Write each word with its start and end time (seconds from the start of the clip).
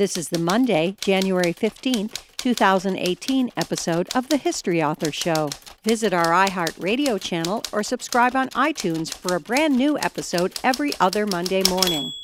This 0.00 0.16
is 0.16 0.30
the 0.30 0.38
Monday, 0.38 0.96
January 1.02 1.52
15th, 1.52 2.22
2018 2.38 3.50
episode 3.54 4.08
of 4.14 4.30
the 4.30 4.38
History 4.38 4.82
Author 4.82 5.12
Show. 5.12 5.50
Visit 5.84 6.14
our 6.14 6.28
iHeartRadio 6.28 7.20
channel 7.20 7.62
or 7.70 7.82
subscribe 7.82 8.34
on 8.34 8.48
iTunes 8.56 9.12
for 9.12 9.36
a 9.36 9.40
brand 9.40 9.76
new 9.76 9.98
episode 9.98 10.58
every 10.64 10.94
other 11.00 11.26
Monday 11.26 11.62
morning. 11.68 12.14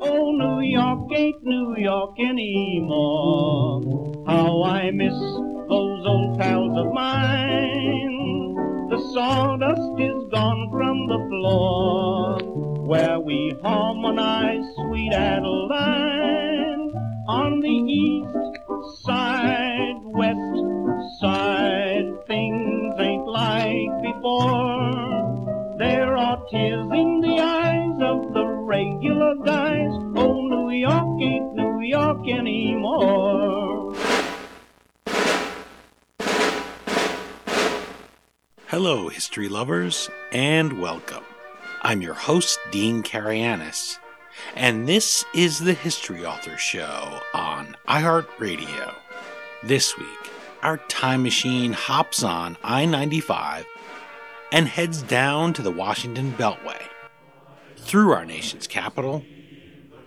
Oh, 0.00 0.30
New 0.30 0.60
York 0.60 1.10
ain't 1.16 1.42
New 1.42 1.74
York 1.78 2.14
anymore. 2.20 3.82
How 4.28 4.62
I 4.62 4.92
miss 4.92 5.14
those 5.14 6.06
old 6.06 6.38
pals 6.38 6.78
of 6.78 6.92
mine. 6.92 8.54
The 8.90 9.00
sawdust 9.12 10.00
is 10.00 10.30
gone 10.30 10.70
from 10.70 11.08
the 11.08 11.18
floor 11.28 12.55
where 12.86 13.18
we 13.18 13.52
harmonize 13.62 14.64
sweet 14.76 15.12
Adeline 15.12 16.92
on 17.26 17.58
the 17.58 17.68
east 17.68 19.02
side, 19.04 19.98
west 20.04 21.20
side. 21.20 22.06
Things 22.28 22.94
ain't 23.00 23.26
like 23.26 24.02
before. 24.02 25.76
There 25.78 26.16
are 26.16 26.40
tears 26.48 26.88
in 26.92 27.20
the 27.22 27.40
eyes 27.40 27.98
of 28.02 28.32
the 28.32 28.46
regular 28.46 29.34
guys. 29.44 29.90
Oh, 30.14 30.40
New 30.46 30.70
York 30.70 31.20
ain't 31.22 31.54
New 31.54 31.80
York 31.80 32.28
anymore. 32.28 33.96
Hello, 38.68 39.08
history 39.08 39.48
lovers, 39.48 40.08
and 40.30 40.80
welcome. 40.80 41.24
I'm 41.86 42.02
your 42.02 42.14
host, 42.14 42.58
Dean 42.72 43.04
Karayanis, 43.04 44.00
and 44.56 44.88
this 44.88 45.24
is 45.32 45.60
the 45.60 45.72
History 45.72 46.26
Author 46.26 46.56
Show 46.56 47.20
on 47.32 47.76
iHeartRadio. 47.86 48.92
This 49.62 49.96
week, 49.96 50.32
our 50.64 50.78
time 50.88 51.22
machine 51.22 51.72
hops 51.72 52.24
on 52.24 52.56
I 52.64 52.86
95 52.86 53.66
and 54.50 54.66
heads 54.66 55.00
down 55.00 55.52
to 55.52 55.62
the 55.62 55.70
Washington 55.70 56.32
Beltway, 56.32 56.82
through 57.76 58.12
our 58.12 58.26
nation's 58.26 58.66
capital, 58.66 59.24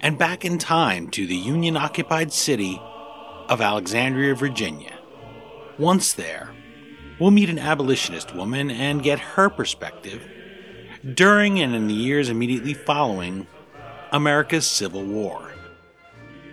and 0.02 0.18
back 0.18 0.44
in 0.44 0.58
time 0.58 1.10
to 1.12 1.26
the 1.26 1.38
Union 1.38 1.78
occupied 1.78 2.34
city 2.34 2.78
of 3.48 3.62
Alexandria, 3.62 4.36
Virginia. 4.36 5.00
Once 5.78 6.12
there, 6.12 6.52
we'll 7.22 7.32
meet 7.32 7.50
an 7.50 7.58
abolitionist 7.58 8.36
woman 8.36 8.70
and 8.70 9.02
get 9.02 9.20
her 9.20 9.50
perspective 9.50 10.30
during 11.14 11.62
and 11.62 11.74
in 11.74 11.88
the 11.88 11.94
years 11.94 12.30
immediately 12.30 12.74
following 12.74 13.48
America's 14.12 14.68
Civil 14.68 15.04
War. 15.04 15.54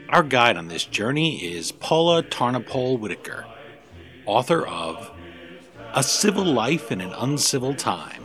Our 0.08 0.22
guide 0.22 0.56
on 0.56 0.68
this 0.68 0.84
journey 0.84 1.44
is 1.44 1.72
Paula 1.72 2.22
Tarnopol 2.22 3.00
Whitaker, 3.00 3.44
author 4.24 4.64
of 4.64 5.10
A 5.94 6.02
Civil 6.02 6.44
Life 6.44 6.92
in 6.92 7.00
an 7.00 7.12
Uncivil 7.12 7.74
Time 7.74 8.22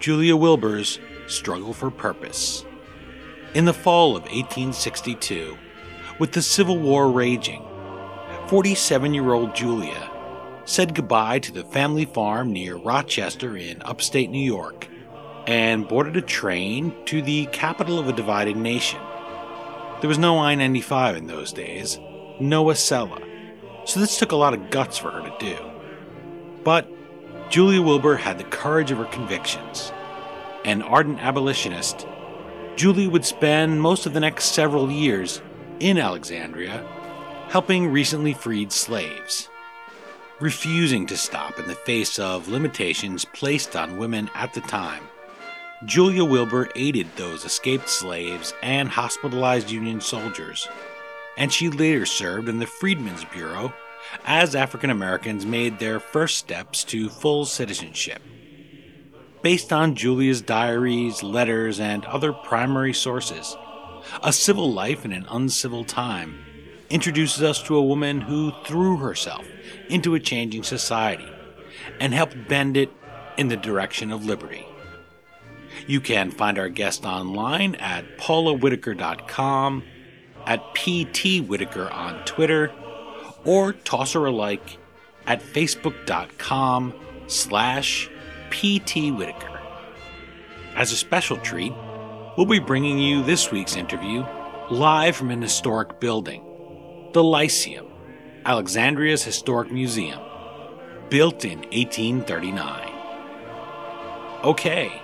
Julia 0.00 0.36
Wilbur's 0.36 0.98
Struggle 1.28 1.72
for 1.72 1.90
Purpose. 1.90 2.64
In 3.54 3.64
the 3.64 3.72
fall 3.72 4.16
of 4.16 4.24
1862, 4.24 5.56
with 6.18 6.32
the 6.32 6.42
Civil 6.42 6.78
War 6.78 7.10
raging, 7.10 7.62
47 8.48 9.14
year 9.14 9.32
old 9.32 9.54
Julia 9.54 10.10
said 10.64 10.96
goodbye 10.96 11.38
to 11.38 11.52
the 11.52 11.64
family 11.64 12.06
farm 12.06 12.52
near 12.52 12.74
Rochester 12.74 13.56
in 13.56 13.80
upstate 13.82 14.30
New 14.30 14.44
York 14.44 14.88
and 15.46 15.88
boarded 15.88 16.16
a 16.16 16.22
train 16.22 16.94
to 17.06 17.22
the 17.22 17.46
capital 17.46 17.98
of 17.98 18.08
a 18.08 18.12
divided 18.12 18.56
nation. 18.56 19.00
There 20.00 20.08
was 20.08 20.18
no 20.18 20.38
I 20.38 20.54
95 20.54 21.16
in 21.16 21.26
those 21.26 21.52
days, 21.52 21.98
no 22.40 22.64
Acela, 22.66 23.22
so 23.84 24.00
this 24.00 24.18
took 24.18 24.32
a 24.32 24.36
lot 24.36 24.54
of 24.54 24.70
guts 24.70 24.98
for 24.98 25.10
her 25.10 25.22
to 25.22 25.36
do. 25.38 25.56
But 26.64 26.88
Julia 27.50 27.82
Wilbur 27.82 28.16
had 28.16 28.38
the 28.38 28.44
courage 28.44 28.90
of 28.90 28.98
her 28.98 29.04
convictions. 29.04 29.92
An 30.64 30.82
ardent 30.82 31.20
abolitionist, 31.20 32.06
Julie 32.76 33.06
would 33.06 33.24
spend 33.24 33.80
most 33.80 34.06
of 34.06 34.14
the 34.14 34.20
next 34.20 34.46
several 34.46 34.90
years 34.90 35.42
in 35.78 35.98
Alexandria 35.98 36.86
helping 37.48 37.92
recently 37.92 38.32
freed 38.32 38.72
slaves. 38.72 39.48
Refusing 40.40 41.06
to 41.06 41.16
stop 41.16 41.58
in 41.58 41.68
the 41.68 41.74
face 41.74 42.18
of 42.18 42.48
limitations 42.48 43.24
placed 43.24 43.76
on 43.76 43.98
women 43.98 44.28
at 44.34 44.52
the 44.54 44.60
time, 44.62 45.04
Julia 45.84 46.24
Wilbur 46.24 46.70
aided 46.76 47.08
those 47.14 47.44
escaped 47.44 47.90
slaves 47.90 48.54
and 48.62 48.88
hospitalized 48.88 49.70
Union 49.70 50.00
soldiers, 50.00 50.66
and 51.36 51.52
she 51.52 51.68
later 51.68 52.06
served 52.06 52.48
in 52.48 52.58
the 52.58 52.66
Freedmen's 52.66 53.24
Bureau 53.26 53.74
as 54.24 54.54
African 54.54 54.88
Americans 54.88 55.44
made 55.44 55.78
their 55.78 56.00
first 56.00 56.38
steps 56.38 56.84
to 56.84 57.10
full 57.10 57.44
citizenship. 57.44 58.22
Based 59.42 59.74
on 59.74 59.94
Julia's 59.94 60.40
diaries, 60.40 61.22
letters, 61.22 61.78
and 61.78 62.06
other 62.06 62.32
primary 62.32 62.94
sources, 62.94 63.54
A 64.22 64.32
Civil 64.32 64.72
Life 64.72 65.04
in 65.04 65.12
an 65.12 65.26
Uncivil 65.28 65.84
Time 65.84 66.38
introduces 66.88 67.42
us 67.42 67.62
to 67.64 67.76
a 67.76 67.82
woman 67.82 68.22
who 68.22 68.52
threw 68.64 68.96
herself 68.96 69.46
into 69.90 70.14
a 70.14 70.20
changing 70.20 70.62
society 70.62 71.28
and 72.00 72.14
helped 72.14 72.48
bend 72.48 72.78
it 72.78 72.90
in 73.36 73.48
the 73.48 73.56
direction 73.56 74.10
of 74.10 74.24
liberty. 74.24 74.63
You 75.86 76.00
can 76.00 76.30
find 76.30 76.58
our 76.58 76.68
guest 76.68 77.04
online 77.04 77.74
at 77.76 78.18
paulawhitaker.com, 78.18 79.82
at 80.46 80.74
PT 80.74 81.46
Whitaker 81.46 81.90
on 81.90 82.24
Twitter, 82.24 82.72
or 83.44 83.72
toss 83.72 84.12
her 84.12 84.26
a 84.26 84.30
like 84.30 84.78
at 85.26 85.42
facebook.com 85.42 86.94
slash 87.26 88.10
PT 88.50 89.10
Whitaker. 89.10 89.60
As 90.74 90.92
a 90.92 90.96
special 90.96 91.36
treat, 91.38 91.72
we'll 92.36 92.46
be 92.46 92.58
bringing 92.58 92.98
you 92.98 93.22
this 93.22 93.50
week's 93.50 93.76
interview 93.76 94.24
live 94.70 95.14
from 95.14 95.30
an 95.30 95.42
historic 95.42 96.00
building, 96.00 96.42
the 97.12 97.22
Lyceum, 97.22 97.86
Alexandria's 98.46 99.22
historic 99.22 99.70
museum, 99.70 100.20
built 101.10 101.44
in 101.44 101.58
1839. 101.70 102.90
Okay, 104.42 105.00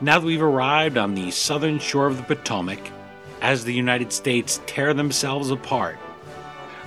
now 0.00 0.18
that 0.18 0.26
we've 0.26 0.42
arrived 0.42 0.96
on 0.98 1.14
the 1.14 1.30
southern 1.30 1.78
shore 1.78 2.06
of 2.06 2.16
the 2.16 2.22
Potomac, 2.22 2.80
as 3.40 3.64
the 3.64 3.74
United 3.74 4.12
States 4.12 4.60
tear 4.66 4.92
themselves 4.94 5.50
apart, 5.50 5.98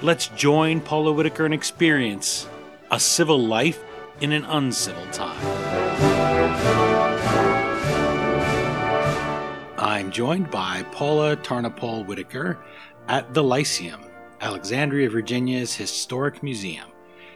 let's 0.01 0.27
join 0.29 0.81
Paula 0.81 1.11
Whitaker 1.11 1.45
and 1.45 1.53
experience 1.53 2.47
a 2.91 2.99
civil 2.99 3.39
life 3.39 3.83
in 4.21 4.31
an 4.31 4.45
uncivil 4.45 5.05
time. 5.07 5.41
I'm 9.77 10.11
joined 10.11 10.49
by 10.49 10.83
Paula 10.91 11.35
Tarnopol 11.37 12.05
Whitaker 12.05 12.59
at 13.07 13.33
the 13.33 13.43
Lyceum, 13.43 14.01
Alexandria, 14.39 15.09
Virginia's 15.09 15.75
historic 15.75 16.41
museum. 16.43 16.92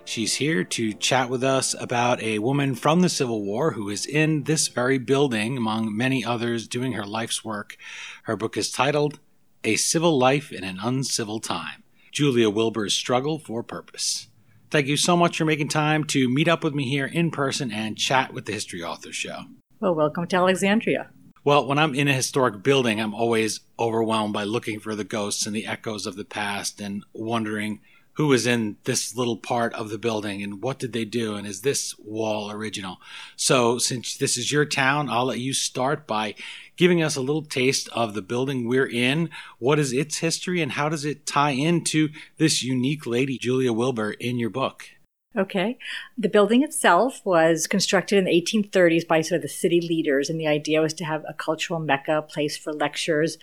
She's 0.08 0.36
here 0.36 0.64
to 0.64 0.94
chat 0.94 1.30
with 1.30 1.44
us 1.44 1.76
about 1.78 2.24
a 2.24 2.40
woman 2.40 2.76
from 2.76 3.02
the 3.02 3.10
Civil 3.10 3.44
War 3.44 3.72
who 3.72 3.90
is 3.90 4.06
in 4.06 4.44
this 4.44 4.70
very 4.70 4.98
building, 4.98 5.58
among 5.58 5.96
many 5.96 6.24
others, 6.24 6.66
doing 6.66 6.94
her 6.94 7.06
life's 7.06 7.44
work. 7.44 7.76
Her 8.24 8.38
book 8.38 8.56
is 8.56 8.72
titled 8.72 9.20
A 9.66 9.76
Civil 9.76 10.18
Life 10.18 10.54
in 10.54 10.64
an 10.64 10.80
Uncivil 10.82 11.42
Time 11.42 11.84
Julia 12.14 12.50
Wilbur's 12.50 12.94
Struggle 12.94 13.38
for 13.38 13.64
Purpose. 13.64 14.28
Thank 14.72 14.88
you 14.88 14.96
so 14.96 15.18
much 15.18 15.38
for 15.38 15.44
making 15.44 15.68
time 15.68 16.06
to 16.06 16.30
meet 16.30 16.48
up 16.48 16.64
with 16.64 16.74
me 16.74 16.88
here 16.88 17.08
in 17.08 17.30
person 17.30 17.70
and 17.70 17.98
chat 17.98 18.34
with 18.34 18.46
the 18.46 18.54
History 18.54 18.82
Author 18.82 19.12
Show. 19.12 19.42
Well, 19.82 19.94
welcome 19.94 20.26
to 20.28 20.38
Alexandria. 20.38 21.10
Well, 21.44 21.68
when 21.68 21.78
I'm 21.78 21.94
in 21.94 22.08
a 22.08 22.14
historic 22.14 22.64
building, 22.64 23.02
I'm 23.02 23.14
always 23.14 23.60
overwhelmed 23.78 24.34
by 24.34 24.46
looking 24.46 24.80
for 24.80 24.96
the 24.96 25.04
ghosts 25.04 25.46
and 25.46 25.54
the 25.54 25.68
echoes 25.68 26.06
of 26.06 26.16
the 26.16 26.26
past 26.26 26.80
and 26.80 27.04
wondering 27.12 27.82
who 28.18 28.28
was 28.28 28.48
in 28.48 28.78
this 28.84 29.16
little 29.16 29.38
part 29.38 29.74
of 29.76 29.90
the 29.90 29.98
building 29.98 30.42
and 30.42 30.62
what 30.62 30.80
did 30.80 30.92
they 30.92 31.06
do 31.06 31.36
and 31.36 31.48
is 31.48 31.62
this 31.62 31.98
wall 32.00 32.52
original 32.52 32.98
so 33.36 33.78
since 33.78 34.18
this 34.18 34.38
is 34.38 34.52
your 34.52 34.66
town 34.66 35.10
i'll 35.10 35.26
let 35.26 35.40
you 35.40 35.54
start 35.54 36.06
by 36.06 36.34
giving 36.76 37.02
us 37.02 37.16
a 37.16 37.22
little 37.22 37.44
taste 37.44 37.88
of 37.90 38.14
the 38.14 38.22
building 38.22 38.68
we're 38.68 38.90
in 38.90 39.30
what 39.60 39.80
is 39.80 39.94
its 39.94 40.18
history 40.18 40.62
and 40.62 40.74
how 40.74 40.90
does 40.90 41.06
it 41.06 41.26
tie 41.26 41.52
into 41.52 42.10
this 42.38 42.64
unique 42.64 43.06
lady 43.06 43.38
julia 43.38 43.72
wilbur 43.72 44.12
in 44.12 44.38
your 44.38 44.50
book 44.50 44.90
Okay. 45.36 45.78
The 46.18 46.30
building 46.30 46.64
itself 46.64 47.22
was 47.24 47.68
constructed 47.68 48.18
in 48.18 48.26
the 48.26 48.42
1830s 48.42 49.08
by 49.08 49.22
sort 49.22 49.38
of 49.38 49.42
the 49.44 49.48
city 49.48 49.80
leaders, 49.80 50.32
and 50.32 50.40
the 50.40 50.48
idea 50.48 50.82
was 50.82 50.96
to 50.96 51.06
have 51.06 51.24
a 51.30 51.34
cultural 51.34 51.80
mecca, 51.80 52.24
place 52.24 52.58
for 52.58 52.74
lectures. 52.74 53.38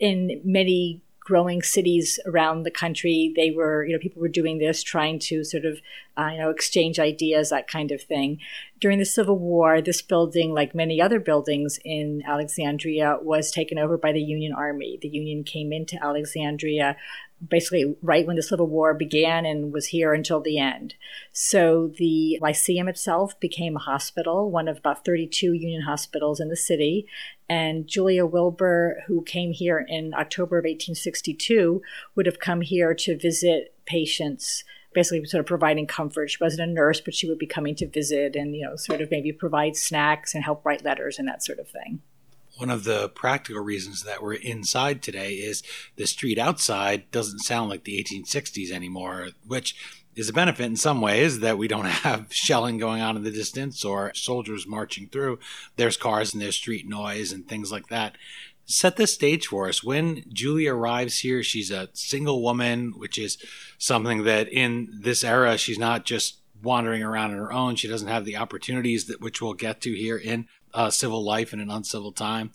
In 0.00 0.40
many 0.44 1.02
growing 1.26 1.60
cities 1.60 2.20
around 2.24 2.62
the 2.62 2.70
country. 2.70 3.32
They 3.34 3.50
were, 3.50 3.84
you 3.84 3.92
know, 3.92 3.98
people 3.98 4.22
were 4.22 4.28
doing 4.28 4.58
this, 4.58 4.84
trying 4.84 5.18
to 5.20 5.42
sort 5.42 5.64
of, 5.64 5.80
uh, 6.16 6.30
you 6.32 6.38
know, 6.38 6.50
exchange 6.50 7.00
ideas, 7.00 7.50
that 7.50 7.66
kind 7.66 7.90
of 7.90 8.00
thing. 8.00 8.38
During 8.78 8.98
the 8.98 9.06
Civil 9.06 9.38
War, 9.38 9.80
this 9.80 10.02
building, 10.02 10.52
like 10.52 10.74
many 10.74 11.00
other 11.00 11.18
buildings 11.18 11.78
in 11.84 12.22
Alexandria, 12.26 13.18
was 13.22 13.50
taken 13.50 13.78
over 13.78 13.96
by 13.96 14.12
the 14.12 14.20
Union 14.20 14.52
Army. 14.52 14.98
The 15.00 15.08
Union 15.08 15.44
came 15.44 15.72
into 15.72 16.02
Alexandria 16.02 16.96
basically 17.46 17.96
right 18.02 18.26
when 18.26 18.36
the 18.36 18.42
Civil 18.42 18.66
War 18.66 18.94
began 18.94 19.44
and 19.44 19.72
was 19.72 19.88
here 19.88 20.14
until 20.14 20.40
the 20.40 20.58
end. 20.58 20.94
So 21.32 21.92
the 21.98 22.38
Lyceum 22.40 22.88
itself 22.88 23.38
became 23.40 23.76
a 23.76 23.80
hospital, 23.80 24.50
one 24.50 24.68
of 24.68 24.78
about 24.78 25.04
32 25.04 25.52
Union 25.52 25.82
hospitals 25.82 26.40
in 26.40 26.48
the 26.48 26.56
city. 26.56 27.06
And 27.48 27.86
Julia 27.86 28.24
Wilbur, 28.24 29.02
who 29.06 29.22
came 29.22 29.52
here 29.52 29.84
in 29.86 30.14
October 30.14 30.58
of 30.58 30.64
1862, 30.64 31.82
would 32.14 32.26
have 32.26 32.40
come 32.40 32.62
here 32.62 32.94
to 32.94 33.18
visit 33.18 33.74
patients 33.84 34.64
basically 34.96 35.24
sort 35.26 35.40
of 35.40 35.46
providing 35.46 35.86
comfort. 35.86 36.30
She 36.30 36.38
wasn't 36.40 36.68
a 36.68 36.72
nurse, 36.72 37.00
but 37.00 37.14
she 37.14 37.28
would 37.28 37.38
be 37.38 37.46
coming 37.46 37.76
to 37.76 37.86
visit 37.86 38.34
and, 38.34 38.56
you 38.56 38.64
know, 38.66 38.74
sort 38.74 39.00
of 39.00 39.10
maybe 39.12 39.30
provide 39.30 39.76
snacks 39.76 40.34
and 40.34 40.42
help 40.42 40.64
write 40.66 40.84
letters 40.84 41.20
and 41.20 41.28
that 41.28 41.44
sort 41.44 41.60
of 41.60 41.68
thing 41.68 42.00
one 42.56 42.70
of 42.70 42.84
the 42.84 43.10
practical 43.10 43.62
reasons 43.62 44.02
that 44.04 44.22
we're 44.22 44.32
inside 44.32 45.02
today 45.02 45.34
is 45.34 45.62
the 45.96 46.06
street 46.06 46.38
outside 46.38 47.10
doesn't 47.10 47.40
sound 47.40 47.68
like 47.68 47.84
the 47.84 48.02
1860s 48.02 48.70
anymore, 48.70 49.28
which 49.46 49.76
is 50.16 50.30
a 50.30 50.32
benefit 50.32 50.64
in 50.64 50.76
some 50.76 51.02
ways 51.02 51.40
that 51.40 51.58
we 51.58 51.68
don't 51.68 51.84
have 51.84 52.26
shelling 52.30 52.78
going 52.78 53.02
on 53.02 53.16
in 53.16 53.22
the 53.22 53.30
distance 53.30 53.84
or 53.84 54.12
soldiers 54.14 54.66
marching 54.66 55.06
through. 55.08 55.38
There's 55.76 55.96
cars 55.96 56.32
and 56.32 56.42
there's 56.42 56.56
street 56.56 56.88
noise 56.88 57.32
and 57.32 57.46
things 57.46 57.70
like 57.70 57.88
that. 57.88 58.16
Set 58.66 58.96
the 58.96 59.06
stage 59.06 59.46
for 59.46 59.68
us. 59.68 59.84
When 59.84 60.24
Julie 60.32 60.66
arrives 60.66 61.20
here, 61.20 61.42
she's 61.42 61.70
a 61.70 61.88
single 61.92 62.42
woman, 62.42 62.94
which 62.96 63.16
is 63.16 63.38
something 63.78 64.24
that 64.24 64.48
in 64.48 64.88
this 64.92 65.22
era, 65.22 65.56
she's 65.56 65.78
not 65.78 66.04
just 66.04 66.38
wandering 66.62 67.02
around 67.02 67.30
on 67.30 67.36
her 67.36 67.52
own. 67.52 67.76
She 67.76 67.86
doesn't 67.88 68.08
have 68.08 68.24
the 68.24 68.36
opportunities 68.36 69.06
that 69.06 69.20
which 69.20 69.40
we'll 69.40 69.54
get 69.54 69.80
to 69.82 69.92
here 69.92 70.16
in 70.16 70.48
uh, 70.74 70.90
civil 70.90 71.24
life 71.24 71.52
in 71.52 71.60
an 71.60 71.70
uncivil 71.70 72.12
time. 72.12 72.50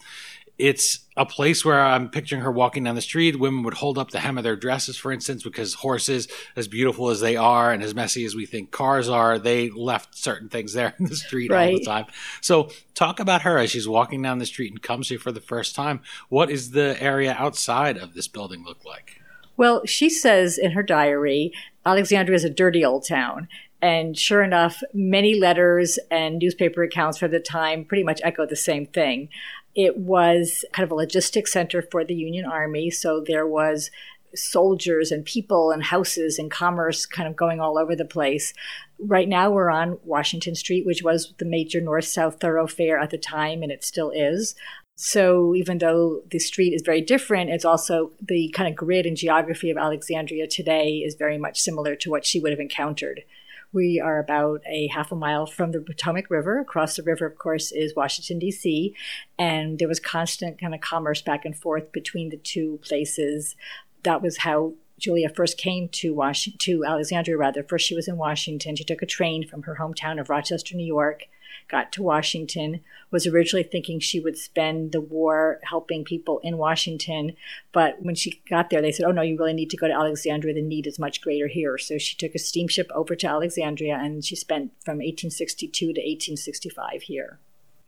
It's 0.62 1.00
a 1.18 1.26
place 1.26 1.66
where 1.66 1.84
I'm 1.84 2.08
picturing 2.08 2.42
her 2.42 2.52
walking 2.52 2.84
down 2.84 2.94
the 2.94 3.02
street. 3.02 3.40
Women 3.40 3.64
would 3.64 3.74
hold 3.74 3.98
up 3.98 4.12
the 4.12 4.20
hem 4.20 4.38
of 4.38 4.44
their 4.44 4.56
dresses, 4.56 4.96
for 4.96 5.12
instance, 5.12 5.42
because 5.42 5.74
horses, 5.74 6.28
as 6.56 6.68
beautiful 6.68 7.10
as 7.10 7.20
they 7.20 7.36
are 7.36 7.72
and 7.72 7.82
as 7.82 7.96
messy 7.96 8.24
as 8.26 8.36
we 8.36 8.46
think 8.46 8.70
cars 8.70 9.10
are, 9.10 9.40
they 9.40 9.72
left 9.72 10.16
certain 10.16 10.50
things 10.50 10.74
there 10.74 10.94
in 11.00 11.06
the 11.06 11.16
street 11.16 11.52
right. 11.52 11.74
all 11.74 11.80
the 11.80 11.84
time. 11.84 12.06
So, 12.42 12.70
talk 12.94 13.20
about 13.20 13.42
her 13.42 13.58
as 13.58 13.72
she's 13.72 13.88
walking 13.88 14.22
down 14.22 14.38
the 14.38 14.46
street 14.46 14.72
and 14.72 14.82
comes 14.82 15.10
here 15.10 15.18
for 15.18 15.32
the 15.32 15.42
first 15.42 15.74
time. 15.74 16.02
What 16.30 16.52
is 16.52 16.72
the 16.72 16.96
area 17.02 17.36
outside 17.38 17.98
of 17.98 18.14
this 18.14 18.28
building 18.28 18.64
look 18.64 18.86
like? 18.86 19.20
Well, 19.58 19.82
she 19.86 20.12
says 20.12 20.60
in 20.60 20.72
her 20.72 20.84
diary, 20.84 21.54
Alexandria 21.86 22.36
is 22.36 22.44
a 22.44 22.50
dirty 22.50 22.86
old 22.86 23.08
town. 23.08 23.48
And 23.82 24.16
sure 24.16 24.44
enough, 24.44 24.84
many 24.94 25.34
letters 25.40 25.98
and 26.12 26.38
newspaper 26.38 26.84
accounts 26.84 27.18
for 27.18 27.28
the 27.28 27.40
time 27.40 27.84
pretty 27.84 28.04
much 28.04 28.22
echo 28.24 28.46
the 28.46 28.56
same 28.56 28.86
thing. 28.86 29.30
It 29.76 29.98
was 29.98 30.66
kind 30.74 30.84
of 30.84 30.92
a 30.92 30.96
logistics 30.96 31.54
center 31.54 31.82
for 31.82 32.04
the 32.04 32.16
Union 32.16 32.46
Army. 32.46 32.90
So 32.90 33.24
there 33.26 33.48
was 33.48 33.90
soldiers 34.36 35.12
and 35.12 35.26
people 35.26 35.72
and 35.72 35.84
houses 35.84 36.40
and 36.40 36.50
commerce 36.50 37.06
kind 37.06 37.28
of 37.28 37.36
going 37.36 37.60
all 37.60 37.78
over 37.78 37.96
the 37.96 38.06
place. 38.06 38.54
Right 39.00 39.28
now, 39.28 39.52
we're 39.52 39.70
on 39.70 40.00
Washington 40.04 40.56
Street, 40.56 40.86
which 40.86 41.04
was 41.04 41.34
the 41.38 41.46
major 41.46 41.82
north 41.82 42.06
south 42.06 42.40
thoroughfare 42.40 42.98
at 42.98 43.10
the 43.10 43.18
time, 43.18 43.64
and 43.64 43.72
it 43.72 43.84
still 43.84 44.12
is. 44.12 44.56
So 44.96 45.56
even 45.56 45.80
though 45.80 46.22
the 46.30 46.40
street 46.40 46.74
is 46.74 46.84
very 46.84 47.02
different, 47.02 47.50
it's 47.50 47.66
also 47.66 48.12
the 48.22 48.54
kind 48.56 48.70
of 48.70 48.76
grid 48.76 49.06
and 49.06 49.18
geography 49.18 49.72
of 49.72 49.78
Alexandria 49.78 50.48
today 50.48 50.98
is 50.98 51.16
very 51.16 51.38
much 51.38 51.60
similar 51.60 51.96
to 51.96 52.10
what 52.10 52.26
she 52.26 52.40
would 52.40 52.52
have 52.52 52.60
encountered. 52.60 53.24
We 53.74 54.02
are 54.02 54.20
about 54.20 54.62
a 54.68 54.88
half 54.88 55.12
a 55.12 55.16
mile 55.16 55.46
from 55.46 55.72
the 55.72 55.80
Potomac 55.80 56.30
River. 56.30 56.60
Across 56.60 56.98
the 56.98 57.04
river, 57.04 57.26
of 57.26 57.38
course, 57.38 57.72
is 57.72 57.96
Washington, 57.96 58.40
D.C., 58.40 58.94
and 59.40 59.80
there 59.80 59.88
was 59.88 60.00
constant 60.00 60.60
kind 60.60 60.76
of 60.76 60.82
commerce 60.82 61.22
back 61.22 61.46
and 61.46 61.58
forth 61.58 61.92
between 61.92 62.30
the 62.30 62.38
two 62.38 62.80
places. 62.84 63.56
That 64.04 64.22
was 64.22 64.40
how 64.40 64.74
Julia 65.00 65.30
first 65.30 65.58
came 65.58 65.88
to 65.90 66.14
Washington, 66.14 66.60
to 66.60 66.86
Alexandria 66.86 67.38
rather. 67.38 67.64
First, 67.64 67.88
she 67.88 67.96
was 67.96 68.08
in 68.08 68.18
Washington. 68.18 68.76
She 68.76 68.84
took 68.84 69.02
a 69.02 69.08
train 69.08 69.48
from 69.48 69.64
her 69.64 69.78
hometown 69.80 70.20
of 70.20 70.30
Rochester, 70.30 70.76
New 70.76 70.86
York, 70.86 71.24
got 71.72 71.92
to 71.94 72.04
Washington, 72.04 72.82
was 73.10 73.26
originally 73.26 73.64
thinking 73.64 74.00
she 74.00 74.20
would 74.20 74.38
spend 74.38 74.92
the 74.92 75.02
war 75.02 75.60
helping 75.64 76.04
people 76.04 76.40
in 76.44 76.58
Washington. 76.58 77.34
But 77.72 78.02
when 78.02 78.16
she 78.16 78.42
got 78.50 78.70
there, 78.70 78.82
they 78.82 78.92
said, 78.92 79.06
oh, 79.06 79.12
no, 79.12 79.22
you 79.22 79.38
really 79.38 79.54
need 79.54 79.70
to 79.72 79.78
go 79.78 79.88
to 79.88 79.94
Alexandria. 79.94 80.54
The 80.54 80.62
need 80.62 80.86
is 80.86 81.00
much 81.00 81.22
greater 81.22 81.48
here. 81.48 81.78
So 81.78 81.98
she 81.98 82.16
took 82.18 82.36
a 82.36 82.40
steamship 82.40 82.92
over 82.94 83.16
to 83.16 83.28
Alexandria 83.28 83.96
and 83.96 84.24
she 84.24 84.36
spent 84.36 84.72
from 84.84 84.98
1862 84.98 85.86
to 85.88 85.88
1865 85.88 87.04
here. 87.04 87.40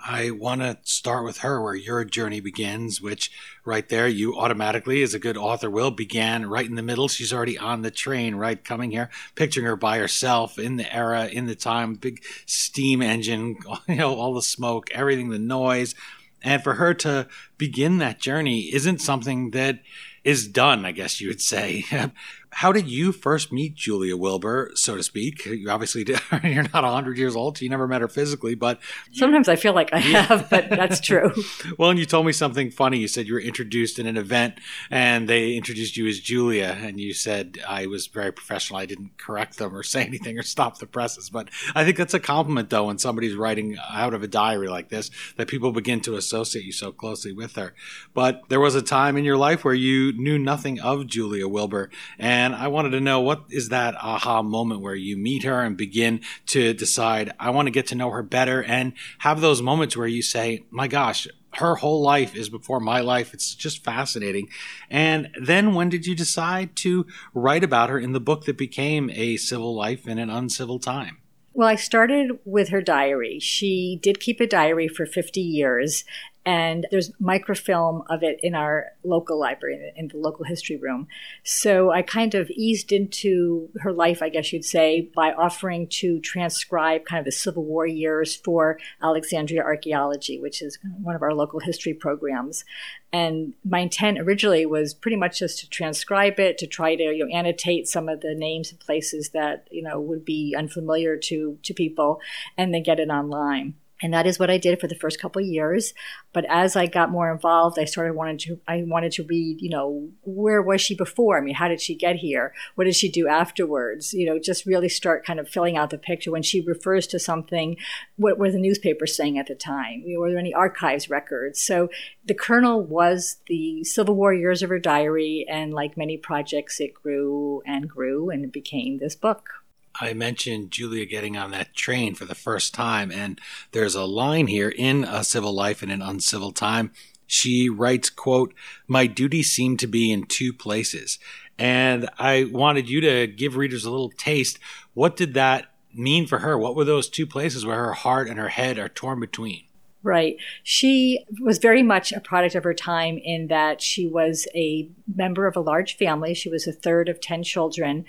I 0.05 0.31
want 0.31 0.59
to 0.61 0.77
start 0.83 1.23
with 1.23 1.38
her 1.39 1.61
where 1.61 1.75
your 1.75 2.03
journey 2.03 2.41
begins, 2.41 3.01
which 3.01 3.31
right 3.63 3.88
there, 3.88 4.07
you 4.07 4.35
automatically, 4.35 5.01
as 5.01 5.13
a 5.13 5.19
good 5.19 5.38
author 5.38 5.69
will, 5.69 5.91
began 5.91 6.45
right 6.45 6.65
in 6.65 6.75
the 6.75 6.81
middle. 6.81 7.07
She's 7.07 7.31
already 7.31 7.57
on 7.57 7.83
the 7.83 7.91
train, 7.91 8.35
right, 8.35 8.61
coming 8.61 8.91
here, 8.91 9.09
picturing 9.35 9.65
her 9.65 9.77
by 9.77 10.00
herself 10.00 10.59
in 10.59 10.75
the 10.75 10.94
era, 10.94 11.27
in 11.27 11.45
the 11.45 11.55
time, 11.55 11.95
big 11.95 12.21
steam 12.45 13.01
engine, 13.01 13.55
you 13.88 13.95
know, 13.95 14.15
all 14.15 14.33
the 14.33 14.41
smoke, 14.41 14.91
everything, 14.91 15.29
the 15.29 15.39
noise. 15.39 15.95
And 16.44 16.61
for 16.61 16.73
her 16.73 16.94
to 16.95 17.29
begin 17.57 18.00
that 18.00 18.19
journey 18.19 18.73
isn't 18.73 19.00
something 19.00 19.51
that 19.51 19.79
is 20.25 20.47
done, 20.47 20.85
I 20.85 20.91
guess 20.91 21.21
you 21.21 21.29
would 21.29 21.41
say. 21.41 21.85
how 22.53 22.71
did 22.71 22.88
you 22.88 23.11
first 23.11 23.51
meet 23.51 23.75
Julia 23.75 24.15
Wilbur, 24.15 24.71
so 24.75 24.95
to 24.95 25.03
speak? 25.03 25.45
You 25.45 25.69
obviously 25.69 26.05
you're 26.44 26.63
not 26.63 26.83
100 26.83 27.17
years 27.17 27.35
old, 27.35 27.57
so 27.57 27.63
you 27.63 27.69
never 27.69 27.88
met 27.88 28.01
her 28.01 28.07
physically, 28.07 28.55
but 28.55 28.79
sometimes 29.11 29.50
I 29.50 29.55
feel 29.55 29.73
like 29.73 29.91
I 29.91 30.00
have, 30.00 30.50
but 30.50 30.69
that's 30.69 31.00
true. 31.01 31.33
well, 31.77 31.89
and 31.89 32.00
you 32.00 32.05
told 32.05 32.25
me 32.25 32.31
something 32.31 32.69
funny. 32.69 33.00
You 33.00 33.07
said 33.07 33.27
you 33.27 33.33
were 33.33 33.41
introduced 33.41 33.97
in 33.97 34.05
an 34.05 34.17
event 34.17 34.59
and 34.91 35.27
they 35.27 35.55
introduced 35.55 35.97
you 35.97 36.07
as 36.07 36.19
Julia, 36.19 36.77
and 36.79 37.00
you 37.00 37.13
said 37.13 37.59
I 37.67 37.88
was 37.88 38.07
very 38.07 38.31
professional. 38.31 38.79
I 38.79 38.85
didn't 38.85 39.17
correct 39.17 39.57
them 39.57 39.75
or 39.75 39.83
say 39.94 40.03
anything 40.03 40.38
or 40.38 40.44
stop 40.44 40.77
the 40.77 40.88
presses, 40.88 41.29
but 41.29 41.50
I 41.73 41.83
think 41.83 41.97
that's 41.97 42.13
a 42.13 42.19
compliment 42.19 42.69
though 42.69 42.85
when 42.85 43.00
somebody's 43.00 43.35
writing 43.35 43.77
out 43.89 44.13
of 44.13 44.23
a 44.23 44.27
diary 44.27 44.67
like 44.67 44.89
this 44.89 45.09
that 45.38 45.47
people 45.47 45.71
begin 45.71 46.01
to 46.01 46.15
associate 46.15 46.65
you 46.65 46.71
so 46.71 46.91
closely 46.91 47.31
with 47.33 47.55
her. 47.55 47.73
But 48.13 48.44
there 48.50 48.59
was 48.59 48.75
a 48.75 48.81
time 48.81 49.17
in 49.17 49.23
your 49.23 49.38
life 49.38 49.65
where 49.65 49.73
you 49.73 50.13
knew 50.13 50.38
nothing 50.38 50.79
of 50.79 51.07
Julia 51.07 51.47
Wilbur 51.47 51.89
and 52.19 52.42
and 52.43 52.53
I 52.53 52.67
wanted 52.67 52.89
to 52.89 52.99
know 52.99 53.21
what 53.21 53.45
is 53.49 53.69
that 53.69 53.95
aha 53.95 54.41
moment 54.41 54.81
where 54.81 54.95
you 54.95 55.15
meet 55.15 55.43
her 55.43 55.61
and 55.61 55.77
begin 55.77 56.19
to 56.47 56.73
decide, 56.73 57.31
I 57.39 57.51
want 57.51 57.67
to 57.67 57.71
get 57.71 57.87
to 57.87 57.95
know 57.95 58.09
her 58.09 58.21
better 58.21 58.61
and 58.61 58.91
have 59.19 59.39
those 59.39 59.61
moments 59.61 59.95
where 59.95 60.07
you 60.07 60.21
say, 60.21 60.65
my 60.69 60.89
gosh, 60.89 61.25
her 61.53 61.75
whole 61.75 62.01
life 62.01 62.35
is 62.35 62.49
before 62.49 62.81
my 62.81 62.99
life. 62.99 63.33
It's 63.33 63.55
just 63.55 63.81
fascinating. 63.83 64.49
And 64.89 65.29
then 65.41 65.73
when 65.73 65.87
did 65.87 66.05
you 66.05 66.15
decide 66.15 66.75
to 66.77 67.05
write 67.33 67.63
about 67.63 67.89
her 67.89 67.97
in 67.97 68.11
the 68.11 68.19
book 68.19 68.43
that 68.43 68.57
became 68.57 69.09
A 69.12 69.38
Civil 69.38 69.73
Life 69.73 70.05
in 70.05 70.19
an 70.19 70.29
Uncivil 70.29 70.79
Time? 70.79 71.19
Well, 71.53 71.67
I 71.67 71.75
started 71.75 72.39
with 72.45 72.69
her 72.69 72.81
diary. 72.81 73.39
She 73.39 74.00
did 74.01 74.19
keep 74.19 74.41
a 74.41 74.47
diary 74.47 74.88
for 74.88 75.05
50 75.05 75.39
years, 75.39 76.03
and 76.45 76.88
there's 76.91 77.12
microfilm 77.19 78.03
of 78.09 78.23
it 78.23 78.39
in 78.43 78.55
our 78.55 78.88
local 79.03 79.39
library 79.39 79.91
in 79.95 80.07
the 80.09 80.17
local 80.17 80.45
history 80.45 80.77
room. 80.77 81.07
So 81.43 81.91
i 81.91 82.01
kind 82.01 82.35
of 82.35 82.50
eased 82.51 82.91
into 82.91 83.69
her 83.79 83.91
life 83.91 84.21
i 84.21 84.29
guess 84.29 84.51
you'd 84.51 84.65
say 84.65 85.09
by 85.15 85.33
offering 85.33 85.88
to 85.88 86.19
transcribe 86.19 87.05
kind 87.05 87.19
of 87.19 87.25
the 87.25 87.31
civil 87.31 87.63
war 87.63 87.85
years 87.85 88.35
for 88.35 88.79
alexandria 89.01 89.62
archaeology 89.62 90.39
which 90.39 90.62
is 90.62 90.77
one 91.01 91.15
of 91.15 91.21
our 91.21 91.33
local 91.33 91.59
history 91.59 91.93
programs. 91.93 92.65
And 93.12 93.53
my 93.63 93.79
intent 93.79 94.19
originally 94.19 94.65
was 94.65 94.93
pretty 94.93 95.17
much 95.17 95.39
just 95.39 95.59
to 95.59 95.69
transcribe 95.69 96.39
it 96.39 96.57
to 96.59 96.67
try 96.67 96.95
to 96.95 97.03
you 97.03 97.25
know 97.25 97.33
annotate 97.33 97.88
some 97.88 98.09
of 98.09 98.21
the 98.21 98.33
names 98.35 98.71
and 98.71 98.79
places 98.79 99.29
that 99.29 99.67
you 99.71 99.83
know 99.83 100.00
would 100.00 100.25
be 100.25 100.55
unfamiliar 100.57 101.15
to 101.17 101.57
to 101.63 101.73
people 101.73 102.19
and 102.57 102.73
then 102.73 102.83
get 102.83 103.00
it 103.00 103.09
online 103.09 103.75
and 104.03 104.13
that 104.13 104.27
is 104.27 104.38
what 104.38 104.51
I 104.51 104.57
did 104.57 104.81
for 104.81 104.88
the 104.88 104.95
first 104.95 105.19
couple 105.19 105.41
of 105.41 105.48
years. 105.48 105.93
But 106.33 106.45
as 106.50 106.75
I 106.75 106.88
got 106.88 107.10
more 107.10 107.31
involved, 107.31 107.79
I 107.79 107.86
started 107.86 108.13
wanting 108.13 108.38
to 108.39 108.60
I 108.67 108.83
wanted 108.86 109.13
to 109.13 109.24
read, 109.24 109.62
you 109.62 109.69
know, 109.69 110.10
where 110.24 110.62
was 110.62 110.81
she 110.81 110.93
before? 110.93 111.38
I 111.38 111.41
mean, 111.41 111.55
how 111.55 111.69
did 111.69 111.79
she 111.79 111.95
get 111.95 112.17
here? 112.17 112.53
What 112.75 112.83
did 112.83 112.95
she 112.95 113.10
do 113.10 113.29
afterwards? 113.29 114.13
You 114.13 114.25
know, 114.25 114.38
just 114.38 114.65
really 114.65 114.89
start 114.89 115.25
kind 115.25 115.39
of 115.39 115.48
filling 115.48 115.77
out 115.77 115.89
the 115.89 115.98
picture. 115.98 116.31
When 116.31 116.43
she 116.43 116.60
refers 116.60 117.07
to 117.07 117.19
something, 117.19 117.77
what 118.17 118.38
were 118.38 118.51
the 118.51 118.60
newspapers 118.60 119.15
saying 119.15 119.39
at 119.39 119.48
the 119.48 119.55
time? 119.55 120.03
were 120.05 120.29
there 120.29 120.38
any 120.38 120.53
archives 120.53 121.10
records? 121.10 121.62
So 121.62 121.89
the 122.25 122.33
kernel 122.33 122.83
was 122.83 123.38
the 123.48 123.86
Civil 123.86 124.15
War 124.15 124.33
years 124.33 124.62
of 124.62 124.69
her 124.69 124.79
diary, 124.79 125.45
and 125.50 125.74
like 125.74 125.95
many 125.95 126.17
projects, 126.17 126.81
it 126.81 126.93
grew 126.93 127.62
and 127.65 127.89
grew 127.89 128.29
and 128.29 128.51
became 128.51 129.00
this 129.00 129.15
book. 129.15 129.62
I 130.00 130.13
mentioned 130.13 130.71
Julia 130.71 131.05
getting 131.05 131.38
on 131.38 131.51
that 131.51 131.75
train 131.75 132.15
for 132.15 132.25
the 132.25 132.35
first 132.35 132.73
time, 132.73 133.12
and 133.12 133.39
there's 133.71 133.95
a 133.95 134.05
line 134.05 134.47
here 134.47 134.69
in 134.69 135.03
A 135.03 135.23
Civil 135.23 135.53
Life 135.53 135.83
in 135.83 135.91
an 135.91 136.01
Uncivil 136.01 136.51
Time. 136.51 136.91
She 137.27 137.69
writes, 137.69 138.09
quote, 138.09 138.53
My 138.88 139.07
duty 139.07 139.43
seemed 139.43 139.79
to 139.79 139.88
be 139.88 140.12
in 140.12 140.23
two 140.23 140.51
places. 140.51 141.19
And 141.57 142.09
I 142.17 142.45
wanted 142.45 142.89
you 142.89 143.01
to 143.01 143.27
give 143.27 143.55
readers 143.55 143.85
a 143.85 143.91
little 143.91 144.09
taste. 144.09 144.57
What 144.93 145.15
did 145.15 145.35
that 145.35 145.67
mean 145.93 146.25
for 146.25 146.39
her? 146.39 146.57
What 146.57 146.75
were 146.75 146.85
those 146.85 147.07
two 147.07 147.27
places 147.27 147.65
where 147.65 147.77
her 147.77 147.93
heart 147.93 148.27
and 148.27 148.39
her 148.39 148.50
head 148.50 148.79
are 148.79 148.89
torn 148.89 149.19
between? 149.19 149.63
Right. 150.03 150.36
She 150.63 151.25
was 151.39 151.60
very 151.60 151.81
much 151.81 152.12
a 152.12 152.19
product 152.19 152.55
of 152.55 152.65
her 152.65 152.74
time 152.74 153.17
in 153.17 153.48
that 153.48 153.81
she 153.81 154.05
was 154.05 154.48
a 154.53 154.89
member 155.15 155.48
of 155.48 155.55
a 155.55 155.62
large 155.62 155.95
family. 155.95 156.33
She 156.33 156.50
was 156.50 156.67
a 156.67 156.74
third 156.74 157.07
of 157.07 157.22
10 157.22 157.43
children, 157.43 158.03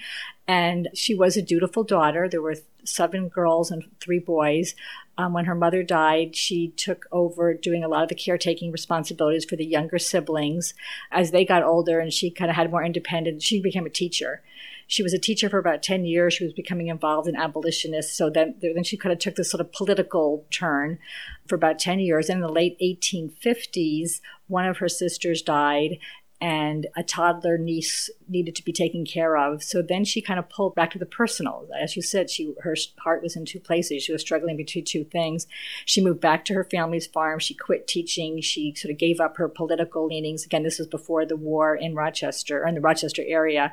and 0.49 0.89
she 0.93 1.15
was 1.15 1.37
a 1.37 1.43
dutiful 1.43 1.85
daughter. 1.85 2.29
There 2.29 2.43
were 2.43 2.57
seven 2.83 3.29
girls 3.29 3.71
and 3.71 3.85
three 4.01 4.19
boys. 4.19 4.75
Um, 5.17 5.33
when 5.33 5.45
her 5.45 5.55
mother 5.55 5.83
died, 5.83 6.35
she 6.35 6.69
took 6.77 7.07
over 7.13 7.55
doing 7.55 7.85
a 7.85 7.89
lot 7.89 8.03
of 8.03 8.09
the 8.09 8.15
caretaking 8.15 8.73
responsibilities 8.73 9.45
for 9.45 9.57
the 9.57 9.65
younger 9.65 9.99
siblings. 9.99 10.75
As 11.13 11.31
they 11.31 11.45
got 11.45 11.63
older 11.63 12.01
and 12.01 12.13
she 12.13 12.31
kind 12.31 12.51
of 12.51 12.57
had 12.57 12.71
more 12.71 12.85
independence, 12.85 13.45
she 13.45 13.61
became 13.61 13.87
a 13.87 13.91
teacher. 13.91 14.43
She 14.87 15.03
was 15.03 15.15
a 15.15 15.19
teacher 15.19 15.49
for 15.49 15.59
about 15.59 15.83
10 15.83 16.05
years. 16.05 16.35
She 16.35 16.45
was 16.45 16.53
becoming 16.53 16.89
involved 16.89 17.29
in 17.29 17.37
abolitionists. 17.37 18.17
So 18.17 18.29
then, 18.29 18.57
then 18.61 18.85
she 18.85 18.97
kind 18.97 19.13
of 19.13 19.19
took 19.19 19.37
this 19.37 19.51
sort 19.51 19.61
of 19.61 19.73
political 19.73 20.45
turn 20.51 20.99
for 21.47 21.55
about 21.55 21.79
10 21.79 22.01
years. 22.01 22.29
And 22.29 22.39
in 22.39 22.47
the 22.47 22.53
late 22.53 22.77
1850s, 22.81 24.21
one 24.49 24.67
of 24.67 24.79
her 24.79 24.89
sisters 24.89 25.43
died 25.43 25.99
and 26.45 26.89
a 26.95 27.03
toddler 27.03 27.57
niece 27.57 28.11
needed 28.29 28.55
to 28.55 28.63
be 28.63 28.71
taken 28.71 29.07
care 29.07 29.35
of. 29.35 29.63
So 29.63 29.81
then 29.81 30.05
she 30.05 30.21
kind 30.21 30.39
of 30.39 30.51
pulled 30.51 30.75
back 30.75 30.91
to 30.91 30.99
the 30.99 31.07
personal. 31.07 31.67
As 31.81 31.97
you 31.97 32.03
said, 32.03 32.29
she 32.29 32.53
her 32.61 32.77
heart 32.99 33.23
was 33.23 33.35
in 33.35 33.47
two 33.47 33.61
places. 33.61 34.03
She 34.03 34.13
was 34.13 34.21
struggling 34.21 34.59
between 34.59 34.85
two 34.85 35.05
things. 35.05 35.47
She 35.87 36.05
moved 36.05 36.21
back 36.21 36.45
to 36.45 36.53
her 36.53 36.65
family's 36.65 37.07
farm. 37.07 37.39
She 37.39 37.55
quit 37.55 37.87
teaching. 37.87 38.43
She 38.43 38.75
sort 38.75 38.93
of 38.93 38.99
gave 38.99 39.21
up 39.21 39.39
her 39.39 39.49
political 39.49 40.07
leanings. 40.07 40.45
Again, 40.45 40.65
this 40.65 40.79
was 40.79 40.87
before 40.87 41.25
the 41.25 41.35
war 41.35 41.75
in 41.75 41.95
Rochester 41.95 42.63
or 42.63 42.69
in 42.69 42.75
the 42.75 42.83
Rochester 42.83 43.23
area, 43.27 43.73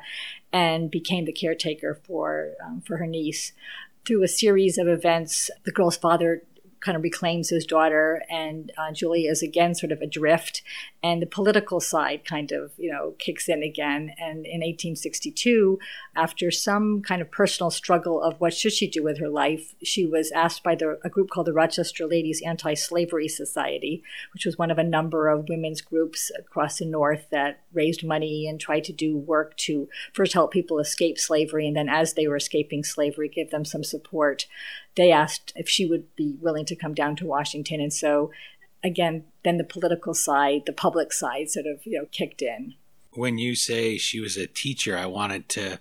and 0.50 0.90
became 0.90 1.26
the 1.26 1.32
caretaker 1.32 2.00
for 2.06 2.52
um, 2.64 2.80
for 2.80 2.96
her 2.96 3.06
niece. 3.06 3.52
Through 4.06 4.24
a 4.24 4.28
series 4.28 4.78
of 4.78 4.88
events, 4.88 5.50
the 5.64 5.72
girl's 5.72 5.98
father 5.98 6.42
kind 6.82 6.96
of 6.96 7.02
reclaims 7.02 7.50
his 7.50 7.64
daughter, 7.64 8.22
and 8.28 8.72
uh, 8.76 8.92
Julia 8.92 9.30
is 9.30 9.42
again 9.42 9.74
sort 9.74 9.92
of 9.92 10.00
adrift, 10.00 10.62
and 11.02 11.22
the 11.22 11.26
political 11.26 11.80
side 11.80 12.24
kind 12.24 12.52
of 12.52 12.72
you 12.76 12.90
know 12.90 13.14
kicks 13.18 13.48
in 13.48 13.62
again. 13.62 14.12
And 14.18 14.44
in 14.44 14.60
1862, 14.60 15.78
after 16.16 16.50
some 16.50 17.02
kind 17.02 17.22
of 17.22 17.30
personal 17.30 17.70
struggle 17.70 18.22
of 18.22 18.40
what 18.40 18.54
should 18.54 18.72
she 18.72 18.88
do 18.88 19.02
with 19.02 19.18
her 19.18 19.28
life, 19.28 19.74
she 19.82 20.06
was 20.06 20.32
asked 20.32 20.62
by 20.62 20.74
the, 20.74 20.98
a 21.04 21.08
group 21.08 21.30
called 21.30 21.46
the 21.46 21.52
Rochester 21.52 22.06
Ladies 22.06 22.42
Anti-Slavery 22.44 23.28
Society, 23.28 24.02
which 24.32 24.44
was 24.44 24.58
one 24.58 24.70
of 24.70 24.78
a 24.78 24.84
number 24.84 25.28
of 25.28 25.48
women's 25.48 25.80
groups 25.80 26.30
across 26.38 26.78
the 26.78 26.86
North 26.86 27.26
that 27.30 27.60
raised 27.72 28.04
money 28.04 28.46
and 28.48 28.60
tried 28.60 28.84
to 28.84 28.92
do 28.92 29.16
work 29.16 29.56
to 29.56 29.88
first 30.12 30.32
help 30.32 30.52
people 30.52 30.78
escape 30.78 31.18
slavery, 31.18 31.66
and 31.66 31.76
then 31.76 31.88
as 31.88 32.14
they 32.14 32.26
were 32.26 32.36
escaping 32.36 32.84
slavery, 32.84 33.28
give 33.28 33.50
them 33.50 33.64
some 33.64 33.84
support 33.84 34.46
they 34.96 35.10
asked 35.10 35.52
if 35.56 35.68
she 35.68 35.86
would 35.86 36.14
be 36.16 36.36
willing 36.40 36.64
to 36.66 36.76
come 36.76 36.94
down 36.94 37.16
to 37.16 37.26
Washington. 37.26 37.80
And 37.80 37.92
so, 37.92 38.30
again, 38.84 39.24
then 39.44 39.58
the 39.58 39.64
political 39.64 40.14
side, 40.14 40.62
the 40.66 40.72
public 40.72 41.12
side 41.12 41.50
sort 41.50 41.66
of, 41.66 41.84
you 41.84 41.98
know, 41.98 42.06
kicked 42.10 42.42
in. 42.42 42.74
When 43.14 43.38
you 43.38 43.54
say 43.54 43.98
she 43.98 44.20
was 44.20 44.36
a 44.36 44.46
teacher, 44.46 44.96
I 44.96 45.06
wanted 45.06 45.48
to 45.50 45.78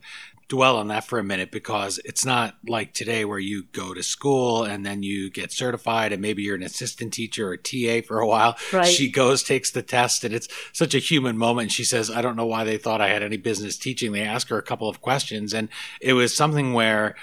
dwell 0.52 0.76
on 0.76 0.90
that 0.90 1.06
for 1.06 1.18
a 1.18 1.24
minute 1.24 1.50
because 1.50 1.98
it's 2.04 2.26
not 2.26 2.56
like 2.68 2.94
today 2.94 3.24
where 3.24 3.40
you 3.40 3.64
go 3.72 3.94
to 3.94 4.04
school 4.04 4.66
and 4.66 4.86
then 4.86 5.02
you 5.02 5.30
get 5.30 5.50
certified 5.50 6.12
and 6.12 6.22
maybe 6.22 6.44
you're 6.44 6.58
an 6.58 6.62
assistant 6.62 7.14
teacher 7.14 7.48
or 7.48 7.56
TA 7.56 8.02
for 8.06 8.20
a 8.20 8.28
while. 8.28 8.58
Right. 8.74 8.86
She 8.86 9.10
goes, 9.10 9.44
takes 9.44 9.72
the 9.72 9.82
test, 9.82 10.26
and 10.26 10.36
it's 10.36 10.50
such 10.74 10.94
a 10.94 11.00
human 11.00 11.38
moment. 11.38 11.72
She 11.72 11.86
says, 11.86 12.12
I 12.12 12.22
don't 12.22 12.36
know 12.36 12.46
why 12.46 12.66
they 12.66 12.78
thought 12.78 13.00
I 13.00 13.08
had 13.08 13.24
any 13.24 13.38
business 13.38 13.78
teaching. 13.78 14.12
They 14.12 14.24
ask 14.24 14.50
her 14.50 14.58
a 14.58 14.62
couple 14.62 14.90
of 14.90 15.02
questions, 15.02 15.54
and 15.54 15.70
it 16.02 16.14
was 16.14 16.36
something 16.36 16.74
where 16.74 17.16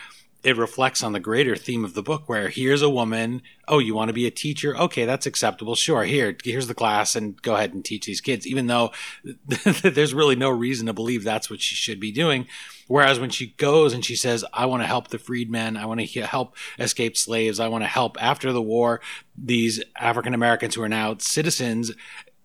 it 0.45 0.57
reflects 0.57 1.03
on 1.03 1.13
the 1.13 1.21
greater 1.21 1.57
theme 1.57 1.85
of 1.85 1.95
the 1.95 2.03
book 2.03 2.29
where 2.29 2.49
here's 2.49 2.83
a 2.83 2.89
woman 2.89 3.43
oh 3.67 3.79
you 3.79 3.95
want 3.95 4.09
to 4.09 4.15
be 4.15 4.27
a 4.27 4.31
teacher? 4.31 4.77
Okay 4.77 5.05
that's 5.05 5.27
acceptable. 5.27 5.75
Sure 5.75 6.05
here 6.05 6.37
here's 6.45 6.69
the 6.69 6.75
class 6.75 7.17
and 7.17 7.41
go 7.43 7.55
ahead 7.55 7.75
and 7.75 7.85
teach 7.85 8.07
these 8.07 8.21
kids 8.21 8.47
even 8.47 8.67
though 8.67 8.93
there's 9.83 10.15
really 10.15 10.37
no 10.37 10.51
reason 10.51 10.87
to 10.87 10.93
believe 10.93 11.25
that's 11.25 11.51
what 11.51 11.61
she 11.61 11.75
should 11.75 12.01
be 12.01 12.13
doing. 12.13 12.47
Whereas 12.87 13.21
when 13.21 13.31
she 13.31 13.49
goes 13.49 13.93
and 13.93 14.05
she 14.05 14.17
says 14.17 14.45
i 14.53 14.67
want 14.67 14.83
to 14.83 14.87
help 14.87 15.09
the 15.09 15.19
freedmen 15.19 15.77
i 15.77 15.85
want 15.85 16.01
to 16.01 16.23
help 16.23 16.57
escaped 16.79 17.19
slaves 17.19 17.61
i 17.61 17.69
want 17.69 17.85
to 17.85 17.89
help 17.89 18.17
after 18.23 18.53
the 18.53 18.63
war 18.63 19.01
these 19.37 19.83
african 19.97 20.33
americans 20.33 20.75
who 20.75 20.83
are 20.83 20.89
now 20.89 21.15
citizens 21.19 21.93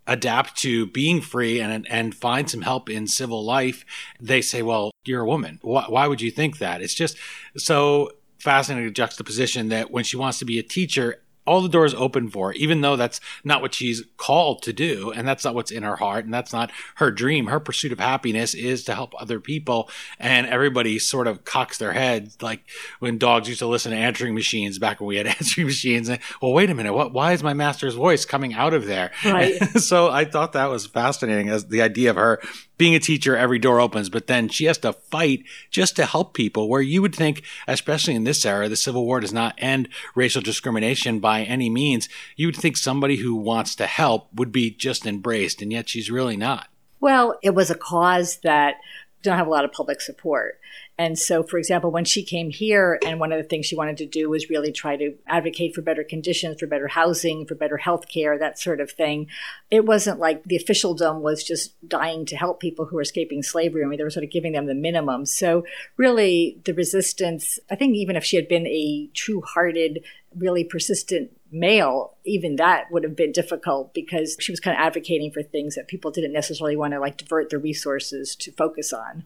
adapt 0.07 0.57
to 0.57 0.85
being 0.87 1.21
free 1.21 1.59
and 1.59 1.87
and 1.89 2.15
find 2.15 2.49
some 2.49 2.61
help 2.61 2.89
in 2.89 3.07
civil 3.07 3.43
life, 3.43 3.85
they 4.19 4.41
say, 4.41 4.61
"Well, 4.61 4.91
you're 5.05 5.21
a 5.21 5.27
woman. 5.27 5.59
Why, 5.61 5.85
why 5.87 6.07
would 6.07 6.21
you 6.21 6.31
think 6.31 6.57
that?" 6.59 6.81
It's 6.81 6.93
just 6.93 7.17
so 7.57 8.11
fascinating 8.39 8.93
juxtaposition 8.93 9.69
that 9.69 9.91
when 9.91 10.03
she 10.03 10.17
wants 10.17 10.39
to 10.39 10.45
be 10.45 10.59
a 10.59 10.63
teacher, 10.63 11.22
all 11.45 11.61
the 11.61 11.69
doors 11.69 11.93
open 11.93 12.29
for 12.29 12.47
her, 12.47 12.53
even 12.53 12.81
though 12.81 12.95
that's 12.95 13.19
not 13.43 13.61
what 13.61 13.73
she's 13.73 14.03
called 14.17 14.61
to 14.63 14.73
do. 14.73 15.11
And 15.11 15.27
that's 15.27 15.43
not 15.43 15.55
what's 15.55 15.71
in 15.71 15.83
her 15.83 15.97
heart. 15.97 16.25
And 16.25 16.33
that's 16.33 16.53
not 16.53 16.71
her 16.95 17.11
dream. 17.11 17.47
Her 17.47 17.59
pursuit 17.59 17.91
of 17.91 17.99
happiness 17.99 18.53
is 18.53 18.83
to 18.85 18.95
help 18.95 19.13
other 19.19 19.39
people. 19.39 19.89
And 20.19 20.47
everybody 20.47 20.99
sort 20.99 21.27
of 21.27 21.45
cocks 21.45 21.77
their 21.77 21.93
heads 21.93 22.41
like 22.41 22.63
when 22.99 23.17
dogs 23.17 23.47
used 23.47 23.59
to 23.59 23.67
listen 23.67 23.91
to 23.91 23.97
answering 23.97 24.33
machines 24.33 24.79
back 24.79 24.99
when 24.99 25.07
we 25.07 25.17
had 25.17 25.27
answering 25.39 25.67
machines. 25.67 26.09
And, 26.09 26.19
well, 26.41 26.53
wait 26.53 26.69
a 26.69 26.75
minute. 26.75 26.93
What, 26.93 27.13
why 27.13 27.33
is 27.33 27.43
my 27.43 27.53
master's 27.53 27.95
voice 27.95 28.25
coming 28.25 28.53
out 28.53 28.73
of 28.73 28.85
there? 28.85 29.11
Right. 29.25 29.61
so 29.79 30.09
I 30.09 30.25
thought 30.25 30.53
that 30.53 30.69
was 30.69 30.87
fascinating 30.87 31.49
as 31.49 31.67
the 31.67 31.81
idea 31.81 32.09
of 32.09 32.15
her 32.15 32.41
being 32.83 32.95
a 32.95 32.99
teacher, 32.99 33.37
every 33.37 33.59
door 33.59 33.79
opens, 33.79 34.09
but 34.09 34.27
then 34.27 34.49
she 34.49 34.65
has 34.65 34.77
to 34.77 34.91
fight 34.91 35.45
just 35.71 35.95
to 35.95 36.05
help 36.05 36.33
people. 36.33 36.67
Where 36.67 36.81
you 36.81 37.01
would 37.01 37.15
think, 37.15 37.41
especially 37.65 38.13
in 38.13 38.25
this 38.25 38.45
era, 38.45 38.67
the 38.67 38.75
Civil 38.75 39.05
War 39.05 39.21
does 39.21 39.31
not 39.31 39.55
end 39.57 39.87
racial 40.15 40.41
discrimination 40.41 41.21
by 41.21 41.43
any 41.43 41.69
means. 41.69 42.09
You 42.35 42.47
would 42.47 42.57
think 42.57 42.75
somebody 42.75 43.15
who 43.15 43.35
wants 43.35 43.73
to 43.75 43.85
help 43.85 44.27
would 44.33 44.51
be 44.51 44.69
just 44.69 45.05
embraced, 45.05 45.61
and 45.61 45.71
yet 45.71 45.87
she's 45.87 46.11
really 46.11 46.35
not. 46.35 46.67
Well, 46.99 47.39
it 47.41 47.55
was 47.55 47.71
a 47.71 47.75
cause 47.75 48.39
that 48.43 48.75
don't 49.21 49.37
have 49.37 49.47
a 49.47 49.49
lot 49.49 49.63
of 49.63 49.71
public 49.71 50.01
support. 50.01 50.59
And 50.97 51.17
so, 51.17 51.41
for 51.41 51.57
example, 51.57 51.89
when 51.89 52.05
she 52.05 52.23
came 52.23 52.51
here, 52.51 52.99
and 53.03 53.19
one 53.19 53.31
of 53.31 53.41
the 53.41 53.47
things 53.47 53.65
she 53.65 53.75
wanted 53.75 53.97
to 53.97 54.05
do 54.05 54.29
was 54.29 54.49
really 54.49 54.71
try 54.71 54.95
to 54.95 55.15
advocate 55.25 55.73
for 55.73 55.81
better 55.81 56.03
conditions, 56.03 56.59
for 56.59 56.67
better 56.67 56.87
housing, 56.87 57.47
for 57.47 57.55
better 57.55 57.77
health 57.77 58.07
care, 58.07 58.37
that 58.37 58.59
sort 58.59 58.79
of 58.79 58.91
thing. 58.91 59.27
It 59.71 59.85
wasn't 59.85 60.19
like 60.19 60.43
the 60.43 60.55
officialdom 60.55 61.23
was 61.23 61.43
just 61.43 61.73
dying 61.89 62.27
to 62.27 62.35
help 62.35 62.59
people 62.59 62.85
who 62.85 62.95
were 62.95 63.01
escaping 63.01 63.41
slavery. 63.41 63.83
I 63.83 63.87
mean, 63.87 63.97
they 63.97 64.03
were 64.03 64.11
sort 64.11 64.23
of 64.23 64.31
giving 64.31 64.53
them 64.53 64.67
the 64.67 64.75
minimum. 64.75 65.25
So, 65.25 65.65
really, 65.97 66.61
the 66.63 66.75
resistance, 66.75 67.57
I 67.71 67.75
think 67.75 67.95
even 67.95 68.15
if 68.15 68.23
she 68.23 68.35
had 68.35 68.47
been 68.47 68.67
a 68.67 69.09
true 69.15 69.41
hearted, 69.41 70.03
really 70.37 70.63
persistent 70.63 71.31
male, 71.51 72.17
even 72.23 72.57
that 72.57 72.91
would 72.91 73.03
have 73.03 73.15
been 73.15 73.31
difficult 73.31 73.95
because 73.95 74.37
she 74.39 74.51
was 74.51 74.59
kind 74.59 74.77
of 74.77 74.81
advocating 74.81 75.31
for 75.31 75.41
things 75.41 75.73
that 75.73 75.87
people 75.87 76.11
didn't 76.11 76.33
necessarily 76.33 76.75
want 76.75 76.93
to 76.93 76.99
like 76.99 77.17
divert 77.17 77.49
their 77.49 77.59
resources 77.59 78.35
to 78.35 78.51
focus 78.51 78.93
on 78.93 79.25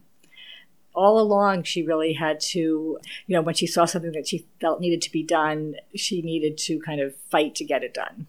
all 0.94 1.20
along 1.20 1.62
she 1.62 1.82
really 1.82 2.12
had 2.12 2.40
to 2.40 2.98
you 3.26 3.34
know 3.34 3.42
when 3.42 3.54
she 3.54 3.66
saw 3.66 3.84
something 3.84 4.12
that 4.12 4.26
she 4.26 4.46
felt 4.60 4.80
needed 4.80 5.02
to 5.02 5.12
be 5.12 5.22
done 5.22 5.74
she 5.94 6.22
needed 6.22 6.56
to 6.58 6.80
kind 6.80 7.00
of 7.00 7.14
fight 7.30 7.54
to 7.54 7.64
get 7.64 7.82
it 7.82 7.94
done 7.94 8.26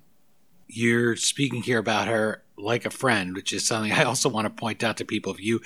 you're 0.67 1.15
speaking 1.15 1.63
here 1.63 1.79
about 1.79 2.07
her 2.07 2.43
like 2.61 2.85
a 2.85 2.89
friend, 2.89 3.35
which 3.35 3.53
is 3.53 3.65
something 3.65 3.91
I 3.93 4.03
also 4.03 4.29
want 4.29 4.45
to 4.45 4.49
point 4.49 4.83
out 4.83 4.97
to 4.97 5.05
people. 5.05 5.33
If 5.33 5.41
you 5.41 5.61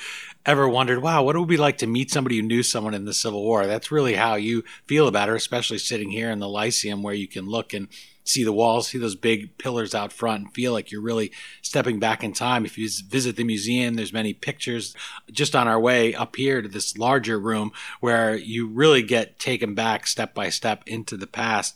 ever 0.46 0.68
wondered, 0.68 1.02
wow, 1.02 1.24
what 1.24 1.36
it 1.36 1.40
would 1.40 1.48
be 1.48 1.58
like 1.58 1.78
to 1.80 1.88
meet 1.88 2.12
somebody 2.12 2.38
who 2.38 2.44
knew 2.44 2.64
someone 2.64 2.94
in 2.94 3.06
the 3.06 3.14
Civil 3.14 3.44
War, 3.44 3.68
that's 3.68 3.92
really 3.92 4.16
how 4.16 4.36
you 4.36 4.64
feel 4.88 5.08
about 5.08 5.30
her, 5.30 5.36
especially 5.36 5.78
sitting 5.78 6.12
here 6.12 6.30
in 6.32 6.40
the 6.40 6.48
Lyceum 6.48 7.04
where 7.04 7.14
you 7.14 7.28
can 7.28 7.46
look 7.46 7.74
and 7.74 7.88
see 8.24 8.44
the 8.44 8.54
walls, 8.54 8.88
see 8.88 8.98
those 8.98 9.16
big 9.16 9.58
pillars 9.58 9.94
out 9.94 10.14
front, 10.14 10.44
and 10.44 10.54
feel 10.54 10.72
like 10.72 10.92
you're 10.92 11.02
really 11.02 11.32
stepping 11.62 12.00
back 12.00 12.24
in 12.24 12.34
time. 12.34 12.66
If 12.66 12.78
you 12.78 12.90
visit 13.08 13.36
the 13.36 13.44
museum, 13.44 13.96
there's 13.96 14.14
many 14.14 14.34
pictures 14.34 14.96
just 15.32 15.56
on 15.56 15.68
our 15.68 15.80
way 15.80 16.14
up 16.14 16.36
here 16.36 16.62
to 16.62 16.68
this 16.68 16.98
larger 16.98 17.40
room 17.40 17.72
where 18.00 18.36
you 18.36 18.68
really 18.68 19.04
get 19.04 19.40
taken 19.40 19.74
back 19.74 20.08
step 20.08 20.34
by 20.34 20.50
step 20.50 20.84
into 20.86 21.18
the 21.18 21.28
past. 21.28 21.76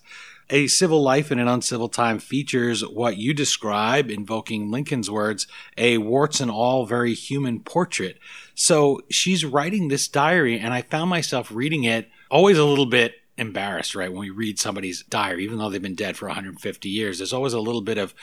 A 0.49 0.67
Civil 0.67 1.03
Life 1.03 1.29
in 1.29 1.39
an 1.39 1.49
Uncivil 1.49 1.89
Time 1.89 2.19
features 2.19 2.81
what 2.81 3.17
you 3.17 3.33
describe, 3.33 4.09
invoking 4.09 4.71
Lincoln's 4.71 5.11
words, 5.11 5.45
a 5.77 5.97
warts 5.97 6.39
and 6.39 6.49
all 6.49 6.85
very 6.85 7.13
human 7.13 7.59
portrait. 7.59 8.17
So 8.55 9.01
she's 9.09 9.43
writing 9.43 9.89
this 9.89 10.07
diary, 10.07 10.57
and 10.57 10.73
I 10.73 10.83
found 10.83 11.09
myself 11.09 11.51
reading 11.51 11.83
it 11.83 12.09
always 12.31 12.57
a 12.57 12.63
little 12.63 12.85
bit 12.85 13.15
embarrassed, 13.37 13.95
right? 13.95 14.11
When 14.11 14.21
we 14.21 14.29
read 14.29 14.59
somebody's 14.59 15.03
diary, 15.03 15.43
even 15.43 15.57
though 15.57 15.69
they've 15.69 15.81
been 15.81 15.95
dead 15.95 16.17
for 16.17 16.27
150 16.27 16.89
years, 16.89 17.19
there's 17.19 17.33
always 17.33 17.53
a 17.53 17.59
little 17.59 17.81
bit 17.81 17.97
of 17.97 18.13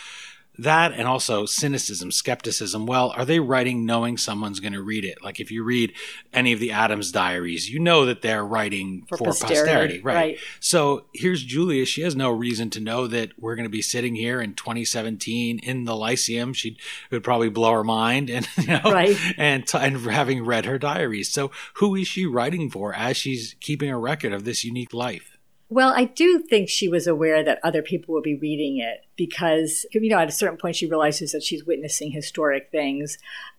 that 0.59 0.93
and 0.93 1.09
also 1.09 1.47
cynicism, 1.47 2.11
skepticism. 2.11 2.87
Well, 2.87 3.13
are 3.17 3.25
they 3.25 3.41
writing 3.41 3.85
knowing 3.85 4.17
someone's 4.17 4.61
going 4.61 4.73
to 4.73 4.83
read 4.83 5.05
it? 5.05 5.23
Like 5.23 5.41
if 5.41 5.51
you 5.51 5.65
read 5.65 5.93
any 6.33 6.53
of 6.53 6.61
the 6.61 6.71
Adams 6.71 7.11
diaries, 7.11 7.71
you 7.71 7.81
know 7.81 8.05
that 8.07 8.23
they're 8.23 8.45
writing 8.45 9.05
for, 9.09 9.17
for 9.17 9.25
posterity, 9.27 9.61
posterity 9.61 10.01
right? 10.01 10.15
right? 10.15 10.39
So 10.61 11.07
here's 11.13 11.43
Julia. 11.43 11.85
She 11.85 12.03
has 12.03 12.15
no 12.15 12.31
reason 12.31 12.71
to 12.71 12.81
know 12.81 13.07
that 13.09 13.39
we're 13.39 13.57
going 13.57 13.65
to 13.65 13.71
be 13.71 13.83
sitting 13.83 14.15
here 14.15 14.41
in 14.41 14.55
2017 14.55 15.59
in 15.59 15.85
the 15.85 15.97
Lyceum. 15.97 16.53
She 16.53 16.77
would 17.11 17.25
probably 17.25 17.49
blow 17.49 17.73
her 17.73 17.85
mind, 17.85 18.31
and 18.31 18.47
you 18.59 18.67
know, 18.69 18.81
right. 18.85 19.17
and 19.37 19.65
and 19.75 19.97
having 20.07 20.45
read 20.45 20.67
her 20.67 20.79
diaries. 20.79 21.31
So 21.31 21.51
who 21.75 21.95
is 21.95 22.07
she 22.07 22.27
writing 22.27 22.71
for 22.71 22.95
as 22.95 23.17
she's 23.17 23.57
keeping 23.61 23.91
a 23.91 23.99
record 23.99 24.33
of 24.33 24.45
this 24.45 24.65
unique 24.65 24.95
life? 24.95 25.34
Well, 25.75 25.93
I 25.93 26.05
do 26.05 26.39
think 26.39 26.69
she 26.69 26.89
was 26.89 27.09
aware 27.09 27.43
that 27.43 27.59
other 27.65 27.83
people 27.83 28.15
would 28.15 28.23
be 28.23 28.37
reading 28.37 28.79
it 28.79 29.05
because, 29.17 29.85
you 29.91 30.09
know, 30.09 30.21
at 30.21 30.29
a 30.29 30.31
certain 30.31 30.57
point 30.57 30.77
she 30.77 30.87
realizes 30.87 31.33
that 31.33 31.43
she's 31.43 31.65
witnessing 31.65 32.13
historic 32.13 32.71
things. 32.71 33.19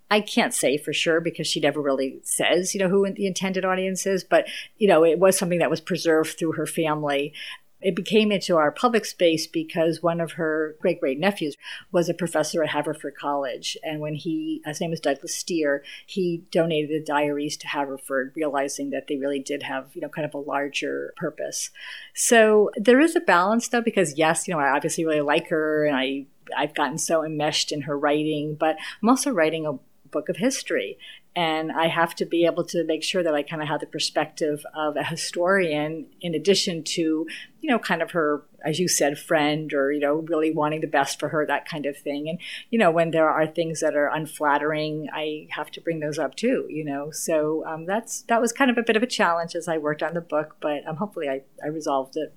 I 0.10 0.22
can't 0.22 0.54
say 0.54 0.78
for 0.78 0.94
sure 0.94 1.20
because 1.20 1.46
she 1.46 1.60
never 1.60 1.82
really 1.82 2.22
says, 2.24 2.74
you 2.74 2.80
know, 2.80 2.88
who 2.88 3.12
the 3.12 3.28
intended 3.28 3.66
audience 3.66 4.06
is, 4.06 4.24
but, 4.24 4.48
you 4.78 4.88
know, 4.88 5.04
it 5.04 5.20
was 5.20 5.38
something 5.38 5.60
that 5.60 5.70
was 5.70 5.82
preserved 5.82 6.40
through 6.40 6.54
her 6.54 6.66
family. 6.66 7.34
It 7.82 7.96
became 7.96 8.32
into 8.32 8.58
our 8.58 8.72
public 8.72 9.06
space 9.06 9.48
because 9.48 10.02
one 10.02 10.20
of 10.20 10.34
her 10.34 10.76
great 10.80 11.00
great 11.00 11.20
nephews 11.20 11.56
was 11.92 12.10
a 12.10 12.14
professor 12.14 12.64
at 12.64 12.70
Haverford 12.70 13.16
College. 13.16 13.78
And 13.84 14.00
when 14.00 14.16
he, 14.16 14.62
his 14.66 14.82
name 14.82 14.92
was 14.92 15.00
Douglas 15.00 15.36
Steere, 15.36 15.84
he 16.06 16.44
donated 16.52 16.90
the 16.90 17.06
diaries 17.06 17.58
to 17.58 17.68
Haverford, 17.68 18.34
realizing 18.36 18.90
that 18.92 19.08
they 19.08 19.18
really 19.18 19.40
did 19.40 19.64
have, 19.64 19.90
you 19.94 20.02
know, 20.02 20.10
kind 20.10 20.26
of 20.26 20.34
a 20.34 20.40
larger 20.40 21.14
purpose. 21.18 21.70
So 22.14 22.72
there 22.76 23.00
is 23.00 23.16
a 23.16 23.22
balance 23.22 23.68
though, 23.68 23.82
because 23.82 24.18
yes, 24.18 24.48
you 24.48 24.54
know, 24.54 24.60
I 24.60 24.70
obviously 24.70 25.06
really 25.06 25.22
like 25.22 25.50
her 25.50 25.86
and 25.86 25.96
I 25.96 26.26
I've 26.56 26.76
gotten 26.76 26.98
so 26.98 27.24
enmeshed 27.24 27.72
in 27.72 27.82
her 27.82 27.98
writing, 27.98 28.56
but 28.56 28.78
I'm 29.02 29.10
also 29.10 29.32
writing 29.32 29.66
a 29.66 29.80
book 30.10 30.30
of 30.30 30.38
history. 30.38 30.98
And 31.36 31.72
I 31.72 31.88
have 31.88 32.16
to 32.16 32.26
be 32.26 32.46
able 32.46 32.64
to 32.66 32.86
make 32.86 33.04
sure 33.04 33.22
that 33.22 33.36
I 33.36 33.44
kind 33.44 33.62
of 33.62 33.68
have 33.68 33.82
the 33.82 33.86
perspective 33.88 34.66
of 34.74 34.96
a 34.96 35.04
historian 35.04 36.08
in 36.22 36.34
addition 36.34 36.82
to, 36.84 37.28
you 37.60 37.70
know, 37.70 37.78
kind 37.78 38.02
of 38.02 38.12
her, 38.12 38.46
as 38.64 38.80
you 38.80 38.88
said, 38.88 39.20
friend 39.20 39.74
or, 39.74 39.92
you 39.92 40.00
know, 40.00 40.16
really 40.30 40.52
wanting 40.54 40.80
the 40.80 40.88
best 40.88 41.20
for 41.20 41.28
her, 41.30 41.46
that 41.46 41.68
kind 41.68 41.86
of 41.86 41.98
thing. 41.98 42.30
And, 42.30 42.40
you 42.70 42.80
know, 42.80 42.90
when 42.90 43.12
there 43.12 43.30
are 43.30 43.46
things 43.46 43.82
that 43.82 43.98
are 43.98 44.08
unflattering, 44.08 45.10
I 45.14 45.48
have 45.50 45.70
to 45.72 45.82
bring 45.82 46.00
those 46.00 46.18
up 46.18 46.36
too, 46.36 46.68
you 46.70 46.86
know. 46.86 47.12
So 47.12 47.66
um, 47.66 47.86
that's 47.86 48.22
that 48.24 48.40
was 48.40 48.54
kind 48.54 48.72
of 48.72 48.78
a 48.78 48.84
bit 48.84 48.96
of 48.96 49.04
a 49.04 49.08
challenge 49.08 49.56
as 49.56 49.68
I 49.68 49.78
worked 49.78 50.04
on 50.04 50.14
the 50.14 50.22
book, 50.22 50.56
but 50.62 50.88
um, 50.88 50.96
hopefully 50.96 51.28
I, 51.28 51.42
I 51.62 51.68
resolved 51.68 52.16
it. 52.16 52.34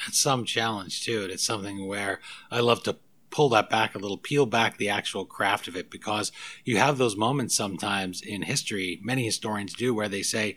That's 0.00 0.20
some 0.20 0.44
challenge 0.44 1.04
too. 1.04 1.28
It's 1.30 1.44
something 1.44 1.86
where 1.86 2.20
I 2.50 2.60
love 2.60 2.82
to 2.84 2.96
pull 3.30 3.48
that 3.50 3.70
back 3.70 3.94
a 3.94 3.98
little, 3.98 4.18
peel 4.18 4.46
back 4.46 4.76
the 4.76 4.88
actual 4.88 5.24
craft 5.24 5.68
of 5.68 5.76
it, 5.76 5.90
because 5.90 6.32
you 6.64 6.78
have 6.78 6.98
those 6.98 7.16
moments 7.16 7.54
sometimes 7.54 8.20
in 8.20 8.42
history, 8.42 9.00
many 9.02 9.24
historians 9.24 9.74
do, 9.74 9.94
where 9.94 10.08
they 10.08 10.22
say, 10.22 10.56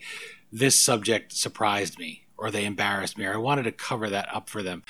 This 0.51 0.80
subject 0.80 1.34
surprised 1.34 2.00
me, 2.00 2.25
or 2.38 2.51
they 2.51 2.65
embarrassed 2.65 3.18
me, 3.18 3.25
or 3.25 3.34
I 3.34 3.38
wanted 3.38 3.63
to 3.63 3.72
cover 3.72 4.10
that 4.10 4.34
up 4.34 4.50
for 4.50 4.63
them. 4.63 4.84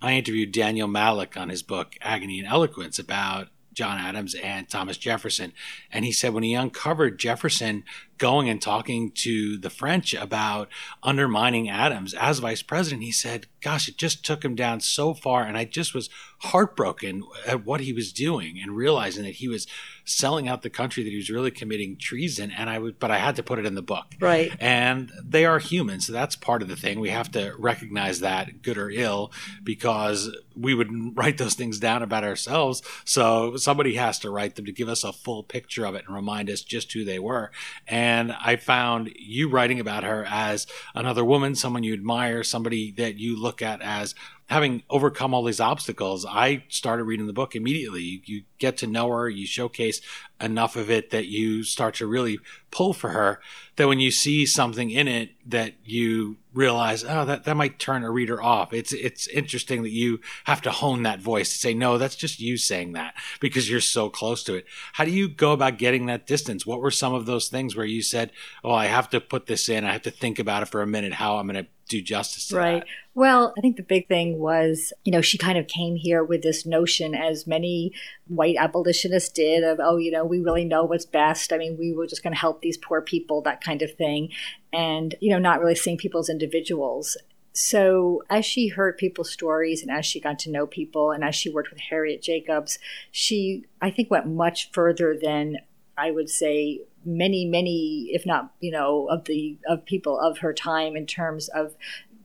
I 0.00 0.14
interviewed 0.14 0.52
Daniel 0.52 0.88
Mallock 0.88 1.36
on 1.36 1.48
his 1.48 1.62
book, 1.62 1.94
Agony 2.02 2.38
and 2.38 2.48
Eloquence, 2.48 2.98
about 2.98 3.48
John 3.76 3.98
Adams 3.98 4.34
and 4.34 4.68
Thomas 4.68 4.96
Jefferson. 4.96 5.52
And 5.92 6.04
he 6.04 6.12
said 6.12 6.32
when 6.32 6.42
he 6.42 6.54
uncovered 6.54 7.18
Jefferson 7.18 7.84
going 8.18 8.48
and 8.48 8.60
talking 8.60 9.10
to 9.10 9.58
the 9.58 9.70
French 9.70 10.14
about 10.14 10.68
undermining 11.02 11.68
Adams 11.68 12.14
as 12.14 12.38
vice 12.38 12.62
president, 12.62 13.02
he 13.02 13.12
said, 13.12 13.46
Gosh, 13.60 13.88
it 13.88 13.96
just 13.96 14.24
took 14.24 14.44
him 14.44 14.54
down 14.54 14.80
so 14.80 15.12
far. 15.12 15.42
And 15.42 15.56
I 15.56 15.64
just 15.64 15.92
was 15.92 16.08
heartbroken 16.38 17.24
at 17.46 17.64
what 17.64 17.80
he 17.80 17.92
was 17.92 18.12
doing 18.12 18.60
and 18.62 18.76
realizing 18.76 19.24
that 19.24 19.36
he 19.36 19.48
was 19.48 19.66
selling 20.04 20.46
out 20.46 20.62
the 20.62 20.70
country, 20.70 21.02
that 21.02 21.10
he 21.10 21.16
was 21.16 21.30
really 21.30 21.50
committing 21.50 21.96
treason. 21.96 22.52
And 22.56 22.70
I 22.70 22.78
would, 22.78 23.00
but 23.00 23.10
I 23.10 23.18
had 23.18 23.34
to 23.36 23.42
put 23.42 23.58
it 23.58 23.66
in 23.66 23.74
the 23.74 23.82
book. 23.82 24.06
Right. 24.20 24.52
And 24.60 25.10
they 25.20 25.44
are 25.44 25.58
human. 25.58 26.00
So 26.00 26.12
that's 26.12 26.36
part 26.36 26.62
of 26.62 26.68
the 26.68 26.76
thing. 26.76 27.00
We 27.00 27.10
have 27.10 27.30
to 27.32 27.54
recognize 27.58 28.20
that, 28.20 28.62
good 28.62 28.78
or 28.78 28.90
ill, 28.90 29.32
because 29.64 30.30
we 30.54 30.74
would 30.74 31.16
write 31.16 31.38
those 31.38 31.54
things 31.54 31.80
down 31.80 32.02
about 32.02 32.22
ourselves. 32.22 32.82
So 33.04 33.56
somebody 33.56 33.96
has 33.96 34.18
to 34.20 34.30
write 34.30 34.54
them 34.54 34.66
to 34.66 34.72
give 34.72 34.88
us 34.88 35.02
a 35.02 35.12
full 35.12 35.42
picture 35.42 35.84
of 35.84 35.94
it 35.96 36.04
and 36.06 36.14
remind 36.14 36.50
us 36.50 36.60
just 36.60 36.92
who 36.92 37.04
they 37.04 37.18
were. 37.18 37.50
And 37.88 38.05
and 38.06 38.30
I 38.40 38.54
found 38.54 39.10
you 39.16 39.48
writing 39.48 39.80
about 39.80 40.04
her 40.04 40.24
as 40.28 40.68
another 40.94 41.24
woman, 41.24 41.56
someone 41.56 41.82
you 41.82 41.92
admire, 41.92 42.44
somebody 42.44 42.92
that 42.92 43.16
you 43.16 43.36
look 43.36 43.62
at 43.62 43.82
as 43.82 44.14
having 44.46 44.82
overcome 44.88 45.34
all 45.34 45.42
these 45.42 45.60
obstacles. 45.60 46.24
I 46.24 46.64
started 46.68 47.04
reading 47.04 47.26
the 47.26 47.32
book 47.32 47.56
immediately. 47.56 48.02
You, 48.02 48.20
you 48.24 48.42
get 48.58 48.76
to 48.78 48.86
know 48.86 49.10
her, 49.10 49.28
you 49.28 49.46
showcase 49.46 50.00
enough 50.40 50.76
of 50.76 50.90
it 50.90 51.10
that 51.10 51.26
you 51.26 51.64
start 51.64 51.94
to 51.96 52.06
really 52.06 52.38
pull 52.70 52.92
for 52.92 53.10
her. 53.10 53.40
That 53.74 53.88
when 53.88 53.98
you 53.98 54.10
see 54.10 54.46
something 54.46 54.90
in 54.90 55.08
it 55.08 55.30
that 55.46 55.74
you 55.84 56.36
realize, 56.54 57.04
oh, 57.04 57.24
that, 57.24 57.44
that 57.44 57.56
might 57.56 57.78
turn 57.78 58.04
a 58.04 58.10
reader 58.10 58.40
off. 58.40 58.72
It's 58.72 58.92
it's 58.92 59.26
interesting 59.28 59.82
that 59.82 59.90
you 59.90 60.20
have 60.44 60.62
to 60.62 60.70
hone 60.70 61.02
that 61.02 61.20
voice 61.20 61.50
to 61.50 61.58
say, 61.58 61.74
no, 61.74 61.98
that's 61.98 62.16
just 62.16 62.40
you 62.40 62.56
saying 62.56 62.92
that 62.92 63.14
because 63.40 63.68
you're 63.68 63.80
so 63.80 64.08
close 64.08 64.44
to 64.44 64.54
it. 64.54 64.66
How 64.92 65.04
do 65.04 65.10
you 65.10 65.28
go 65.28 65.52
about 65.52 65.78
getting 65.78 66.06
that 66.06 66.26
distance? 66.26 66.64
What 66.64 66.80
were 66.80 66.90
some 66.90 67.14
of 67.14 67.26
those 67.26 67.48
things 67.48 67.74
where 67.74 67.84
you 67.84 68.00
said, 68.00 68.30
oh, 68.62 68.72
I 68.72 68.86
have 68.86 69.10
to 69.10 69.20
put 69.20 69.46
this 69.46 69.68
in, 69.68 69.84
I 69.84 69.92
have 69.92 70.02
to 70.02 70.10
think 70.10 70.38
about 70.38 70.62
it 70.62 70.68
for 70.68 70.82
a 70.82 70.86
minute, 70.86 71.14
how 71.14 71.36
I'm 71.36 71.48
going 71.48 71.64
to 71.64 71.70
do 71.88 72.02
justice 72.02 72.48
to 72.48 72.56
right. 72.56 72.80
that. 72.80 72.88
Well, 73.14 73.54
I 73.56 73.60
think 73.60 73.76
the 73.76 73.82
big 73.82 74.08
thing 74.08 74.38
was, 74.38 74.92
you 75.04 75.12
know, 75.12 75.20
she 75.20 75.38
kind 75.38 75.56
of 75.56 75.66
came 75.66 75.96
here 75.96 76.22
with 76.22 76.42
this 76.42 76.66
notion, 76.66 77.14
as 77.14 77.46
many 77.46 77.92
white 78.28 78.56
abolitionists 78.58 79.30
did, 79.30 79.64
of, 79.64 79.78
oh, 79.80 79.96
you 79.96 80.10
know, 80.10 80.24
we 80.24 80.40
really 80.40 80.64
know 80.64 80.84
what's 80.84 81.06
best. 81.06 81.52
I 81.52 81.58
mean, 81.58 81.76
we 81.78 81.92
were 81.92 82.06
just 82.06 82.22
going 82.22 82.34
to 82.34 82.38
help 82.38 82.60
these 82.60 82.76
poor 82.76 83.00
people, 83.00 83.40
that 83.42 83.62
kind 83.62 83.82
of 83.82 83.94
thing. 83.94 84.30
And, 84.72 85.14
you 85.20 85.30
know, 85.30 85.38
not 85.38 85.60
really 85.60 85.74
seeing 85.74 85.96
people 85.96 86.20
as 86.20 86.28
individuals. 86.28 87.16
So, 87.52 88.22
as 88.28 88.44
she 88.44 88.68
heard 88.68 88.98
people's 88.98 89.32
stories 89.32 89.80
and 89.80 89.90
as 89.90 90.04
she 90.04 90.20
got 90.20 90.38
to 90.40 90.50
know 90.50 90.66
people 90.66 91.10
and 91.10 91.24
as 91.24 91.34
she 91.34 91.48
worked 91.48 91.70
with 91.70 91.80
Harriet 91.80 92.20
Jacobs, 92.20 92.78
she, 93.10 93.64
I 93.80 93.90
think, 93.90 94.10
went 94.10 94.26
much 94.26 94.70
further 94.72 95.16
than 95.18 95.56
I 95.98 96.10
would 96.10 96.28
say 96.28 96.82
many, 97.04 97.44
many, 97.44 98.10
if 98.12 98.26
not, 98.26 98.52
you 98.60 98.70
know, 98.70 99.08
of 99.08 99.24
the 99.24 99.58
of 99.68 99.84
people 99.86 100.18
of 100.18 100.38
her 100.38 100.52
time 100.52 100.96
in 100.96 101.06
terms 101.06 101.48
of 101.48 101.74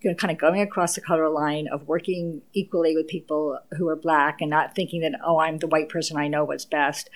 you 0.02 0.10
know, 0.10 0.16
kind 0.16 0.32
of 0.32 0.38
going 0.38 0.62
across 0.62 0.96
the 0.96 1.02
color 1.02 1.30
line 1.30 1.68
of 1.68 1.88
working 1.88 2.42
equally 2.54 2.96
with 2.96 3.08
people 3.08 3.60
who 3.78 3.88
are 3.88 3.96
black 3.96 4.42
and 4.42 4.50
not 4.50 4.74
thinking 4.76 5.02
that 5.02 5.14
oh 5.24 5.40
i'm 5.40 5.60
the 5.60 5.68
white 5.68 5.90
person 5.90 6.18
i 6.18 6.28
know 6.28 6.44
what's 6.44 6.66
best. 6.66 7.10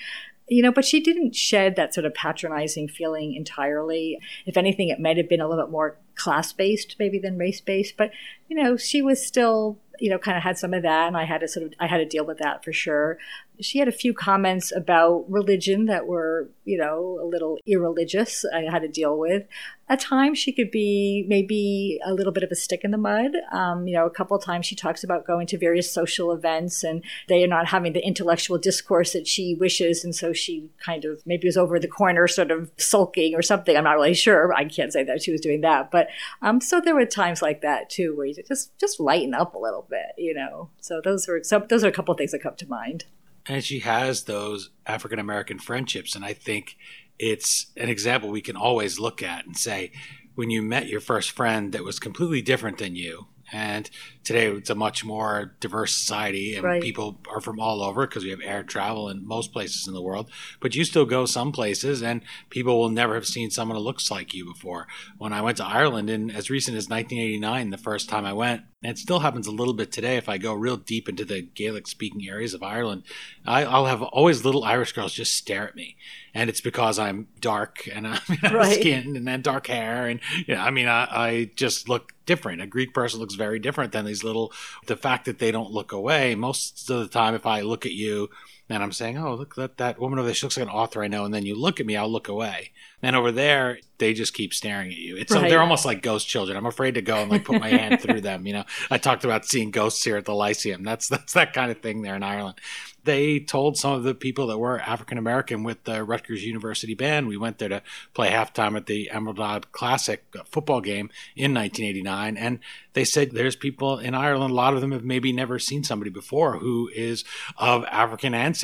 You 0.48 0.62
know 0.62 0.72
but 0.72 0.86
she 0.86 1.00
didn't 1.00 1.36
shed 1.36 1.76
that 1.76 1.96
sort 1.96 2.06
of 2.06 2.14
patronizing 2.14 2.88
feeling 2.88 3.34
entirely. 3.34 4.20
If 4.46 4.58
anything 4.58 4.90
it 4.90 5.00
might 5.00 5.18
have 5.18 5.28
been 5.28 5.42
a 5.42 5.48
little 5.48 5.66
bit 5.66 5.72
more 5.72 5.98
class 6.14 6.54
based 6.54 6.96
maybe 7.00 7.18
than 7.18 7.38
race 7.38 7.60
based 7.60 7.98
but 7.98 8.12
you 8.48 8.56
know 8.56 8.78
she 8.78 9.02
was 9.02 9.26
still 9.26 9.80
you 10.00 10.10
know 10.10 10.20
kind 10.20 10.38
of 10.38 10.44
had 10.44 10.58
some 10.58 10.74
of 10.74 10.84
that 10.84 11.08
and 11.08 11.18
i 11.18 11.26
had 11.26 11.42
to 11.42 11.48
sort 11.48 11.66
of 11.66 11.74
i 11.80 11.88
had 11.88 11.98
to 11.98 12.06
deal 12.06 12.26
with 12.26 12.38
that 12.38 12.64
for 12.64 12.72
sure 12.72 13.18
she 13.60 13.80
had 13.80 13.88
a 13.88 13.92
few 13.92 14.14
comments 14.14 14.72
about 14.76 15.26
religion 15.30 15.86
that 15.86 16.08
were, 16.08 16.50
you 16.64 16.78
know, 16.78 17.20
a 17.22 17.26
little 17.26 17.58
irreligious. 17.66 18.46
I 18.46 18.62
had 18.62 18.82
to 18.82 18.88
deal 18.88 19.18
with. 19.18 19.44
At 19.88 20.00
times, 20.00 20.40
she 20.40 20.52
could 20.52 20.72
be 20.72 21.26
maybe 21.28 22.00
a 22.04 22.12
little 22.12 22.32
bit 22.32 22.42
of 22.42 22.52
a 22.52 22.56
stick 22.56 22.84
in 22.84 22.90
the 22.90 22.98
mud. 22.98 23.32
Um, 23.52 23.88
you 23.88 23.94
know, 23.94 24.08
a 24.08 24.10
couple 24.10 24.38
times 24.40 24.66
she 24.66 24.76
talks 24.76 25.04
about 25.04 25.28
going 25.28 25.46
to 25.48 25.60
various 25.60 25.92
social 25.92 26.32
events 26.32 26.84
and 26.84 27.04
they 27.28 27.44
are 27.44 27.48
not 27.48 27.68
having 27.68 27.94
the 27.94 28.04
intellectual 28.04 28.58
discourse 28.58 29.14
that 29.14 29.28
she 29.28 29.54
wishes, 29.54 30.04
and 30.04 30.16
so 30.16 30.34
she 30.34 30.70
kind 30.84 31.06
of 31.06 31.22
maybe 31.26 31.48
was 31.48 31.58
over 31.58 31.80
the 31.80 31.88
corner, 31.88 32.28
sort 32.28 32.50
of 32.50 32.72
sulking 32.78 33.36
or 33.36 33.44
something. 33.44 33.78
I'm 33.78 33.84
not 33.84 33.94
really 33.94 34.16
sure. 34.16 34.52
I 34.54 34.66
can't 34.66 34.92
say 34.92 35.04
that 35.04 35.22
she 35.22 35.32
was 35.32 35.42
doing 35.42 35.62
that, 35.62 35.92
but 35.92 36.08
um, 36.42 36.62
so 36.62 36.82
there 36.82 36.96
were 36.96 37.06
times 37.06 37.42
like 37.44 37.62
that 37.62 37.90
too, 37.90 38.16
where 38.16 38.26
you 38.26 38.34
just 38.48 38.78
just 38.80 39.00
lighten 39.00 39.36
up 39.36 39.54
a 39.54 39.60
little 39.60 39.86
bit, 39.88 40.14
you 40.18 40.34
know. 40.34 40.70
So 40.82 41.00
those 41.04 41.28
were 41.28 41.44
some. 41.44 41.66
Those 41.70 41.84
are 41.84 41.90
a 41.90 41.92
couple 41.92 42.12
of 42.12 42.18
things 42.18 42.32
that 42.32 42.42
come 42.42 42.56
to 42.56 42.68
mind 42.68 43.06
and 43.48 43.64
she 43.64 43.80
has 43.80 44.24
those 44.24 44.70
African 44.86 45.20
American 45.20 45.60
friendships. 45.60 46.16
And 46.16 46.26
I 46.26 46.34
think 46.34 46.78
it's 47.20 47.68
an 47.78 47.90
example 47.90 48.30
we 48.30 48.42
can 48.42 48.56
always 48.56 49.00
look 49.00 49.22
at 49.24 49.46
and 49.46 49.56
say, 49.56 49.92
when 50.36 50.50
you 50.50 50.62
met 50.62 50.88
your 50.88 51.00
first 51.00 51.32
friend 51.32 51.72
that 51.72 51.84
was 51.84 52.00
completely 52.00 52.42
different 52.42 52.78
than 52.78 52.96
you, 52.96 53.28
and 53.52 53.90
today 54.24 54.48
it's 54.48 54.70
a 54.70 54.76
much 54.76 55.06
more 55.06 55.54
diverse 55.60 55.96
society 55.96 56.56
and 56.56 56.64
right. 56.64 56.82
people 56.82 57.20
are 57.30 57.42
from 57.42 57.60
all 57.60 57.82
over 57.82 58.08
because 58.08 58.24
we 58.24 58.32
have 58.32 58.42
air 58.44 58.64
travel 58.64 59.10
in 59.10 59.26
most 59.26 59.54
places 59.54 59.88
in 59.88 59.94
the 59.94 60.02
world. 60.02 60.30
But 60.60 60.76
you 60.76 60.84
still 60.84 61.06
go 61.06 61.26
some 61.26 61.52
places 61.52 62.02
and 62.02 62.22
people 62.50 62.80
will 62.80 62.90
never 62.90 63.14
have 63.14 63.28
seen 63.28 63.52
someone 63.52 63.78
who 63.78 63.84
looks 63.84 64.10
like 64.10 64.34
you 64.34 64.46
before. 64.46 64.88
When 65.18 65.34
I 65.34 65.42
went 65.42 65.58
to 65.58 65.66
Ireland 65.66 66.10
in 66.10 66.32
as 66.32 66.50
recent 66.50 66.78
as 66.78 66.90
1989, 66.90 67.70
the 67.70 67.78
first 67.78 68.10
time 68.10 68.26
I 68.26 68.34
went, 68.34 68.64
and 68.86 68.92
it 68.92 69.00
still 69.00 69.20
happens 69.20 69.48
a 69.48 69.52
little 69.52 69.74
bit 69.74 69.92
today 69.92 70.18
if 70.18 70.30
I 70.30 70.38
go 70.38 70.54
real 70.54 70.78
deep 70.78 71.10
into 71.10 71.26
the 71.26 71.42
Gaelic 71.42 71.88
speaking 71.88 72.28
areas 72.30 72.54
of 72.54 72.62
Ireland, 72.62 73.02
I, 73.44 73.64
will 73.66 73.88
have 73.88 74.04
always 74.04 74.46
little 74.46 74.64
Irish 74.64 74.94
girls 74.94 75.14
just 75.14 75.36
stare 75.36 75.68
at 75.68 75.76
me. 75.76 75.98
And 76.36 76.52
it's 76.52 76.62
because 76.62 77.00
I'm 77.00 77.28
dark 77.40 77.90
and 77.92 78.08
I'm 78.08 78.22
right. 78.54 78.80
skin 78.80 79.16
and 79.16 79.28
then 79.28 79.42
dark 79.42 79.68
hair. 79.68 80.08
And, 80.08 80.20
you 80.46 80.54
know, 80.54 80.62
I 80.62 80.70
mean, 80.70 80.88
I, 80.88 81.08
I 81.10 81.52
just 81.56 81.90
look 81.90 82.14
different. 82.26 82.62
A 82.62 82.68
Greek 82.68 82.94
person 82.94 83.20
looks 83.20 83.36
very 83.36 83.60
different 83.60 83.92
than 83.92 84.06
these 84.06 84.24
little, 84.24 84.52
the 84.86 84.96
fact 84.98 85.26
that 85.26 85.40
they 85.40 85.52
don't 85.52 85.72
look 85.72 85.92
away. 85.92 86.36
Most 86.36 86.90
of 86.90 87.00
the 87.00 87.08
time, 87.08 87.36
if 87.36 87.46
I 87.46 87.62
look 87.62 87.86
at 87.86 87.94
you, 87.94 88.30
and 88.70 88.82
I'm 88.82 88.92
saying, 88.92 89.18
"Oh, 89.18 89.36
look 89.36 89.56
that 89.56 89.78
that 89.78 90.00
woman 90.00 90.20
over 90.20 90.28
there. 90.28 90.36
She 90.36 90.46
looks 90.46 90.58
like 90.58 90.68
an 90.68 90.74
author 90.74 91.04
I 91.04 91.08
know." 91.08 91.26
And 91.26 91.34
then 91.34 91.46
you 91.46 91.56
look 91.56 91.80
at 91.80 91.86
me, 91.86 91.96
I'll 91.96 92.12
look 92.12 92.28
away. 92.28 92.72
And 93.02 93.16
over 93.16 93.32
there, 93.32 93.80
they 94.00 94.14
just 94.14 94.34
keep 94.34 94.54
staring 94.54 94.90
at 94.92 94.98
you. 94.98 95.16
It's 95.16 95.32
Right. 95.32 95.48
they're 95.50 95.62
almost 95.62 95.86
like 95.86 96.02
ghost 96.02 96.28
children. 96.28 96.58
I'm 96.58 96.66
afraid 96.66 96.96
to 96.96 97.02
go 97.02 97.18
and 97.18 97.30
like 97.30 97.46
put 97.46 97.60
my 97.62 97.70
hand 97.70 98.02
through 98.02 98.22
them. 98.22 98.48
You 98.48 98.54
know, 98.54 98.64
I 98.90 98.98
talked 98.98 99.24
about 99.24 99.46
seeing 99.46 99.70
ghosts 99.72 100.04
here 100.04 100.18
at 100.18 100.26
the 100.26 100.34
Lyceum. 100.34 100.84
That's 100.84 101.08
that's 101.08 101.34
that 101.34 101.54
kind 101.54 101.70
of 101.72 101.80
thing 101.82 102.02
there 102.02 102.16
in 102.16 102.24
Ireland. 102.24 102.60
They 103.04 103.40
told 103.40 103.78
some 103.78 103.94
of 103.94 104.02
the 104.02 104.16
people 104.16 104.48
that 104.48 104.58
were 104.58 104.80
African 104.80 105.20
American 105.20 105.62
with 105.62 105.84
the 105.84 106.04
Rutgers 106.04 106.44
University 106.44 106.96
band. 106.96 107.28
We 107.28 107.38
went 107.38 107.60
there 107.60 107.70
to 107.70 107.84
play 108.16 108.32
halftime 108.32 108.76
at 108.76 108.88
the 108.88 109.12
Emerald 109.12 109.40
Isle 109.40 109.62
Classic 109.72 110.24
uh, 110.36 110.44
football 110.50 110.82
game 110.82 111.12
in 111.36 111.54
1989, 111.54 112.36
and 112.36 112.60
they 112.94 113.06
said 113.06 113.30
there's 113.32 113.56
people 113.56 114.00
in 114.00 114.16
Ireland. 114.16 114.52
A 114.52 114.56
lot 114.56 114.74
of 114.74 114.82
them 114.82 114.92
have 114.92 115.04
maybe 115.04 115.32
never 115.32 115.60
seen 115.60 115.84
somebody 115.84 116.10
before 116.10 116.58
who 116.58 116.90
is 116.96 117.24
of 117.58 117.86
African 117.86 118.34
ancestry, 118.34 118.55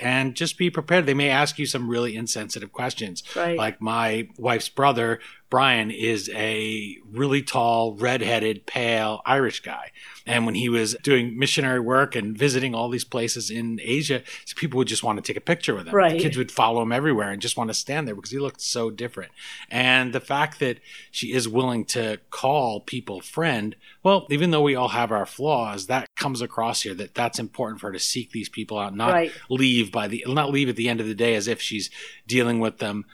and 0.00 0.34
just 0.34 0.58
be 0.58 0.70
prepared. 0.70 1.06
They 1.06 1.14
may 1.14 1.30
ask 1.30 1.58
you 1.58 1.66
some 1.66 1.88
really 1.88 2.16
insensitive 2.16 2.72
questions, 2.72 3.22
Right. 3.34 3.56
like 3.56 3.80
my 3.80 4.28
wife's 4.36 4.68
brother. 4.68 5.20
Brian 5.50 5.90
is 5.90 6.28
a 6.34 6.98
really 7.10 7.42
tall, 7.42 7.94
redheaded, 7.94 8.66
pale 8.66 9.22
Irish 9.24 9.60
guy. 9.60 9.92
And 10.26 10.44
when 10.44 10.54
he 10.54 10.68
was 10.68 10.94
doing 11.02 11.38
missionary 11.38 11.80
work 11.80 12.14
and 12.14 12.36
visiting 12.36 12.74
all 12.74 12.90
these 12.90 13.04
places 13.04 13.50
in 13.50 13.80
Asia, 13.82 14.22
people 14.56 14.76
would 14.76 14.88
just 14.88 15.02
want 15.02 15.16
to 15.16 15.22
take 15.22 15.38
a 15.38 15.44
picture 15.44 15.74
with 15.74 15.86
him. 15.86 15.94
Right. 15.94 16.12
The 16.12 16.18
Kids 16.18 16.36
would 16.36 16.52
follow 16.52 16.82
him 16.82 16.92
everywhere 16.92 17.30
and 17.30 17.40
just 17.40 17.56
want 17.56 17.68
to 17.68 17.74
stand 17.74 18.06
there 18.06 18.14
because 18.14 18.30
he 18.30 18.38
looked 18.38 18.60
so 18.60 18.90
different. 18.90 19.32
And 19.70 20.12
the 20.12 20.20
fact 20.20 20.58
that 20.60 20.80
she 21.10 21.32
is 21.32 21.48
willing 21.48 21.86
to 21.86 22.18
call 22.30 22.80
people 22.80 23.22
friend, 23.22 23.74
well, 24.02 24.26
even 24.28 24.50
though 24.50 24.60
we 24.62 24.74
all 24.74 24.88
have 24.88 25.10
our 25.10 25.24
flaws, 25.26 25.86
that 25.86 26.08
comes 26.16 26.42
across 26.42 26.82
here 26.82 26.94
that 26.94 27.14
that's 27.14 27.38
important 27.38 27.80
for 27.80 27.86
her 27.86 27.92
to 27.94 27.98
seek 27.98 28.32
these 28.32 28.50
people 28.50 28.78
out, 28.78 28.94
not 28.94 29.12
Right. 29.12 29.32
leave 29.48 29.90
by 29.90 30.08
the 30.08 30.24
not 30.28 30.50
leave 30.50 30.68
at 30.68 30.76
the 30.76 30.90
end 30.90 31.00
of 31.00 31.06
the 31.06 31.14
day 31.14 31.34
as 31.34 31.48
if 31.48 31.60
she's 31.62 31.88
dealing 32.26 32.60
with 32.60 32.78
them 32.78 33.06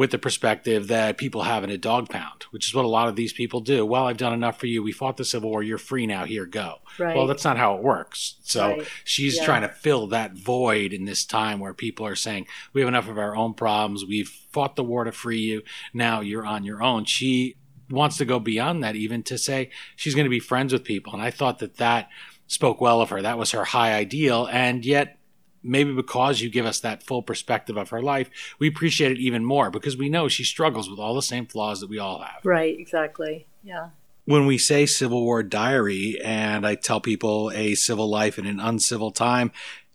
with 0.00 0.12
the 0.12 0.18
perspective 0.18 0.88
that 0.88 1.18
people 1.18 1.42
have 1.42 1.62
in 1.62 1.68
a 1.68 1.76
dog 1.76 2.08
pound, 2.08 2.44
which 2.52 2.66
is 2.66 2.74
what 2.74 2.86
a 2.86 2.88
lot 2.88 3.06
of 3.06 3.16
these 3.16 3.34
people 3.34 3.60
do. 3.60 3.84
Well, 3.84 4.06
I've 4.06 4.16
done 4.16 4.32
enough 4.32 4.58
for 4.58 4.64
you. 4.64 4.82
We 4.82 4.92
fought 4.92 5.18
the 5.18 5.26
Civil 5.26 5.50
War. 5.50 5.62
You're 5.62 5.76
free 5.76 6.06
now. 6.06 6.24
Here, 6.24 6.46
go. 6.46 6.76
Right. 6.98 7.14
Well, 7.14 7.26
that's 7.26 7.44
not 7.44 7.58
how 7.58 7.76
it 7.76 7.82
works. 7.82 8.36
So 8.42 8.68
Right. 8.78 8.88
she's 9.04 9.36
Yeah. 9.36 9.44
trying 9.44 9.60
to 9.60 9.68
fill 9.68 10.06
that 10.06 10.32
void 10.32 10.94
in 10.94 11.04
this 11.04 11.26
time 11.26 11.60
where 11.60 11.74
people 11.74 12.06
are 12.06 12.16
saying, 12.16 12.46
we 12.72 12.80
have 12.80 12.88
enough 12.88 13.10
of 13.10 13.18
our 13.18 13.36
own 13.36 13.52
problems. 13.52 14.02
We've 14.06 14.30
fought 14.50 14.74
the 14.74 14.82
war 14.82 15.04
to 15.04 15.12
free 15.12 15.40
you. 15.40 15.60
Now 15.92 16.22
you're 16.22 16.46
on 16.46 16.64
your 16.64 16.82
own. 16.82 17.04
She 17.04 17.56
wants 17.90 18.16
to 18.16 18.24
go 18.24 18.38
beyond 18.40 18.82
that, 18.82 18.96
even 18.96 19.22
to 19.24 19.36
say 19.36 19.68
she's 19.96 20.14
going 20.14 20.24
to 20.24 20.30
be 20.30 20.40
friends 20.40 20.72
with 20.72 20.82
people. 20.82 21.12
And 21.12 21.20
I 21.20 21.30
thought 21.30 21.58
that 21.58 21.76
that 21.76 22.08
spoke 22.46 22.80
well 22.80 23.02
of 23.02 23.10
her. 23.10 23.20
That 23.20 23.36
was 23.36 23.50
her 23.50 23.66
high 23.66 23.92
ideal. 23.92 24.48
And 24.50 24.82
yet, 24.82 25.18
maybe 25.62 25.92
because 25.92 26.40
you 26.40 26.50
give 26.50 26.66
us 26.66 26.80
that 26.80 27.02
full 27.02 27.22
perspective 27.22 27.76
of 27.76 27.90
her 27.90 28.02
life, 28.02 28.30
we 28.58 28.68
appreciate 28.68 29.12
it 29.12 29.18
even 29.18 29.44
more 29.44 29.70
because 29.70 29.96
we 29.96 30.08
know 30.08 30.28
she 30.28 30.44
struggles 30.44 30.88
with 30.88 30.98
all 30.98 31.14
the 31.14 31.22
same 31.22 31.46
flaws 31.46 31.80
that 31.80 31.90
we 31.90 31.98
all 31.98 32.20
have. 32.20 32.40
Right, 32.44 32.78
exactly. 32.78 33.46
Yeah. 33.62 33.90
When 34.24 34.46
we 34.46 34.58
say 34.58 34.86
Civil 34.86 35.22
War 35.22 35.42
diary, 35.42 36.20
and 36.22 36.66
I 36.66 36.76
tell 36.76 37.00
people 37.00 37.50
a 37.54 37.74
civil 37.74 38.08
life 38.08 38.38
in 38.38 38.46
an 38.46 38.60
uncivil 38.60 39.10
time 39.10 39.50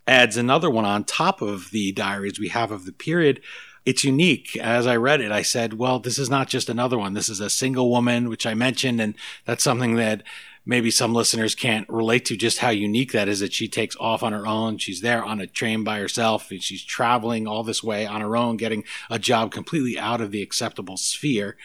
adds 0.08 0.38
another 0.38 0.69
one 0.69 0.86
on 0.86 1.04
top 1.04 1.41
of 1.41 1.71
the 1.71 1.91
diaries 1.91 2.39
we 2.39 2.49
have 2.49 2.71
of 2.71 2.86
the 2.86 2.91
period. 2.91 3.41
It's 3.86 4.04
unique. 4.04 4.58
As 4.58 4.88
I 4.88 4.95
read 4.95 5.21
it, 5.21 5.32
I 5.32 5.41
said, 5.41 5.75
well, 5.75 5.99
this 5.99 6.17
is 6.17 6.30
not 6.30 6.47
just 6.47 6.69
another 6.69 6.97
one. 6.97 7.13
This 7.13 7.30
is 7.30 7.39
a 7.39 7.49
single 7.49 7.89
woman, 7.89 8.30
which 8.30 8.45
I 8.45 8.56
mentioned, 8.56 8.99
and 8.99 9.15
that's 9.45 9.63
something 9.63 9.95
that 9.95 10.23
maybe 10.65 10.89
some 10.91 11.13
listeners 11.13 11.56
can't 11.56 11.88
relate 11.88 12.25
to 12.25 12.36
just 12.36 12.60
how 12.60 12.69
unique 12.69 13.12
that 13.12 13.28
is 13.28 13.39
that 13.39 13.54
she 13.54 13.67
takes 13.67 13.95
off 13.97 14.23
on 14.23 14.34
her 14.34 14.47
own. 14.47 14.78
She's 14.78 15.01
there 15.01 15.23
on 15.23 15.39
a 15.39 15.47
train 15.47 15.84
by 15.84 15.99
herself 15.99 16.49
and 16.51 16.62
she's 16.62 16.84
traveling 16.84 17.47
all 17.47 17.63
this 17.63 17.84
way 17.84 18.06
on 18.06 18.21
her 18.21 18.36
own, 18.36 18.58
getting 18.58 18.84
a 19.10 19.19
job 19.19 19.51
completely 19.51 19.97
out 19.97 20.21
of 20.21 20.32
the 20.32 20.41
acceptable 20.41 20.97
sphere. 20.97 21.56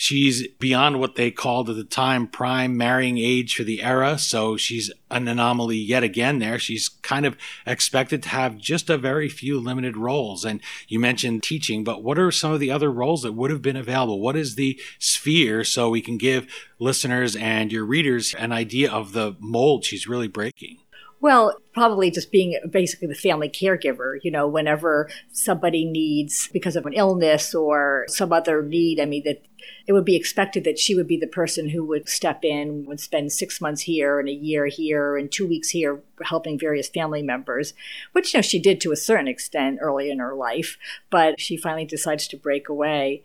She's 0.00 0.48
beyond 0.58 0.98
what 0.98 1.16
they 1.16 1.30
called 1.30 1.68
at 1.68 1.76
the 1.76 1.84
time 1.84 2.26
prime 2.26 2.74
marrying 2.74 3.18
age 3.18 3.54
for 3.54 3.64
the 3.64 3.82
era, 3.82 4.16
so 4.16 4.56
she's 4.56 4.90
an 5.10 5.28
anomaly 5.28 5.76
yet 5.76 6.02
again 6.02 6.38
there. 6.38 6.58
She's 6.58 6.88
kind 6.88 7.26
of 7.26 7.36
expected 7.66 8.22
to 8.22 8.30
have 8.30 8.56
just 8.56 8.88
a 8.88 8.96
very 8.96 9.28
few 9.28 9.60
limited 9.60 9.98
roles. 9.98 10.42
And 10.42 10.62
you 10.88 10.98
mentioned 10.98 11.42
teaching, 11.42 11.84
but 11.84 12.02
what 12.02 12.18
are 12.18 12.30
some 12.30 12.50
of 12.50 12.60
the 12.60 12.70
other 12.70 12.90
roles 12.90 13.20
that 13.24 13.34
would 13.34 13.50
have 13.50 13.60
been 13.60 13.76
available? 13.76 14.20
What 14.20 14.36
is 14.36 14.54
the 14.54 14.80
sphere 14.98 15.64
so 15.64 15.90
we 15.90 16.00
can 16.00 16.16
give 16.16 16.46
listeners 16.78 17.36
and 17.36 17.70
your 17.70 17.84
readers 17.84 18.32
an 18.32 18.52
idea 18.52 18.90
of 18.90 19.12
the 19.12 19.36
mold 19.38 19.84
she's 19.84 20.08
really 20.08 20.28
breaking? 20.28 20.78
Well, 21.22 21.58
probably 21.74 22.10
just 22.10 22.32
being 22.32 22.58
basically 22.70 23.08
the 23.08 23.14
family 23.14 23.50
caregiver, 23.50 24.18
you 24.22 24.30
know, 24.30 24.48
whenever 24.48 25.10
somebody 25.32 25.84
needs 25.84 26.48
because 26.50 26.76
of 26.76 26.86
an 26.86 26.94
illness 26.94 27.54
or 27.54 28.06
some 28.08 28.32
other 28.32 28.62
need, 28.62 28.98
I 28.98 29.04
mean, 29.04 29.24
that 29.24 29.42
it 29.86 29.92
would 29.92 30.06
be 30.06 30.16
expected 30.16 30.64
that 30.64 30.78
she 30.78 30.94
would 30.94 31.06
be 31.06 31.18
the 31.18 31.26
person 31.26 31.68
who 31.68 31.84
would 31.84 32.08
step 32.08 32.42
in, 32.42 32.86
would 32.86 33.00
spend 33.00 33.32
six 33.32 33.60
months 33.60 33.82
here 33.82 34.18
and 34.18 34.30
a 34.30 34.32
year 34.32 34.66
here 34.66 35.18
and 35.18 35.30
two 35.30 35.46
weeks 35.46 35.68
here 35.68 36.00
helping 36.22 36.58
various 36.58 36.88
family 36.88 37.22
members, 37.22 37.74
which, 38.12 38.32
you 38.32 38.38
know, 38.38 38.42
she 38.42 38.58
did 38.58 38.80
to 38.80 38.92
a 38.92 38.96
certain 38.96 39.28
extent 39.28 39.78
early 39.82 40.10
in 40.10 40.20
her 40.20 40.34
life, 40.34 40.78
but 41.10 41.38
she 41.38 41.54
finally 41.54 41.84
decides 41.84 42.28
to 42.28 42.38
break 42.38 42.70
away. 42.70 43.22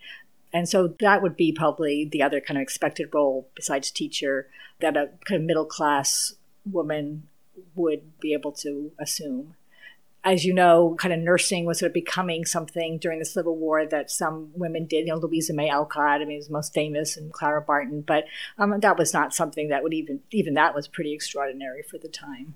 And 0.52 0.68
so 0.68 0.90
that 1.00 1.22
would 1.22 1.38
be 1.38 1.54
probably 1.54 2.04
the 2.04 2.22
other 2.22 2.42
kind 2.42 2.58
of 2.58 2.62
expected 2.62 3.14
role 3.14 3.48
besides 3.56 3.90
teacher 3.90 4.50
that 4.82 4.98
a 4.98 5.12
kind 5.24 5.40
of 5.40 5.48
middle 5.48 5.66
class 5.66 6.34
woman 6.70 7.30
would 7.76 8.20
be 8.20 8.34
able 8.34 8.52
to 8.54 8.92
assume. 9.00 9.56
As 10.24 10.44
you 10.44 10.54
know, 10.54 10.96
kind 11.00 11.14
of 11.14 11.20
nursing 11.20 11.66
was 11.66 11.78
sort 11.80 11.92
of 11.92 11.94
becoming 11.94 12.46
something 12.46 12.98
during 12.98 13.20
the 13.20 13.26
Civil 13.26 13.56
War 13.58 13.86
that 13.86 14.10
some 14.10 14.52
women 14.56 14.86
did. 14.86 15.06
You 15.06 15.14
know, 15.14 15.18
Louisa 15.20 15.54
May 15.54 15.70
Alcott, 15.70 16.22
I 16.22 16.26
mean, 16.26 16.40
is 16.40 16.50
most 16.50 16.74
famous, 16.74 17.16
and 17.16 17.32
Clara 17.32 17.62
Barton. 17.62 18.02
But 18.02 18.26
um, 18.58 18.80
that 18.80 18.98
was 18.98 19.14
not 19.14 19.36
something 19.36 19.70
that 19.70 19.84
would 19.84 19.94
even 19.94 20.22
even 20.32 20.56
that 20.56 20.74
was 20.74 20.88
pretty 20.88 21.14
extraordinary 21.14 21.84
for 21.84 22.00
the 22.00 22.08
time. 22.08 22.56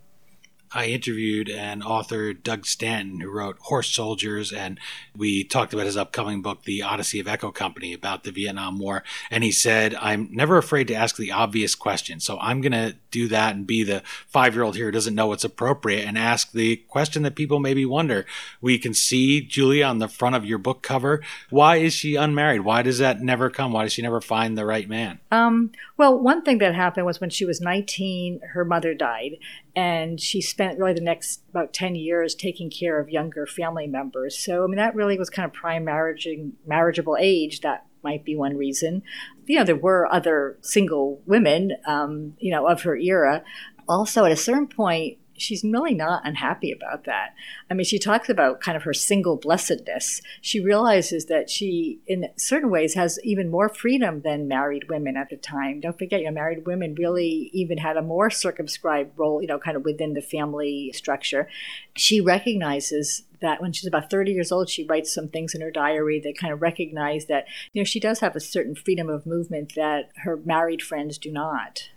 I 0.71 0.88
interviewed 0.88 1.49
an 1.49 1.82
author, 1.82 2.34
Doug 2.34 2.65
Stanton, 2.65 3.19
who 3.21 3.29
wrote 3.29 3.58
Horse 3.60 3.89
Soldiers, 3.89 4.51
and 4.51 4.79
we 5.15 5.43
talked 5.43 5.73
about 5.73 5.86
his 5.86 5.97
upcoming 5.97 6.41
book, 6.41 6.63
The 6.63 6.84
Odyssey 6.84 7.19
of 7.19 7.27
Echo 7.27 7.51
Company, 7.51 7.93
about 7.93 8.23
the 8.23 8.32
Vietnam 8.32 8.77
War. 8.77 9.03
And 9.32 9.43
he 9.43 9.51
said, 9.51 9.95
I'm 9.95 10.29
never 10.32 10.58
afraid 10.58 10.88
to 10.89 10.93
ask 10.93 11.17
the 11.17 11.32
obvious 11.32 11.75
question. 11.75 12.19
So 12.19 12.38
I'm 12.39 12.62
going 12.62 12.71
to 12.71 12.95
do 13.12 13.27
that 13.29 13.55
and 13.55 13.65
be 13.65 13.84
the 13.84 14.03
five 14.27 14.53
year 14.53 14.63
old 14.63 14.75
here 14.75 14.86
who 14.86 14.91
doesn't 14.91 15.15
know 15.15 15.27
what's 15.27 15.43
appropriate 15.43 16.05
and 16.05 16.17
ask 16.17 16.51
the 16.51 16.77
question 16.88 17.23
that 17.23 17.36
people 17.36 17.60
maybe 17.60 17.86
wonder. 17.86 18.25
We 18.62 18.77
can 18.77 18.93
see 18.93 19.41
Julia 19.41 19.86
on 19.86 19.99
the 19.99 20.08
front 20.08 20.36
of 20.36 20.45
your 20.45 20.58
book 20.58 20.82
cover. 20.84 21.23
Why 21.49 21.77
is 21.77 21.93
she 21.93 22.15
unmarried? 22.15 22.62
Why 22.62 22.82
does 22.82 22.99
that 22.99 23.21
never 23.21 23.49
come? 23.49 23.71
Why 23.71 23.84
does 23.84 23.93
she 23.93 24.01
never 24.01 24.21
find 24.21 24.58
the 24.58 24.65
right 24.65 24.88
man? 24.88 25.19
Um, 25.32 25.71
well, 25.97 26.17
one 26.17 26.43
thing 26.43 26.60
that 26.60 26.75
happened 26.75 27.05
was 27.05 27.19
when 27.19 27.29
she 27.29 27.45
was 27.45 27.60
19, 27.62 28.41
her 28.53 28.63
mother 28.63 28.93
died, 28.93 29.38
and 29.75 30.19
she 30.19 30.41
spent 30.41 30.79
really 30.79 30.93
the 30.93 31.01
next 31.01 31.41
about 31.49 31.73
10 31.73 31.95
years 31.95 32.36
taking 32.36 32.69
care 32.69 32.99
of 32.99 33.10
younger 33.10 33.45
family 33.45 33.88
members. 33.88 34.38
So, 34.38 34.63
I 34.63 34.67
mean, 34.67 34.77
that 34.77 34.95
really 34.95 35.17
was 35.17 35.29
kind 35.29 35.45
of 35.45 35.53
prime 35.53 35.86
marriaging, 35.86 36.53
marriageable 36.65 37.17
age. 37.19 37.62
That 37.62 37.86
might 38.03 38.23
be 38.23 38.36
one 38.36 38.58
reason. 38.58 39.03
You 39.45 39.60
know, 39.60 39.65
there 39.65 39.75
were 39.75 40.12
other 40.12 40.58
single 40.62 41.21
women, 41.25 41.73
um, 41.86 42.36
you 42.39 42.51
know, 42.51 42.67
of 42.67 42.82
her 42.84 42.95
era. 42.95 43.43
Also, 43.88 44.25
at 44.25 44.32
a 44.32 44.38
certain 44.38 44.67
point, 44.67 45.17
she's 45.39 45.63
really 45.63 45.93
not 45.93 46.21
unhappy 46.25 46.71
about 46.71 47.06
that. 47.06 47.34
I 47.69 47.73
mean, 47.73 47.86
she 47.86 47.99
talks 47.99 48.30
about 48.30 48.62
kind 48.62 48.75
of 48.75 48.84
her 48.84 48.93
single 48.93 49.38
blessedness. 49.38 50.21
She 50.41 50.60
realizes 50.60 51.25
that 51.25 51.49
she, 51.49 51.99
in 52.08 52.30
certain 52.36 52.69
ways, 52.69 52.93
has 52.93 53.19
even 53.23 53.49
more 53.49 53.69
freedom 53.69 54.21
than 54.21 54.47
married 54.47 54.89
women 54.89 55.17
at 55.17 55.30
the 55.30 55.38
time. 55.38 55.80
Don't 55.80 55.97
forget, 55.97 56.19
you 56.21 56.25
know, 56.25 56.32
married 56.32 56.65
women 56.65 56.95
really 56.95 57.49
even 57.54 57.78
had 57.78 57.97
a 57.97 58.02
more 58.02 58.30
circumscribed 58.30 59.17
role, 59.17 59.41
you 59.41 59.47
know, 59.47 59.60
kind 59.60 59.78
of 59.78 59.84
within 59.84 60.13
the 60.13 60.21
family 60.21 60.91
structure. 60.93 61.47
She 61.95 62.21
recognizes 62.21 63.23
that 63.41 63.62
when 63.62 63.71
she's 63.71 63.88
about 63.88 64.10
30 64.10 64.32
years 64.32 64.52
old, 64.52 64.69
she 64.69 64.86
writes 64.86 65.13
some 65.13 65.30
things 65.30 65.56
in 65.56 65.62
her 65.62 65.71
diary 65.71 66.19
that 66.19 66.38
kind 66.38 66.54
of 66.54 66.62
recognize 66.62 67.25
that, 67.28 67.45
you 67.73 67.82
know, 67.82 67.86
she 67.86 67.99
does 67.99 68.19
have 68.19 68.36
a 68.36 68.41
certain 68.41 68.75
freedom 68.75 69.10
of 69.10 69.25
movement 69.25 69.73
that 69.75 70.10
her 70.23 70.38
married 70.38 70.82
friends 70.82 71.17
do 71.17 71.32
not. 71.32 71.89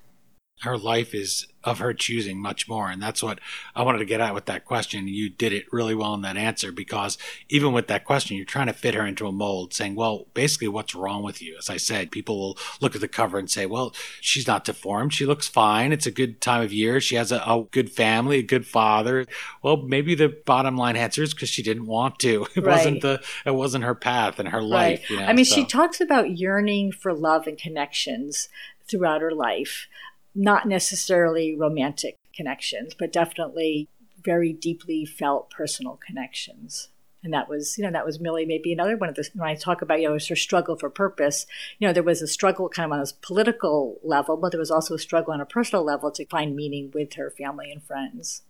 Her 0.62 0.78
life 0.78 1.14
is 1.14 1.46
of 1.64 1.78
her 1.78 1.94
choosing 1.94 2.40
much 2.42 2.68
more. 2.68 2.90
And 2.90 3.00
that's 3.00 3.22
what 3.22 3.38
I 3.76 3.82
wanted 3.82 3.98
to 3.98 4.04
get 4.04 4.20
at 4.20 4.34
with 4.34 4.46
that 4.46 4.64
question. 4.64 5.06
You 5.06 5.28
did 5.30 5.52
it 5.52 5.72
really 5.72 5.94
well 5.94 6.12
in 6.14 6.22
that 6.22 6.36
answer 6.36 6.72
because 6.72 7.16
even 7.48 7.72
with 7.72 7.86
that 7.86 8.04
question, 8.04 8.36
you're 8.36 8.44
trying 8.44 8.66
to 8.66 8.72
fit 8.72 8.94
her 8.94 9.06
into 9.06 9.28
a 9.28 9.32
mold 9.32 9.72
saying, 9.72 9.94
well, 9.94 10.26
basically 10.34 10.66
what's 10.66 10.92
wrong 10.92 11.22
with 11.22 11.40
you? 11.40 11.54
As 11.56 11.70
I 11.70 11.76
said, 11.76 12.10
people 12.10 12.36
will 12.40 12.58
look 12.80 12.96
at 12.96 13.00
the 13.00 13.06
cover 13.06 13.38
and 13.38 13.48
say, 13.48 13.64
well, 13.66 13.94
she's 14.20 14.48
not 14.48 14.64
deformed. 14.64 15.14
She 15.14 15.24
looks 15.24 15.46
fine. 15.46 15.92
It's 15.92 16.06
a 16.06 16.10
good 16.10 16.40
time 16.40 16.62
of 16.62 16.72
year. 16.72 17.00
She 17.00 17.14
has 17.14 17.30
a, 17.30 17.36
a 17.38 17.64
good 17.70 17.92
family, 17.92 18.38
a 18.38 18.42
good 18.42 18.66
father. 18.66 19.26
Well, 19.62 19.76
maybe 19.76 20.16
the 20.16 20.36
bottom 20.44 20.76
line 20.76 20.96
answer 20.96 21.22
is 21.22 21.32
because 21.32 21.48
she 21.48 21.62
didn't 21.62 21.86
want 21.86 22.18
to. 22.20 22.46
It 22.56 22.64
Right. 22.64 22.76
wasn't 22.76 23.02
the, 23.02 23.22
it 23.46 23.54
wasn't 23.54 23.84
her 23.84 23.94
path 23.94 24.38
and 24.40 24.48
her 24.48 24.62
life. 24.62 25.08
You 25.10 25.18
know, 25.18 25.24
I 25.26 25.32
mean, 25.32 25.44
so. 25.44 25.54
she 25.56 25.64
talks 25.64 26.00
about 26.00 26.36
yearning 26.38 26.90
for 26.92 27.12
love 27.14 27.46
and 27.46 27.56
connections 27.58 28.48
throughout 28.88 29.20
her 29.20 29.32
life, 29.32 29.86
not 30.34 30.66
necessarily 30.66 31.56
romantic 31.56 32.18
connections, 32.34 32.94
but 32.94 33.12
definitely 33.12 33.88
very 34.22 34.52
deeply 34.52 35.04
felt 35.04 35.50
personal 35.50 35.98
connections 36.04 36.88
and 37.22 37.32
that 37.32 37.48
was 37.48 37.78
you 37.78 37.84
know 37.84 37.90
that 37.90 38.04
was 38.06 38.20
Millie 38.20 38.46
maybe 38.46 38.72
another 38.72 38.96
one 38.96 39.08
of 39.08 39.14
the 39.14 39.28
when 39.34 39.48
I 39.48 39.54
talk 39.54 39.82
about 39.82 40.00
you 40.00 40.08
know 40.08 40.18
her 40.28 40.36
struggle 40.36 40.76
for 40.76 40.90
purpose 40.90 41.46
you 41.78 41.86
know 41.86 41.92
there 41.92 42.02
was 42.02 42.22
a 42.22 42.26
struggle 42.26 42.68
kind 42.68 42.86
of 42.86 42.98
on 42.98 43.04
a 43.04 43.26
political 43.26 43.98
level 44.02 44.36
but 44.36 44.52
there 44.52 44.60
was 44.60 44.70
also 44.70 44.94
a 44.94 44.98
struggle 44.98 45.32
on 45.32 45.40
a 45.40 45.46
personal 45.46 45.84
level 45.84 46.10
to 46.12 46.26
find 46.26 46.56
meaning 46.56 46.90
with 46.92 47.14
her 47.14 47.30
family 47.30 47.70
and 47.70 47.82
friends. 47.82 48.42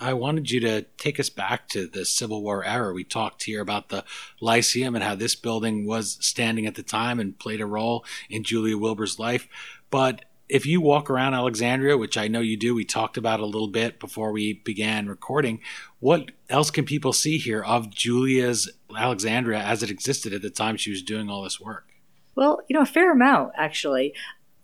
I 0.00 0.14
wanted 0.14 0.50
you 0.50 0.58
to 0.60 0.82
take 0.98 1.20
us 1.20 1.30
back 1.30 1.68
to 1.68 1.86
the 1.86 2.04
Civil 2.04 2.42
War 2.42 2.64
era. 2.64 2.92
We 2.92 3.04
talked 3.04 3.44
here 3.44 3.60
about 3.60 3.88
the 3.88 4.04
Lyceum 4.40 4.96
and 4.96 5.04
how 5.04 5.14
this 5.14 5.36
building 5.36 5.86
was 5.86 6.18
standing 6.20 6.66
at 6.66 6.74
the 6.74 6.82
time 6.82 7.20
and 7.20 7.38
played 7.38 7.60
a 7.60 7.66
role 7.66 8.04
in 8.28 8.42
Julia 8.42 8.76
Wilbur's 8.76 9.20
life. 9.20 9.46
But 9.90 10.24
if 10.52 10.66
you 10.66 10.82
walk 10.82 11.08
around 11.08 11.32
Alexandria, 11.32 11.96
which 11.96 12.18
I 12.18 12.28
know 12.28 12.40
you 12.40 12.58
do, 12.58 12.74
we 12.74 12.84
talked 12.84 13.16
about 13.16 13.40
a 13.40 13.46
little 13.46 13.68
bit 13.68 13.98
before 13.98 14.32
we 14.32 14.52
began 14.52 15.06
recording, 15.06 15.60
what 15.98 16.30
else 16.50 16.70
can 16.70 16.84
people 16.84 17.14
see 17.14 17.38
here 17.38 17.64
of 17.64 17.88
Julia's 17.88 18.70
Alexandria 18.94 19.60
as 19.60 19.82
it 19.82 19.90
existed 19.90 20.34
at 20.34 20.42
the 20.42 20.50
time 20.50 20.76
she 20.76 20.90
was 20.90 21.02
doing 21.02 21.30
all 21.30 21.42
this 21.42 21.58
work? 21.58 21.88
Well, 22.34 22.60
you 22.68 22.74
know, 22.74 22.82
a 22.82 22.86
fair 22.86 23.12
amount, 23.12 23.52
actually. 23.56 24.12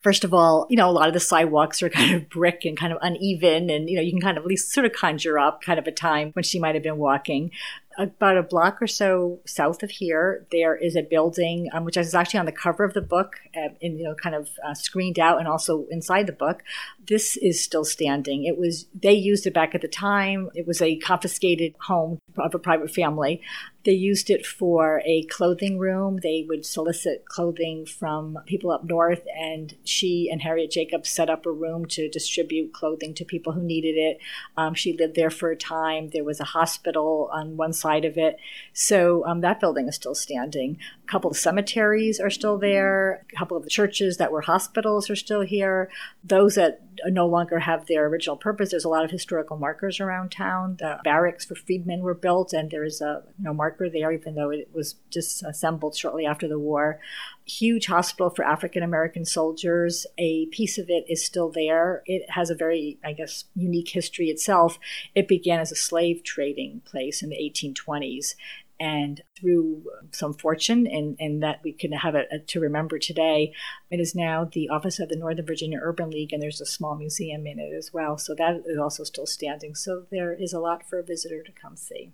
First 0.02 0.24
of 0.24 0.34
all, 0.34 0.66
you 0.68 0.76
know, 0.76 0.90
a 0.90 0.92
lot 0.92 1.08
of 1.08 1.14
the 1.14 1.20
sidewalks 1.20 1.82
are 1.82 1.88
kind 1.88 2.14
of 2.14 2.28
brick 2.28 2.66
and 2.66 2.76
kind 2.76 2.92
of 2.92 2.98
uneven, 3.00 3.70
and, 3.70 3.88
you 3.88 3.96
know, 3.96 4.02
you 4.02 4.12
can 4.12 4.20
kind 4.20 4.36
of 4.36 4.44
at 4.44 4.48
least 4.48 4.70
sort 4.70 4.84
of 4.84 4.92
conjure 4.92 5.38
up 5.38 5.62
kind 5.62 5.78
of 5.78 5.86
a 5.86 5.92
time 5.92 6.32
when 6.34 6.42
she 6.42 6.58
might 6.58 6.74
have 6.74 6.84
been 6.84 6.98
walking 6.98 7.50
about 7.98 8.36
a 8.36 8.44
block 8.44 8.80
or 8.80 8.86
so 8.86 9.40
south 9.44 9.82
of 9.82 9.90
here, 9.90 10.46
there 10.52 10.76
is 10.76 10.94
a 10.94 11.02
building 11.02 11.68
um, 11.72 11.84
which 11.84 11.96
is 11.96 12.14
actually 12.14 12.38
on 12.38 12.46
the 12.46 12.52
cover 12.52 12.84
of 12.84 12.94
the 12.94 13.02
book, 13.02 13.40
uh, 13.56 13.70
you 13.80 14.04
know, 14.04 14.14
kind 14.14 14.36
of 14.36 14.48
uh, 14.64 14.72
screened 14.72 15.18
out, 15.18 15.40
and 15.40 15.48
also 15.48 15.84
inside 15.90 16.28
the 16.28 16.32
book. 16.32 16.62
This 17.06 17.36
is 17.36 17.60
still 17.60 17.84
standing. 17.84 18.44
It 18.44 18.56
was 18.56 18.86
they 18.94 19.14
used 19.14 19.46
it 19.46 19.54
back 19.54 19.74
at 19.74 19.80
the 19.80 19.88
time. 19.88 20.48
It 20.54 20.66
was 20.66 20.80
a 20.80 20.96
confiscated 20.96 21.74
home 21.80 22.20
of 22.36 22.54
a 22.54 22.58
private 22.58 22.94
family. 22.94 23.42
They 23.84 23.92
used 23.92 24.28
it 24.28 24.46
for 24.46 25.02
a 25.06 25.22
clothing 25.24 25.78
room. 25.78 26.18
They 26.22 26.44
would 26.46 26.66
solicit 26.66 27.24
clothing 27.26 27.86
from 27.86 28.38
people 28.46 28.70
up 28.70 28.84
north, 28.84 29.22
and 29.36 29.74
she 29.82 30.28
and 30.30 30.42
Harriet 30.42 30.70
Jacobs 30.70 31.08
set 31.08 31.30
up 31.30 31.46
a 31.46 31.50
room 31.50 31.86
to 31.86 32.08
distribute 32.08 32.72
clothing 32.72 33.14
to 33.14 33.24
people 33.24 33.54
who 33.54 33.62
needed 33.62 33.96
it. 33.96 34.18
Um, 34.56 34.74
she 34.74 34.92
lived 34.92 35.16
there 35.16 35.30
for 35.30 35.50
a 35.50 35.56
time. 35.56 36.10
There 36.10 36.24
was 36.24 36.38
a 36.38 36.44
hospital 36.44 37.30
on 37.32 37.56
one 37.56 37.72
side 37.72 37.87
of 38.04 38.16
it. 38.16 38.38
So 38.72 39.24
um, 39.26 39.40
that 39.40 39.60
building 39.60 39.88
is 39.88 39.94
still 39.94 40.14
standing. 40.14 40.78
A 41.02 41.06
couple 41.06 41.30
of 41.30 41.36
cemeteries 41.36 42.20
are 42.20 42.30
still 42.30 42.58
there. 42.58 43.24
A 43.32 43.36
couple 43.36 43.56
of 43.56 43.64
the 43.64 43.70
churches 43.70 44.16
that 44.16 44.32
were 44.32 44.42
hospitals 44.42 45.10
are 45.10 45.16
still 45.16 45.42
here. 45.42 45.90
Those 46.24 46.54
that 46.56 46.82
no 47.06 47.26
longer 47.26 47.60
have 47.60 47.86
their 47.86 48.06
original 48.06 48.36
purpose. 48.36 48.70
There's 48.70 48.84
a 48.84 48.88
lot 48.88 49.04
of 49.04 49.10
historical 49.10 49.56
markers 49.56 50.00
around 50.00 50.30
town. 50.30 50.76
The 50.78 50.98
barracks 51.04 51.44
for 51.44 51.54
freedmen 51.54 52.00
were 52.00 52.14
built, 52.14 52.52
and 52.52 52.70
there's 52.70 53.00
a 53.00 53.22
you 53.38 53.44
know, 53.44 53.54
marker 53.54 53.88
there, 53.88 54.12
even 54.12 54.34
though 54.34 54.50
it 54.50 54.68
was 54.72 54.94
disassembled 55.10 55.96
shortly 55.96 56.26
after 56.26 56.48
the 56.48 56.58
war. 56.58 57.00
Huge 57.48 57.86
hospital 57.86 58.30
for 58.30 58.44
African 58.44 58.82
American 58.82 59.24
soldiers. 59.24 60.06
A 60.18 60.46
piece 60.46 60.76
of 60.78 60.90
it 60.90 61.04
is 61.08 61.24
still 61.24 61.50
there. 61.50 62.02
It 62.06 62.30
has 62.30 62.50
a 62.50 62.54
very, 62.54 62.98
I 63.04 63.14
guess, 63.14 63.44
unique 63.54 63.88
history 63.88 64.26
itself. 64.26 64.78
It 65.14 65.28
began 65.28 65.58
as 65.58 65.72
a 65.72 65.76
slave 65.76 66.22
trading 66.22 66.82
place 66.84 67.22
in 67.22 67.30
the 67.30 67.36
1820s 67.36 68.34
and 68.80 69.22
through 69.38 69.84
some 70.12 70.32
fortune 70.32 70.86
and, 70.86 71.16
and 71.18 71.42
that 71.42 71.60
we 71.64 71.72
can 71.72 71.92
have 71.92 72.14
it 72.14 72.28
uh, 72.32 72.36
to 72.46 72.60
remember 72.60 72.98
today, 72.98 73.52
it 73.90 73.98
is 73.98 74.14
now 74.14 74.48
the 74.52 74.68
office 74.68 75.00
of 75.00 75.08
the 75.08 75.16
Northern 75.16 75.46
Virginia 75.46 75.80
Urban 75.82 76.10
League, 76.10 76.32
and 76.32 76.40
there's 76.40 76.60
a 76.60 76.66
small 76.66 76.94
museum 76.94 77.46
in 77.46 77.58
it 77.58 77.74
as 77.76 77.92
well. 77.92 78.16
So 78.18 78.34
that 78.36 78.62
is 78.66 78.78
also 78.78 79.04
still 79.04 79.26
standing. 79.26 79.74
So 79.74 80.04
there 80.10 80.32
is 80.32 80.52
a 80.52 80.60
lot 80.60 80.88
for 80.88 80.98
a 80.98 81.04
visitor 81.04 81.42
to 81.42 81.52
come 81.52 81.76
see. 81.76 82.12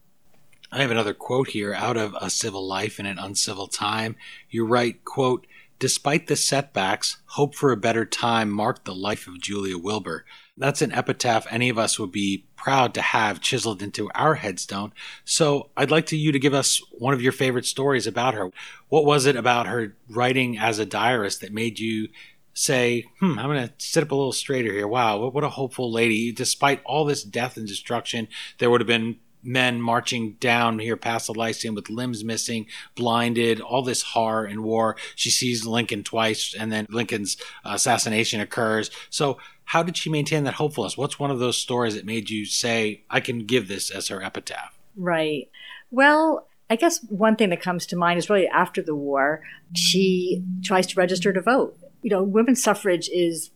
I 0.74 0.82
have 0.82 0.90
another 0.90 1.14
quote 1.14 1.50
here 1.50 1.72
out 1.72 1.96
of 1.96 2.16
A 2.20 2.28
Civil 2.28 2.66
Life 2.66 2.98
in 2.98 3.06
an 3.06 3.16
Uncivil 3.16 3.68
Time. 3.68 4.16
You 4.50 4.66
write, 4.66 5.04
quote, 5.04 5.46
Despite 5.78 6.26
the 6.26 6.34
setbacks, 6.34 7.18
hope 7.26 7.54
for 7.54 7.70
a 7.70 7.76
better 7.76 8.04
time 8.04 8.50
marked 8.50 8.84
the 8.84 8.94
life 8.94 9.28
of 9.28 9.40
Julia 9.40 9.78
Wilbur. 9.78 10.24
That's 10.56 10.82
an 10.82 10.90
epitaph 10.90 11.46
any 11.48 11.68
of 11.68 11.78
us 11.78 11.96
would 12.00 12.10
be 12.10 12.46
proud 12.56 12.92
to 12.94 13.02
have 13.02 13.40
chiseled 13.40 13.82
into 13.82 14.10
our 14.16 14.34
headstone. 14.34 14.92
So 15.24 15.70
I'd 15.76 15.92
like 15.92 16.06
to 16.06 16.16
you 16.16 16.32
to 16.32 16.40
give 16.40 16.54
us 16.54 16.82
one 16.90 17.14
of 17.14 17.22
your 17.22 17.32
favorite 17.32 17.66
stories 17.66 18.08
about 18.08 18.34
her. 18.34 18.50
What 18.88 19.04
was 19.04 19.26
it 19.26 19.36
about 19.36 19.68
her 19.68 19.94
writing 20.08 20.58
as 20.58 20.80
a 20.80 20.86
diarist 20.86 21.40
that 21.42 21.52
made 21.52 21.78
you 21.78 22.08
say, 22.52 23.04
hmm, 23.20 23.38
I'm 23.38 23.46
going 23.46 23.68
to 23.68 23.74
sit 23.78 24.02
up 24.02 24.10
a 24.10 24.16
little 24.16 24.32
straighter 24.32 24.72
here. 24.72 24.88
Wow, 24.88 25.28
what 25.28 25.44
a 25.44 25.50
hopeful 25.50 25.92
lady. 25.92 26.32
Despite 26.32 26.82
all 26.84 27.04
this 27.04 27.22
death 27.22 27.56
and 27.56 27.66
destruction, 27.66 28.26
there 28.58 28.70
would 28.70 28.80
have 28.80 28.88
been 28.88 29.18
men 29.44 29.80
marching 29.80 30.32
down 30.40 30.78
here 30.78 30.96
past 30.96 31.26
the 31.26 31.34
Lyceum 31.34 31.74
with 31.74 31.90
limbs 31.90 32.24
missing, 32.24 32.66
blinded, 32.94 33.60
all 33.60 33.82
this 33.82 34.02
horror 34.02 34.44
and 34.44 34.64
war. 34.64 34.96
She 35.14 35.30
sees 35.30 35.66
Lincoln 35.66 36.02
twice, 36.02 36.54
and 36.58 36.72
then 36.72 36.86
Lincoln's 36.90 37.36
assassination 37.64 38.40
occurs. 38.40 38.90
So, 39.10 39.38
how 39.66 39.82
did 39.82 39.96
she 39.96 40.10
maintain 40.10 40.44
that 40.44 40.54
hopefulness? 40.54 40.96
What's 40.96 41.18
one 41.18 41.30
of 41.30 41.38
those 41.38 41.56
stories 41.56 41.94
that 41.94 42.04
made 42.04 42.28
you 42.28 42.44
say, 42.44 43.04
I 43.08 43.20
can 43.20 43.46
give 43.46 43.68
this 43.68 43.90
as 43.90 44.08
her 44.08 44.22
epitaph? 44.22 44.78
Right. 44.96 45.48
Well, 45.90 46.48
I 46.68 46.76
guess 46.76 47.02
one 47.08 47.36
thing 47.36 47.50
that 47.50 47.62
comes 47.62 47.86
to 47.86 47.96
mind 47.96 48.18
is 48.18 48.28
really 48.28 48.48
after 48.48 48.82
the 48.82 48.94
war, 48.94 49.42
she 49.74 50.42
tries 50.62 50.86
to 50.88 50.98
register 50.98 51.32
to 51.32 51.40
vote. 51.40 51.78
You 52.02 52.10
know, 52.10 52.22
women's 52.22 52.62
suffrage 52.62 53.08
is 53.08 53.50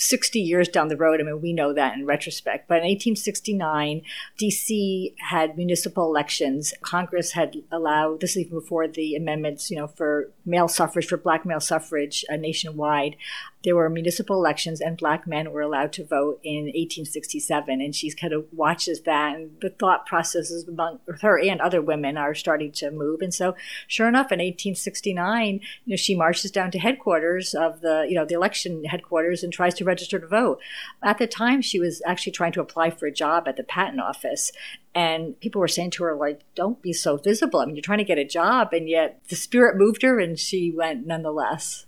60 0.00 0.40
years 0.40 0.68
down 0.68 0.88
the 0.88 0.96
road. 0.96 1.20
I 1.20 1.24
mean, 1.24 1.42
we 1.42 1.52
know 1.52 1.74
that 1.74 1.94
in 1.94 2.06
retrospect. 2.06 2.68
But 2.68 2.78
in 2.78 2.84
1869, 2.84 4.02
DC 4.40 5.14
had 5.18 5.56
municipal 5.56 6.06
elections. 6.06 6.72
Congress 6.80 7.32
had 7.32 7.56
allowed, 7.70 8.20
this 8.20 8.30
is 8.30 8.46
even 8.46 8.58
before 8.58 8.88
the 8.88 9.14
amendments, 9.14 9.70
you 9.70 9.76
know, 9.76 9.86
for 9.86 10.30
male 10.46 10.68
suffrage, 10.68 11.06
for 11.06 11.18
black 11.18 11.44
male 11.44 11.60
suffrage 11.60 12.24
uh, 12.30 12.36
nationwide 12.36 13.16
there 13.64 13.76
were 13.76 13.90
municipal 13.90 14.36
elections 14.36 14.80
and 14.80 14.96
black 14.96 15.26
men 15.26 15.52
were 15.52 15.60
allowed 15.60 15.92
to 15.92 16.04
vote 16.04 16.40
in 16.42 16.64
1867 16.64 17.80
and 17.80 17.94
she 17.94 18.10
kind 18.12 18.32
of 18.32 18.46
watches 18.52 19.02
that 19.02 19.36
and 19.36 19.50
the 19.60 19.70
thought 19.70 20.06
processes 20.06 20.66
among 20.66 20.98
her 21.20 21.38
and 21.38 21.60
other 21.60 21.82
women 21.82 22.16
are 22.16 22.34
starting 22.34 22.72
to 22.72 22.90
move 22.90 23.20
and 23.20 23.34
so 23.34 23.54
sure 23.86 24.08
enough 24.08 24.32
in 24.32 24.38
1869 24.38 25.54
you 25.54 25.60
know 25.86 25.96
she 25.96 26.16
marches 26.16 26.50
down 26.50 26.70
to 26.70 26.78
headquarters 26.78 27.54
of 27.54 27.80
the 27.80 28.06
you 28.08 28.14
know 28.14 28.24
the 28.24 28.34
election 28.34 28.84
headquarters 28.84 29.42
and 29.42 29.52
tries 29.52 29.74
to 29.74 29.84
register 29.90 30.18
to 30.18 30.26
vote 30.26 30.60
at 31.02 31.18
the 31.18 31.26
time 31.26 31.60
she 31.60 31.78
was 31.78 32.00
actually 32.06 32.32
trying 32.32 32.52
to 32.52 32.60
apply 32.60 32.90
for 32.90 33.06
a 33.06 33.12
job 33.12 33.46
at 33.46 33.56
the 33.56 33.64
patent 33.64 34.00
office 34.00 34.52
and 34.94 35.38
people 35.40 35.60
were 35.60 35.68
saying 35.68 35.90
to 35.90 36.04
her 36.04 36.14
like 36.14 36.40
don't 36.54 36.80
be 36.80 36.92
so 36.92 37.16
visible 37.16 37.60
i 37.60 37.66
mean 37.66 37.76
you're 37.76 37.82
trying 37.82 37.98
to 37.98 38.04
get 38.04 38.18
a 38.18 38.24
job 38.24 38.72
and 38.72 38.88
yet 38.88 39.20
the 39.28 39.36
spirit 39.36 39.76
moved 39.76 40.02
her 40.02 40.18
and 40.18 40.38
she 40.38 40.70
went 40.70 41.06
nonetheless 41.06 41.86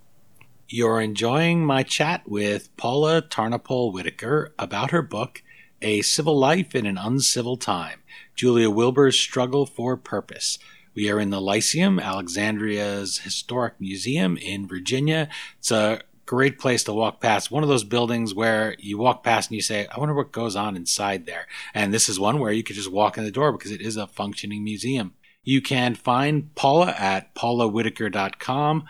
you're 0.75 1.03
enjoying 1.03 1.67
my 1.67 1.83
chat 1.83 2.23
with 2.27 2.75
Paula 2.79 3.21
Tarnopol 3.21 3.93
Whitaker 3.93 4.55
about 4.59 4.91
her 4.91 5.03
book, 5.03 5.43
A 5.83 6.01
Civil 6.01 6.39
Life 6.39 6.75
in 6.75 6.87
an 6.87 6.97
Uncivil 6.97 7.59
Time 7.59 8.01
Julia 8.35 8.71
Wilbur's 8.71 9.19
Struggle 9.19 9.67
for 9.67 9.99
Purpose. 9.99 10.59
We 10.95 11.11
are 11.11 11.21
in 11.21 11.29
the 11.29 11.43
Lyceum, 11.43 12.01
Alexandria's 12.01 13.19
historic 13.19 13.75
museum 13.81 14.39
in 14.39 14.67
Virginia. 14.67 15.29
It's 15.59 15.71
a 15.71 16.01
great 16.33 16.59
place 16.59 16.83
to 16.83 16.95
walk 16.95 17.21
past. 17.21 17.51
One 17.51 17.63
of 17.63 17.69
those 17.69 17.85
buildings 17.85 18.35
where 18.35 18.75
you 18.79 18.97
walk 18.97 19.23
past 19.23 19.51
and 19.51 19.55
you 19.55 19.61
say, 19.61 19.87
I 19.95 20.01
wonder 20.01 20.15
what 20.15 20.33
goes 20.33 20.57
on 20.57 20.77
inside 20.77 21.27
there. 21.27 21.47
And 21.75 21.93
this 21.93 22.09
is 22.09 22.19
one 22.19 22.39
where 22.39 22.51
you 22.53 22.63
could 22.63 22.75
just 22.75 22.91
walk 22.91 23.19
in 23.19 23.25
the 23.25 23.31
door 23.31 23.53
because 23.53 23.71
it 23.71 23.83
is 23.83 23.99
a 23.99 24.07
functioning 24.07 24.65
museum. 24.65 25.13
You 25.45 25.61
can 25.61 25.95
find 25.95 26.55
Paula 26.55 26.95
at 26.99 27.35
paulawhitaker.com 27.35 28.85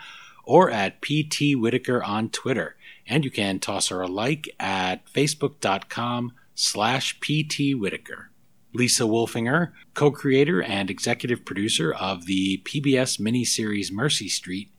or 0.45 0.71
at 0.71 1.01
PT 1.01 1.57
Whitaker 1.57 2.01
on 2.01 2.29
Twitter. 2.29 2.77
And 3.05 3.25
you 3.25 3.29
can 3.29 3.59
toss 3.59 3.89
her 3.89 3.99
a 3.99 4.07
like 4.07 4.47
at 4.57 5.05
facebook.com 5.07 6.31
slash 6.55 7.19
PT 7.19 7.77
Whitaker. 7.77 8.29
Lisa 8.73 9.03
Wolfinger, 9.03 9.73
co 9.93 10.11
creator 10.11 10.63
and 10.63 10.89
executive 10.89 11.43
producer 11.43 11.93
of 11.93 12.25
the 12.25 12.61
PBS 12.63 13.19
miniseries 13.19 13.91
Mercy 13.91 14.29
Street, 14.29 14.72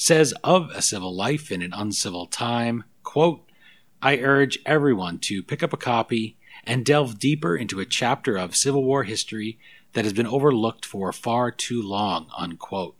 says 0.00 0.32
of 0.42 0.70
A 0.70 0.80
Civil 0.80 1.14
Life 1.14 1.52
in 1.52 1.60
an 1.60 1.74
Uncivil 1.74 2.24
Time, 2.24 2.84
quote, 3.02 3.46
I 4.00 4.16
urge 4.16 4.58
everyone 4.64 5.18
to 5.18 5.42
pick 5.42 5.62
up 5.62 5.74
a 5.74 5.76
copy 5.76 6.38
and 6.64 6.86
delve 6.86 7.18
deeper 7.18 7.54
into 7.54 7.80
a 7.80 7.84
chapter 7.84 8.38
of 8.38 8.56
Civil 8.56 8.82
War 8.82 9.02
history 9.02 9.58
that 9.92 10.04
has 10.04 10.14
been 10.14 10.26
overlooked 10.26 10.86
for 10.86 11.12
far 11.12 11.50
too 11.50 11.82
long, 11.82 12.28
unquote. 12.34 12.96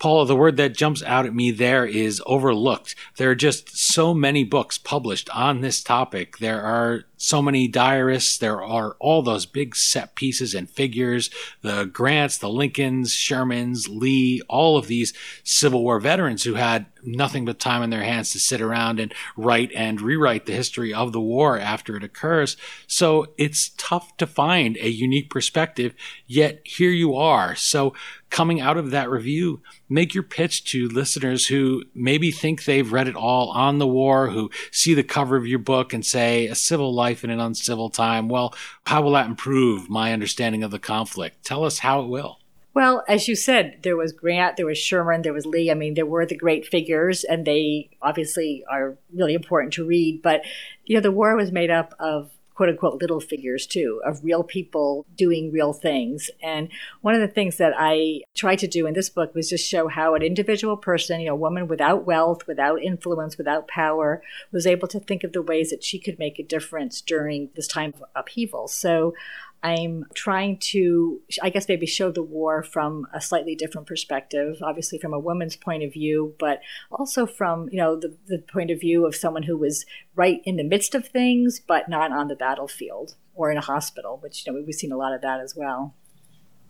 Paula, 0.00 0.24
the 0.24 0.34
word 0.34 0.56
that 0.56 0.74
jumps 0.74 1.02
out 1.02 1.26
at 1.26 1.34
me 1.34 1.50
there 1.50 1.84
is 1.84 2.22
overlooked. 2.24 2.96
There 3.18 3.30
are 3.30 3.34
just 3.34 3.76
so 3.76 4.14
many 4.14 4.44
books 4.44 4.78
published 4.78 5.28
on 5.30 5.60
this 5.60 5.82
topic. 5.82 6.38
There 6.38 6.62
are 6.62 7.04
so 7.18 7.42
many 7.42 7.68
diarists. 7.68 8.38
There 8.38 8.62
are 8.62 8.96
all 8.98 9.20
those 9.20 9.44
big 9.44 9.76
set 9.76 10.14
pieces 10.14 10.54
and 10.54 10.70
figures, 10.70 11.28
the 11.60 11.84
Grants, 11.84 12.38
the 12.38 12.48
Lincolns, 12.48 13.12
Shermans, 13.12 13.88
Lee, 13.90 14.40
all 14.48 14.78
of 14.78 14.86
these 14.86 15.12
Civil 15.44 15.82
War 15.82 16.00
veterans 16.00 16.44
who 16.44 16.54
had 16.54 16.86
nothing 17.02 17.44
but 17.44 17.58
time 17.58 17.82
in 17.82 17.90
their 17.90 18.02
hands 18.02 18.30
to 18.30 18.40
sit 18.40 18.60
around 18.60 19.00
and 19.00 19.12
write 19.36 19.70
and 19.72 20.00
rewrite 20.00 20.46
the 20.46 20.52
history 20.52 20.94
of 20.94 21.12
the 21.12 21.20
war 21.20 21.58
after 21.58 21.96
it 21.96 22.04
occurs. 22.04 22.56
So 22.86 23.26
it's 23.36 23.70
tough 23.76 24.16
to 24.16 24.26
find 24.26 24.78
a 24.78 24.88
unique 24.88 25.28
perspective, 25.28 25.94
yet 26.26 26.60
here 26.64 26.90
you 26.90 27.14
are. 27.14 27.54
So 27.54 27.94
coming 28.30 28.60
out 28.60 28.76
of 28.76 28.92
that 28.92 29.10
review, 29.10 29.60
make 29.88 30.14
your 30.14 30.22
pitch 30.22 30.64
to 30.64 30.88
listeners 30.88 31.48
who 31.48 31.82
maybe 31.94 32.30
think 32.30 32.64
they've 32.64 32.92
read 32.92 33.08
it 33.08 33.16
all 33.16 33.50
on 33.50 33.78
the 33.78 33.86
war, 33.86 34.28
who 34.28 34.50
see 34.70 34.94
the 34.94 35.02
cover 35.02 35.36
of 35.36 35.46
your 35.46 35.58
book 35.58 35.92
and 35.92 36.06
say, 36.06 36.46
a 36.46 36.54
civil 36.54 36.94
life 36.94 37.24
in 37.24 37.30
an 37.30 37.40
uncivil 37.40 37.90
time. 37.90 38.28
Well, 38.28 38.54
how 38.86 39.02
will 39.02 39.12
that 39.12 39.26
improve 39.26 39.90
my 39.90 40.12
understanding 40.12 40.62
of 40.62 40.70
the 40.70 40.78
conflict? 40.78 41.44
Tell 41.44 41.64
us 41.64 41.80
how 41.80 42.02
it 42.02 42.08
will. 42.08 42.38
Well, 42.72 43.02
as 43.08 43.26
you 43.26 43.34
said, 43.34 43.80
there 43.82 43.96
was 43.96 44.12
Grant, 44.12 44.56
there 44.56 44.66
was 44.66 44.78
Sherman, 44.78 45.22
there 45.22 45.32
was 45.32 45.44
Lee. 45.44 45.72
I 45.72 45.74
mean, 45.74 45.94
there 45.94 46.06
were 46.06 46.24
the 46.24 46.36
great 46.36 46.64
figures, 46.64 47.24
and 47.24 47.44
they 47.44 47.90
obviously 48.00 48.64
are 48.70 48.96
really 49.12 49.34
important 49.34 49.72
to 49.74 49.84
read. 49.84 50.22
But, 50.22 50.42
you 50.84 50.94
know, 50.94 51.00
the 51.00 51.10
war 51.10 51.34
was 51.36 51.50
made 51.50 51.70
up 51.70 51.94
of 51.98 52.30
quote 52.60 52.68
unquote 52.68 53.00
little 53.00 53.20
figures 53.20 53.66
too 53.66 54.02
of 54.04 54.22
real 54.22 54.44
people 54.44 55.06
doing 55.16 55.50
real 55.50 55.72
things. 55.72 56.28
And 56.42 56.68
one 57.00 57.14
of 57.14 57.22
the 57.22 57.26
things 57.26 57.56
that 57.56 57.72
I 57.74 58.20
tried 58.34 58.58
to 58.58 58.66
do 58.66 58.86
in 58.86 58.92
this 58.92 59.08
book 59.08 59.34
was 59.34 59.48
just 59.48 59.66
show 59.66 59.88
how 59.88 60.14
an 60.14 60.20
individual 60.20 60.76
person, 60.76 61.20
you 61.20 61.28
know, 61.28 61.32
a 61.32 61.36
woman 61.36 61.68
without 61.68 62.04
wealth, 62.04 62.46
without 62.46 62.82
influence, 62.82 63.38
without 63.38 63.66
power, 63.66 64.22
was 64.52 64.66
able 64.66 64.88
to 64.88 65.00
think 65.00 65.24
of 65.24 65.32
the 65.32 65.40
ways 65.40 65.70
that 65.70 65.82
she 65.82 65.98
could 65.98 66.18
make 66.18 66.38
a 66.38 66.42
difference 66.42 67.00
during 67.00 67.48
this 67.56 67.66
time 67.66 67.94
of 67.96 68.04
upheaval. 68.14 68.68
So 68.68 69.14
I'm 69.62 70.06
trying 70.14 70.58
to, 70.70 71.20
I 71.42 71.50
guess, 71.50 71.68
maybe 71.68 71.86
show 71.86 72.10
the 72.10 72.22
war 72.22 72.62
from 72.62 73.06
a 73.12 73.20
slightly 73.20 73.54
different 73.54 73.86
perspective, 73.86 74.56
obviously 74.62 74.98
from 74.98 75.12
a 75.12 75.18
woman's 75.18 75.56
point 75.56 75.82
of 75.82 75.92
view, 75.92 76.34
but 76.38 76.60
also 76.90 77.26
from, 77.26 77.68
you 77.70 77.76
know, 77.76 77.94
the, 77.96 78.16
the 78.26 78.38
point 78.38 78.70
of 78.70 78.80
view 78.80 79.06
of 79.06 79.14
someone 79.14 79.42
who 79.42 79.58
was 79.58 79.84
right 80.14 80.40
in 80.44 80.56
the 80.56 80.64
midst 80.64 80.94
of 80.94 81.06
things, 81.06 81.60
but 81.60 81.88
not 81.88 82.10
on 82.10 82.28
the 82.28 82.36
battlefield 82.36 83.16
or 83.34 83.50
in 83.50 83.58
a 83.58 83.62
hospital, 83.62 84.18
which, 84.22 84.46
you 84.46 84.52
know, 84.52 84.62
we've 84.64 84.74
seen 84.74 84.92
a 84.92 84.96
lot 84.96 85.12
of 85.12 85.20
that 85.20 85.40
as 85.40 85.54
well. 85.54 85.94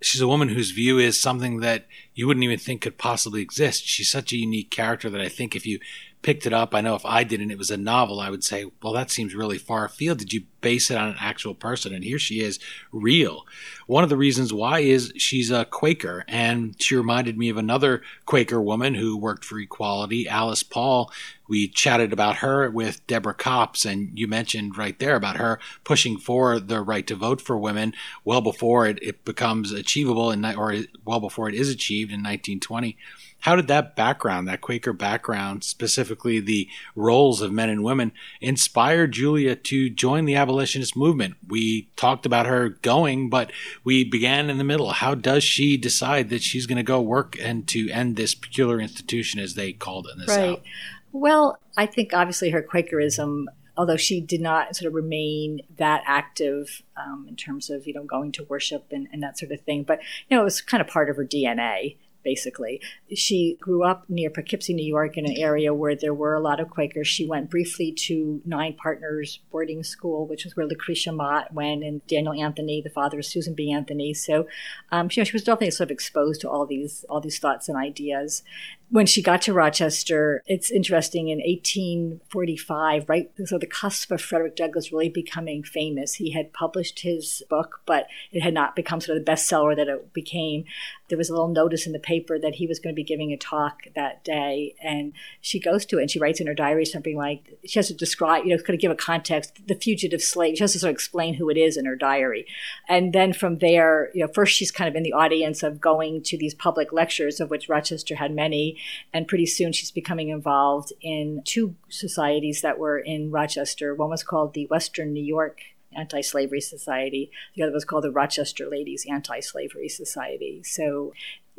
She's 0.03 0.21
a 0.21 0.29
woman 0.29 0.49
whose 0.49 0.71
view 0.71 0.99
is 0.99 1.21
something 1.21 1.61
that 1.61 1.87
you 2.15 2.27
wouldn't 2.27 2.45
even 2.45 2.59
think 2.59 2.81
could 2.81 2.97
possibly 2.97 3.43
exist. 3.43 3.87
She's 3.87 4.11
such 4.11 4.33
a 4.33 4.37
unique 4.37 4.71
character 4.71 5.11
that 5.11 5.21
I 5.21 5.29
think 5.29 5.55
if 5.55 5.67
you 5.67 5.79
picked 6.23 6.47
it 6.47 6.53
up, 6.53 6.75
I 6.75 6.81
know 6.81 6.95
if 6.95 7.05
I 7.05 7.23
did 7.23 7.41
and 7.41 7.53
it 7.53 7.59
was 7.59 7.71
a 7.71 7.77
novel, 7.77 8.19
I 8.19 8.31
would 8.31 8.43
say, 8.43 8.65
well, 8.83 8.95
that 8.95 9.11
seems 9.11 9.35
really 9.35 9.59
far 9.59 9.85
afield. 9.85 10.19
Did 10.19 10.33
you 10.33 10.45
base 10.61 10.91
it 10.91 10.97
on 10.97 11.09
an 11.11 11.17
actual 11.19 11.55
person? 11.55 11.95
And 11.95 12.05
here 12.05 12.19
she 12.19 12.41
is, 12.41 12.59
real. 12.93 13.47
One 13.87 14.05
of 14.05 14.11
the 14.11 14.17
reasons 14.17 14.53
why 14.53 14.81
is 14.81 15.13
she's 15.17 15.51
a 15.51 15.65
Quaker, 15.65 16.25
and 16.29 16.81
she 16.81 16.95
reminded 16.95 17.37
me 17.37 17.49
of 17.49 17.57
another 17.57 18.03
Quaker 18.27 18.61
woman 18.61 18.95
who 18.95 19.17
worked 19.17 19.45
for 19.45 19.59
equality, 19.59 20.29
Alice 20.29 20.63
Paul. 20.63 21.11
We 21.49 21.67
chatted 21.67 22.13
about 22.13 22.37
her 22.37 22.71
with 22.71 23.05
Deborah 23.09 23.35
Copps, 23.35 23.85
and 23.85 24.17
you 24.17 24.29
mentioned 24.29 24.79
right 24.79 24.97
there 24.99 25.17
about 25.17 25.39
her 25.39 25.59
pushing 25.83 26.17
for 26.17 26.61
the 26.61 26.81
right 26.81 27.07
to 27.09 27.17
vote 27.17 27.41
for 27.41 27.59
women 27.59 27.93
well 28.25 28.41
before 28.41 28.87
it, 28.87 29.03
it 29.03 29.25
becomes 29.25 29.73
achievable, 29.73 30.31
in, 30.31 30.45
or 30.45 30.77
well 31.05 31.19
before 31.19 31.49
it 31.49 31.55
is 31.57 31.69
achieved 31.69 32.11
in 32.11 32.21
1920. 32.21 32.97
How 33.41 33.57
did 33.57 33.69
that 33.69 33.97
background, 33.97 34.47
that 34.49 34.61
Quaker 34.61 34.93
background, 34.93 35.65
specifically 35.65 36.41
the 36.41 36.69
roles 36.95 37.41
of 37.41 37.53
men 37.53 37.71
and 37.71 37.83
women, 37.83 38.13
inspire 38.41 39.07
Julia 39.07 39.57
to 39.57 39.89
join 39.89 40.27
the 40.27 40.37
abolitionist 40.37 40.50
movement? 40.97 41.37
We 41.47 41.89
talked 41.97 42.27
about 42.27 42.47
her 42.47 42.71
going, 42.71 43.31
but 43.31 43.53
we 43.85 44.05
began 44.05 44.51
in 44.51 44.59
the 44.59 44.65
middle. 44.65 44.91
How 44.91 45.15
does 45.15 45.45
she 45.45 45.77
decide 45.77 46.31
that 46.31 46.43
she's 46.43 46.67
going 46.67 46.77
to 46.77 46.83
go 46.83 47.01
work 47.01 47.37
and 47.41 47.67
to 47.69 47.91
end 47.91 48.17
this 48.17 48.35
peculiar 48.35 48.81
institution, 48.81 49.41
as 49.41 49.55
they 49.55 49.73
called 49.73 50.07
it 50.07 50.15
in 50.15 50.19
the 50.21 50.27
right. 50.27 50.57
South? 50.57 50.65
Well, 51.13 51.59
I 51.77 51.87
think 51.87 52.15
obviously 52.15 52.51
her 52.51 52.63
Quakerism 52.63 53.47
although 53.77 53.97
she 53.97 54.21
did 54.21 54.43
not 54.43 54.77
sort 54.77 54.87
of 54.87 54.95
remain 54.95 55.63
that 55.79 56.03
active 56.05 56.83
um, 56.99 57.25
in 57.27 57.35
terms 57.35 57.71
of 57.71 57.87
you 57.87 57.95
know 57.95 58.05
going 58.05 58.31
to 58.31 58.45
worship 58.45 58.87
and, 58.91 59.09
and, 59.11 59.23
that 59.23 59.39
sort 59.39 59.51
of 59.53 59.61
thing 59.63 59.83
but 59.83 60.01
you 60.29 60.37
know 60.37 60.43
it 60.43 60.45
was 60.45 60.61
kind 60.61 60.83
of 60.83 60.87
part 60.87 61.09
of 61.09 61.17
her 61.17 61.25
dna 61.25 61.97
basically. 62.23 62.81
She 63.15 63.57
grew 63.61 63.85
up 63.85 64.05
near 64.09 64.31
Poughkeepsie, 64.31 64.75
New 64.75 64.87
York, 64.87 65.17
in 65.17 65.27
an 65.27 65.37
area 65.37 65.73
where 65.75 65.97
there 65.97 66.15
were 66.15 66.35
a 66.35 66.41
lot 66.41 66.61
of 66.61 66.71
Quakers. 66.71 67.09
She 67.09 67.27
went 67.27 67.51
briefly 67.51 67.93
to 67.93 68.41
Nine 68.45 68.75
Partners 68.75 69.41
Boarding 69.51 69.83
School, 69.83 70.27
which 70.27 70.45
was 70.45 70.57
where 70.57 70.67
Lucretia 70.67 71.13
Mott 71.13 71.53
went, 71.53 71.83
and 71.83 72.07
Daniel 72.07 72.35
Anthony, 72.35 72.81
the 72.81 72.91
father 72.91 73.19
of 73.19 73.27
Susan 73.27 73.55
B. 73.55 73.73
Anthony. 73.73 74.15
So, 74.15 74.47
um, 74.93 75.09
you 75.13 75.21
know, 75.21 75.25
she 75.25 75.33
was 75.33 75.45
definitely 75.45 75.71
sort 75.71 75.89
of 75.89 75.93
exposed 75.93 76.41
to 76.43 76.51
all 76.51 76.67
these 76.67 77.05
all 77.09 77.21
these 77.21 77.39
thoughts 77.39 77.69
and 77.69 77.77
ideas 77.77 78.43
when 78.91 79.07
she 79.07 79.23
got 79.23 79.41
to 79.43 79.53
Rochester, 79.53 80.43
it's 80.47 80.69
interesting 80.69 81.29
in 81.29 81.39
1845, 81.39 83.09
right? 83.09 83.31
So 83.45 83.57
the 83.57 83.67
cusp 83.67 84.11
of 84.11 84.21
Frederick 84.21 84.57
Douglass 84.57 84.91
really 84.91 85.09
becoming 85.09 85.63
famous. 85.63 86.15
He 86.15 86.33
had 86.33 86.53
published 86.53 87.01
his 87.01 87.45
book, 87.49 87.83
but 87.87 88.09
it 88.33 88.43
had 88.43 88.53
not 88.53 88.75
become 88.75 89.01
sort 89.01 89.17
of 89.17 89.25
the 89.25 89.31
bestseller 89.31 89.77
that 89.77 89.87
it 89.87 90.13
became. 90.13 90.65
There 91.09 91.19
was 91.19 91.31
a 91.31 91.33
little 91.33 91.49
notice 91.49 91.87
in 91.87 91.93
the 91.93 92.01
paper 92.01 92.37
that 92.41 92.57
he 92.57 92.67
was 92.67 92.81
going 92.81 92.93
to 92.93 92.97
be 92.97 93.05
giving 93.05 93.33
a 93.33 93.37
talk 93.37 93.83
that 93.95 94.25
day, 94.25 94.75
and 94.83 95.13
she 95.41 95.61
goes 95.61 95.87
to 95.87 95.99
it 95.99 96.03
and 96.03 96.11
she 96.11 96.19
writes 96.19 96.41
in 96.41 96.49
her 96.49 96.55
diary 96.55 96.85
something 96.85 97.17
like 97.17 97.59
she 97.65 97.79
has 97.79 97.89
to 97.89 97.95
describe, 97.95 98.45
you 98.45 98.51
know, 98.51 98.63
kind 98.63 98.75
of 98.75 98.81
give 98.81 98.91
a 98.91 98.97
context, 98.97 99.69
the 99.69 99.75
fugitive 99.77 100.23
slave. 100.23 100.57
She 100.57 100.65
has 100.65 100.73
to 100.73 100.81
sort 100.81 100.91
of 100.91 100.95
explain 100.95 101.35
who 101.35 101.49
it 101.49 101.57
is 101.57 101.77
in 101.77 101.85
her 101.85 101.97
diary, 101.97 102.45
and 102.89 103.13
then 103.13 103.33
from 103.33 103.59
there, 103.59 104.11
you 104.15 104.25
know, 104.25 104.33
first 104.33 104.57
she's 104.57 104.73
kind 104.73 104.89
of 104.89 104.97
in 104.97 105.05
the 105.05 105.13
audience 105.13 105.63
of 105.63 105.81
going 105.81 106.23
to 106.25 106.37
these 106.37 106.55
public 106.55 106.93
lectures, 106.93 107.41
of 107.41 107.51
which 107.51 107.69
Rochester 107.69 108.17
had 108.17 108.35
many 108.35 108.80
and 109.13 109.29
pretty 109.29 109.47
soon 109.47 109.73
she's 109.73 109.91
becoming 109.91 110.29
involved 110.29 110.93
in 111.01 111.43
two 111.45 111.75
societies 111.89 112.61
that 112.63 112.79
were 112.79 112.99
in 112.99 113.31
Rochester. 113.31 113.95
One 113.95 114.11
was 114.11 114.23
called 114.23 114.55
the 114.55 114.67
Western 114.67 115.13
New 115.13 115.25
York 115.25 115.61
Anti 115.97 116.21
Slavery 116.21 116.61
Society, 116.61 117.31
the 117.55 117.63
other 117.63 117.73
was 117.73 117.85
called 117.85 118.05
the 118.05 118.13
Rochester 118.13 118.69
Ladies 118.69 119.07
Anti 119.11 119.41
Slavery 119.41 119.89
Society. 119.89 120.63
So 120.63 121.13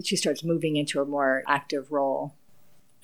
she 0.03 0.15
starts 0.15 0.43
moving 0.43 0.77
into 0.77 1.01
a 1.01 1.05
more 1.05 1.43
active 1.47 1.91
role. 1.91 2.35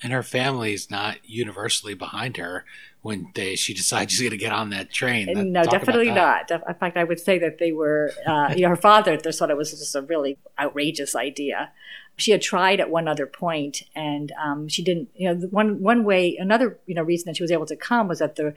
And 0.02 0.12
her 0.12 0.22
family 0.22 0.72
is 0.72 0.90
not 0.90 1.18
universally 1.24 1.94
behind 1.94 2.36
her 2.36 2.64
when 3.02 3.30
they, 3.34 3.56
she 3.56 3.74
decides 3.74 4.12
she's 4.12 4.20
going 4.20 4.30
to 4.30 4.36
get 4.36 4.52
on 4.52 4.70
that 4.70 4.92
train. 4.92 5.32
That, 5.32 5.44
no, 5.44 5.64
definitely 5.64 6.10
not. 6.10 6.50
In 6.50 6.74
fact, 6.74 6.96
I 6.96 7.04
would 7.04 7.18
say 7.18 7.38
that 7.38 7.58
they 7.58 7.72
were, 7.72 8.12
uh, 8.26 8.52
you 8.54 8.62
know, 8.62 8.68
her 8.68 8.76
father 8.76 9.16
just 9.16 9.38
thought 9.38 9.50
it 9.50 9.56
was 9.56 9.70
just 9.70 9.94
a 9.94 10.02
really 10.02 10.38
outrageous 10.58 11.16
idea 11.16 11.72
she 12.18 12.32
had 12.32 12.42
tried 12.42 12.80
at 12.80 12.90
one 12.90 13.06
other 13.08 13.26
point 13.26 13.82
and 13.94 14.32
um, 14.42 14.68
she 14.68 14.82
didn't 14.82 15.08
you 15.14 15.32
know 15.32 15.46
one 15.48 15.80
one 15.80 16.04
way 16.04 16.36
another 16.36 16.78
you 16.86 16.94
know 16.94 17.02
reason 17.02 17.26
that 17.26 17.36
she 17.36 17.42
was 17.42 17.52
able 17.52 17.66
to 17.66 17.76
come 17.76 18.08
was 18.08 18.18
that 18.18 18.36
the 18.36 18.54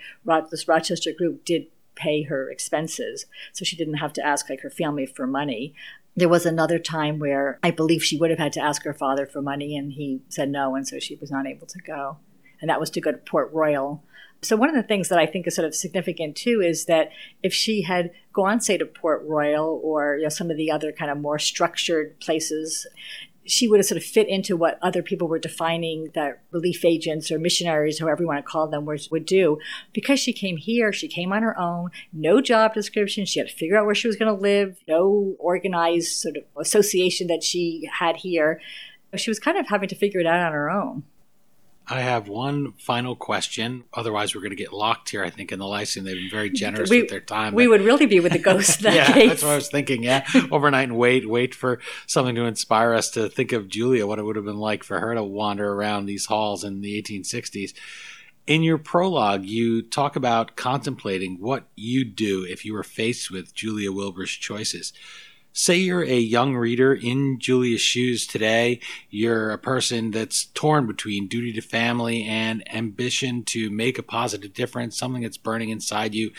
this 0.49 0.67
rochester 0.67 1.12
group 1.13 1.45
did 1.45 1.67
pay 1.95 2.23
her 2.23 2.49
expenses 2.49 3.25
so 3.54 3.63
she 3.63 3.75
didn't 3.75 3.95
have 3.95 4.12
to 4.12 4.25
ask 4.25 4.49
like 4.49 4.62
her 4.62 4.69
family 4.69 5.06
for 5.06 5.27
money 5.27 5.73
there 6.15 6.30
was 6.30 6.45
another 6.45 6.78
time 6.78 7.19
where 7.19 7.60
i 7.63 7.71
believe 7.71 8.04
she 8.04 8.17
would 8.17 8.30
have 8.30 8.39
had 8.39 8.54
to 8.54 8.62
ask 8.62 8.84
her 8.84 8.93
father 8.93 9.26
for 9.26 9.41
money 9.41 9.78
and 9.78 9.93
he 9.93 10.21
said 10.30 10.50
no 10.50 10.76
and 10.76 10.88
so 10.88 11.00
she 11.00 11.15
was 11.15 11.32
not 11.32 11.47
able 11.47 11.67
to 11.67 11.80
go. 11.80 12.17
And 12.60 12.69
that 12.69 12.80
was 12.80 12.91
to 12.91 13.02
go 13.02 13.12
to 13.12 13.17
port 13.17 13.52
royal. 13.52 14.04
So 14.43 14.56
one 14.56 14.69
of 14.69 14.76
the 14.76 14.84
things 14.84 15.10
that 15.10 15.19
I 15.19 15.26
think 15.26 15.45
is 15.45 15.56
sort 15.56 15.67
of 15.67 15.76
significant 15.76 16.36
too 16.36 16.62
is 16.62 16.86
that 16.86 17.12
if 17.43 17.54
she 17.54 17.84
had 17.84 18.12
gone, 18.34 18.60
say, 18.60 18.78
to 18.78 18.86
Port 18.86 19.24
Royal 19.24 19.80
or 19.84 20.17
you 20.17 20.24
know, 20.24 20.30
some 20.30 20.50
of 20.50 20.58
the 20.58 20.71
other 20.71 20.91
kind 20.91 21.12
of 21.12 21.19
more 21.19 21.38
structured 21.38 22.19
places, 22.19 22.88
she 23.45 23.67
would 23.67 23.80
have 23.80 23.86
sort 23.86 23.97
of 23.97 24.04
fit 24.04 24.27
into 24.27 24.56
what 24.56 24.77
other 24.82 25.01
people 25.01 25.27
were 25.27 25.39
defining 25.39 26.12
that 26.13 26.41
relief 26.51 26.86
agents 26.86 27.32
or 27.32 27.39
missionaries, 27.39 27.99
however 27.99 28.23
you 28.23 28.27
want 28.27 28.45
to 28.45 28.49
call 28.49 28.67
them, 28.67 28.86
would 28.86 29.25
do. 29.25 29.58
Because 29.93 30.19
she 30.19 30.32
came 30.32 30.58
here, 30.58 30.93
she 30.93 31.08
came 31.08 31.34
on 31.34 31.41
her 31.41 31.58
own, 31.60 31.89
no 32.13 32.39
job 32.41 32.73
description. 32.73 33.25
She 33.25 33.39
had 33.39 33.49
to 33.49 33.56
figure 33.56 33.77
out 33.77 33.86
where 33.86 33.95
she 33.95 34.08
was 34.08 34.15
going 34.15 34.36
to 34.36 34.41
live, 34.41 34.80
no 34.88 35.36
organized 35.39 36.12
sort 36.12 36.38
of 36.38 36.43
association 36.58 37.27
that 37.27 37.43
she 37.43 37.89
had 37.91 38.17
here. 38.17 38.62
She 39.15 39.30
was 39.30 39.39
kind 39.39 39.58
of 39.58 39.67
having 39.67 39.89
to 39.89 39.95
figure 39.95 40.19
it 40.19 40.27
out 40.27 40.39
on 40.39 40.54
her 40.54 40.69
own. 40.69 41.04
I 41.88 42.02
have 42.02 42.28
one 42.28 42.74
final 42.74 43.15
question. 43.15 43.84
Otherwise, 43.94 44.34
we're 44.34 44.41
going 44.41 44.52
to 44.52 44.56
get 44.56 44.72
locked 44.72 45.10
here. 45.10 45.24
I 45.24 45.30
think 45.30 45.52
in 45.52 45.60
the 45.60 45.67
Lyceum, 45.67 46.06
they've 46.06 46.15
been 46.15 46.30
very 46.30 46.50
generous 46.50 46.89
we, 46.89 47.02
with 47.02 47.10
their 47.10 47.20
time. 47.20 47.54
We 47.54 47.67
would 47.67 47.82
really 47.82 48.06
be 48.06 48.20
with 48.20 48.32
the 48.32 48.39
ghost. 48.39 48.82
That 48.82 48.94
yeah, 48.96 49.12
case. 49.12 49.30
that's 49.30 49.44
what 49.44 49.52
I 49.52 49.56
was 49.56 49.70
thinking. 49.70 50.04
Yeah, 50.04 50.26
overnight 50.52 50.89
and 50.89 50.98
wait, 50.98 51.28
wait 51.28 51.54
for 51.54 51.80
something 52.08 52.36
to 52.36 52.46
inspire 52.46 52.94
us 52.94 53.10
to 53.12 53.30
think 53.30 53.52
of 53.52 53.67
Julia, 53.67 54.08
what 54.08 54.20
it 54.20 54.24
would 54.24 54.36
have 54.36 54.46
been 54.46 54.58
like 54.58 54.84
for 54.84 55.00
her 55.00 55.13
to 55.15 55.24
wander 55.24 55.74
around 55.74 56.06
these 56.06 56.28
halls 56.28 56.63
in 56.63 56.82
the 56.82 57.02
1860s. 57.02 57.74
In 58.48 58.63
your 58.63 58.78
prologue, 58.78 59.46
you 59.46 59.82
talk 59.82 60.15
about 60.15 60.56
contemplating 60.56 61.38
what 61.39 61.65
you'd 61.76 62.15
do 62.15 62.46
if 62.48 62.63
you 62.65 62.74
were 62.74 62.84
faced 62.84 63.32
with 63.32 63.54
Julia 63.54 63.91
Wilbur's 63.91 64.32
choices. 64.32 64.94
Say 65.53 65.77
you're 65.77 66.03
a 66.03 66.17
young 66.17 66.55
reader 66.55 66.93
in 66.93 67.39
Julia's 67.39 67.81
shoes 67.81 68.25
today, 68.25 68.79
you're 69.09 69.51
a 69.51 69.57
person 69.57 70.11
that's 70.11 70.45
torn 70.45 70.87
between 70.87 71.27
duty 71.27 71.53
to 71.53 71.61
family 71.61 72.23
and 72.23 72.63
ambition 72.73 73.43
to 73.45 73.69
make 73.69 73.97
a 73.97 74.03
positive 74.03 74.53
difference, 74.53 74.97
something 74.97 75.23
that's 75.23 75.37
burning 75.37 75.69
inside 75.69 76.13
you 76.13 76.31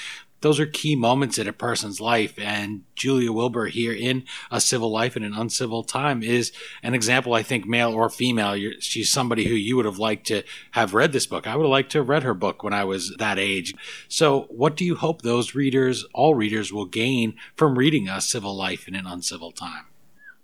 those 0.42 0.60
are 0.60 0.66
key 0.66 0.94
moments 0.94 1.38
in 1.38 1.48
a 1.48 1.52
person's 1.52 2.00
life. 2.00 2.38
And 2.38 2.82
Julia 2.94 3.32
Wilbur 3.32 3.66
here 3.66 3.92
in 3.92 4.24
A 4.50 4.60
Civil 4.60 4.90
Life 4.90 5.16
in 5.16 5.22
an 5.22 5.32
Uncivil 5.32 5.84
Time 5.84 6.22
is 6.22 6.52
an 6.82 6.94
example, 6.94 7.32
I 7.34 7.42
think, 7.42 7.66
male 7.66 7.92
or 7.92 8.10
female. 8.10 8.54
You're, 8.56 8.74
she's 8.80 9.10
somebody 9.10 9.46
who 9.46 9.54
you 9.54 9.76
would 9.76 9.84
have 9.84 9.98
liked 9.98 10.26
to 10.26 10.42
have 10.72 10.94
read 10.94 11.12
this 11.12 11.26
book. 11.26 11.46
I 11.46 11.56
would 11.56 11.64
have 11.64 11.70
liked 11.70 11.92
to 11.92 11.98
have 11.98 12.08
read 12.08 12.24
her 12.24 12.34
book 12.34 12.62
when 12.62 12.72
I 12.72 12.84
was 12.84 13.14
that 13.18 13.38
age. 13.38 13.74
So, 14.08 14.42
what 14.50 14.76
do 14.76 14.84
you 14.84 14.96
hope 14.96 15.22
those 15.22 15.54
readers, 15.54 16.04
all 16.12 16.34
readers, 16.34 16.72
will 16.72 16.86
gain 16.86 17.34
from 17.56 17.78
reading 17.78 18.08
A 18.08 18.20
Civil 18.20 18.56
Life 18.56 18.88
in 18.88 18.94
an 18.94 19.06
Uncivil 19.06 19.52
Time? 19.52 19.86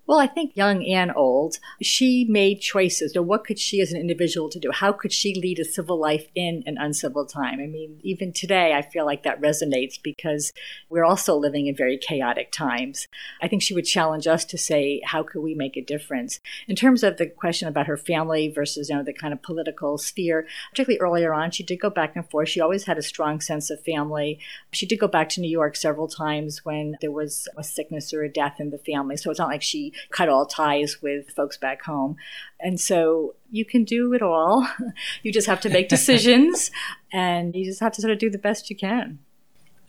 Well, 0.09 0.17
I 0.17 0.25
think 0.25 0.57
young 0.57 0.83
and 0.87 1.13
old, 1.15 1.59
she 1.83 2.25
made 2.27 2.61
choices. 2.61 3.13
So 3.13 3.21
what 3.21 3.45
could 3.45 3.59
she 3.59 3.79
as 3.79 3.91
an 3.91 4.01
individual 4.01 4.49
to 4.49 4.59
do? 4.59 4.71
How 4.71 4.91
could 4.91 5.13
she 5.13 5.35
lead 5.35 5.59
a 5.59 5.63
civil 5.63 5.99
life 5.99 6.25
in 6.33 6.63
an 6.65 6.79
uncivil 6.79 7.27
time? 7.27 7.59
I 7.59 7.67
mean, 7.67 7.99
even 8.01 8.33
today, 8.33 8.73
I 8.73 8.81
feel 8.81 9.05
like 9.05 9.21
that 9.21 9.39
resonates 9.39 10.01
because 10.01 10.51
we're 10.89 11.05
also 11.05 11.35
living 11.35 11.67
in 11.67 11.75
very 11.75 11.95
chaotic 11.95 12.51
times. 12.51 13.07
I 13.39 13.47
think 13.47 13.61
she 13.61 13.75
would 13.75 13.85
challenge 13.85 14.25
us 14.25 14.45
to 14.45 14.57
say, 14.57 14.99
how 15.05 15.21
could 15.21 15.41
we 15.41 15.53
make 15.53 15.77
a 15.77 15.81
difference? 15.81 16.39
In 16.67 16.75
terms 16.75 17.03
of 17.03 17.17
the 17.17 17.27
question 17.27 17.67
about 17.67 17.85
her 17.85 17.95
family 17.95 18.47
versus, 18.49 18.89
you 18.89 18.95
know, 18.95 19.03
the 19.03 19.13
kind 19.13 19.31
of 19.31 19.43
political 19.43 19.99
sphere, 19.99 20.47
particularly 20.71 20.99
earlier 21.01 21.35
on, 21.35 21.51
she 21.51 21.61
did 21.61 21.79
go 21.79 21.91
back 21.91 22.15
and 22.15 22.27
forth. 22.31 22.49
She 22.49 22.61
always 22.61 22.85
had 22.85 22.97
a 22.97 23.03
strong 23.03 23.41
sense 23.41 23.69
of 23.69 23.79
family. 23.83 24.39
She 24.71 24.87
did 24.87 24.99
go 24.99 25.07
back 25.07 25.29
to 25.29 25.39
New 25.41 25.51
York 25.51 25.75
several 25.75 26.07
times 26.07 26.65
when 26.65 26.97
there 26.99 27.11
was 27.11 27.47
a 27.55 27.63
sickness 27.63 28.11
or 28.11 28.23
a 28.23 28.31
death 28.31 28.55
in 28.59 28.71
the 28.71 28.79
family. 28.79 29.15
So 29.15 29.29
it's 29.29 29.37
not 29.37 29.49
like 29.49 29.61
she 29.61 29.93
cut 30.11 30.29
all 30.29 30.45
ties 30.45 31.01
with 31.01 31.29
folks 31.31 31.57
back 31.57 31.83
home. 31.83 32.15
And 32.59 32.79
so 32.79 33.35
you 33.49 33.65
can 33.65 33.83
do 33.83 34.13
it 34.13 34.21
all. 34.21 34.67
you 35.23 35.31
just 35.31 35.47
have 35.47 35.61
to 35.61 35.69
make 35.69 35.89
decisions 35.97 36.71
and 37.11 37.55
you 37.55 37.65
just 37.65 37.79
have 37.79 37.93
to 37.93 38.01
sort 38.01 38.11
of 38.11 38.19
do 38.19 38.29
the 38.29 38.37
best 38.37 38.69
you 38.69 38.75
can 38.75 39.19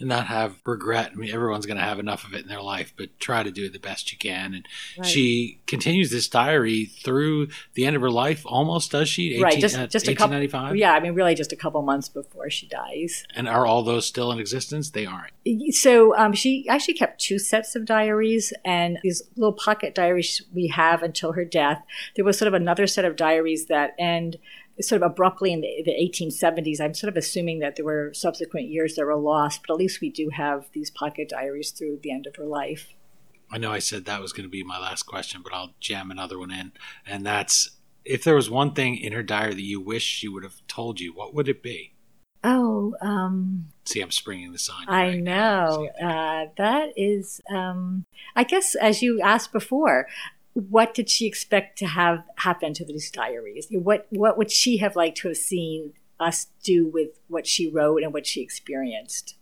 and 0.01 0.09
not 0.09 0.27
have 0.27 0.57
regret. 0.65 1.11
I 1.13 1.15
mean, 1.15 1.33
everyone's 1.33 1.67
going 1.67 1.77
to 1.77 1.85
have 1.85 1.99
enough 1.99 2.25
of 2.25 2.35
it 2.35 2.43
in 2.43 2.49
their 2.49 2.63
life, 2.63 2.93
but 2.97 3.19
try 3.21 3.43
to 3.43 3.51
do 3.51 3.67
it 3.67 3.73
the 3.73 3.79
best 3.79 4.11
you 4.11 4.19
can. 4.19 4.55
And 4.55 4.69
right. 4.99 5.07
she 5.07 5.61
continues 5.67 6.11
this 6.11 6.29
diary 6.29 6.87
through 6.87 7.49
the 7.75 7.85
end 7.85 7.97
of 7.97 8.03
her 8.03 8.11
life, 8.11 8.43
almost 8.47 8.91
does 8.91 9.09
she? 9.09 9.35
18, 9.35 9.43
right, 9.43 9.61
just, 9.61 9.79
uh, 9.79 9.87
just 9.87 10.09
a 10.09 10.15
couple. 10.15 10.75
Yeah, 10.75 10.93
I 10.93 11.01
mean, 11.01 11.15
really, 11.15 11.35
just 11.35 11.53
a 11.53 11.57
couple 11.57 11.83
months 11.83 12.09
before 12.09 12.51
she 12.51 12.67
dies. 12.67 13.27
And 13.35 13.49
are 13.49 13.67
all 13.67 13.83
those 13.83 14.07
still 14.07 14.33
in 14.33 14.39
existence? 14.39 14.91
They 14.91 15.07
aren't. 15.07 15.33
So 15.75 16.17
um, 16.17 16.33
she 16.33 16.67
actually 16.69 16.95
kept 16.95 17.21
two 17.21 17.39
sets 17.39 17.77
of 17.77 17.85
diaries, 17.85 18.53
and 18.65 18.99
these 19.03 19.23
little 19.37 19.53
pocket 19.53 19.95
diaries 19.95 20.43
we 20.55 20.69
have 20.69 21.03
until 21.03 21.33
her 21.33 21.45
death. 21.45 21.83
There 22.17 22.25
was 22.25 22.39
sort 22.39 22.49
of 22.49 22.55
another 22.55 22.87
set 22.87 23.05
of 23.05 23.17
diaries 23.17 23.67
that 23.67 23.95
end 23.99 24.39
sort 24.83 25.03
of 25.03 25.11
abruptly 25.11 25.53
in 25.53 25.61
the, 25.61 25.83
the 25.85 25.93
1870s. 25.93 26.81
I'm 26.81 26.95
sort 26.95 27.09
of 27.09 27.17
assuming 27.17 27.59
that 27.61 27.77
there 27.77 27.85
were 27.85 28.13
subsequent 28.15 28.69
years 28.69 28.95
that 28.97 29.05
were 29.05 29.17
lost, 29.17 29.63
but 29.67 29.75
at 29.75 29.79
least 29.79 30.01
we 30.01 30.11
do 30.11 30.31
have 30.31 30.69
these 30.73 30.91
pocket 30.91 31.29
diaries 31.29 31.71
through 31.71 32.01
the 32.03 32.13
end 32.13 32.27
of 32.27 32.37
her 32.37 32.47
life. 32.47 32.95
I 33.51 33.59
know 33.59 33.73
I 33.73 33.81
said 33.81 34.05
that 34.05 34.21
was 34.21 34.33
going 34.33 34.45
to 34.45 34.51
be 34.51 34.63
my 34.63 34.79
last 34.79 35.05
question, 35.05 35.41
but 35.43 35.53
I'll 35.53 35.75
jam 35.81 36.11
another 36.11 36.39
one 36.39 36.53
in. 36.53 36.73
And 37.05 37.27
that's 37.27 37.71
if 38.05 38.25
there 38.25 38.35
was 38.35 38.49
one 38.49 38.73
thing 38.73 38.97
in 38.97 39.13
her 39.13 39.23
diary 39.23 39.55
that 39.55 39.63
you 39.63 39.81
wish 39.81 40.03
she 40.03 40.29
would 40.29 40.45
have 40.45 40.67
told 40.69 41.01
you, 41.01 41.13
what 41.13 41.35
would 41.35 41.49
it 41.49 41.63
be? 41.63 41.95
Oh, 42.43 42.95
um, 43.03 43.67
see, 43.85 44.01
I'm 44.01 44.11
springing 44.11 44.53
this 44.53 44.71
on. 44.71 44.89
I 44.89 45.09
right 45.09 45.23
know. 45.23 45.89
Uh, 46.03 46.47
that 46.57 46.89
is, 46.97 47.41
um, 47.51 48.07
I 48.35 48.45
guess, 48.45 48.75
as 48.75 49.03
you 49.03 49.21
asked 49.21 49.53
before, 49.53 50.07
what 50.55 50.95
did 50.95 51.09
she 51.09 51.27
expect 51.27 51.79
to 51.79 51.87
have 51.87 52.25
happen 52.37 52.75
to 52.75 52.85
these 52.85 53.11
diaries? 53.11 53.69
What 53.71 54.07
what 54.11 54.37
would 54.37 54.51
she 54.51 54.79
have 54.79 54.97
liked 54.97 55.19
to 55.19 55.29
have 55.29 55.37
seen 55.37 55.93
us 56.19 56.49
do 56.63 56.87
with 56.87 57.21
what 57.29 57.47
she 57.47 57.71
wrote 57.71 58.03
and 58.03 58.13
what 58.13 58.27
she 58.27 58.43
experienced? 58.43 59.37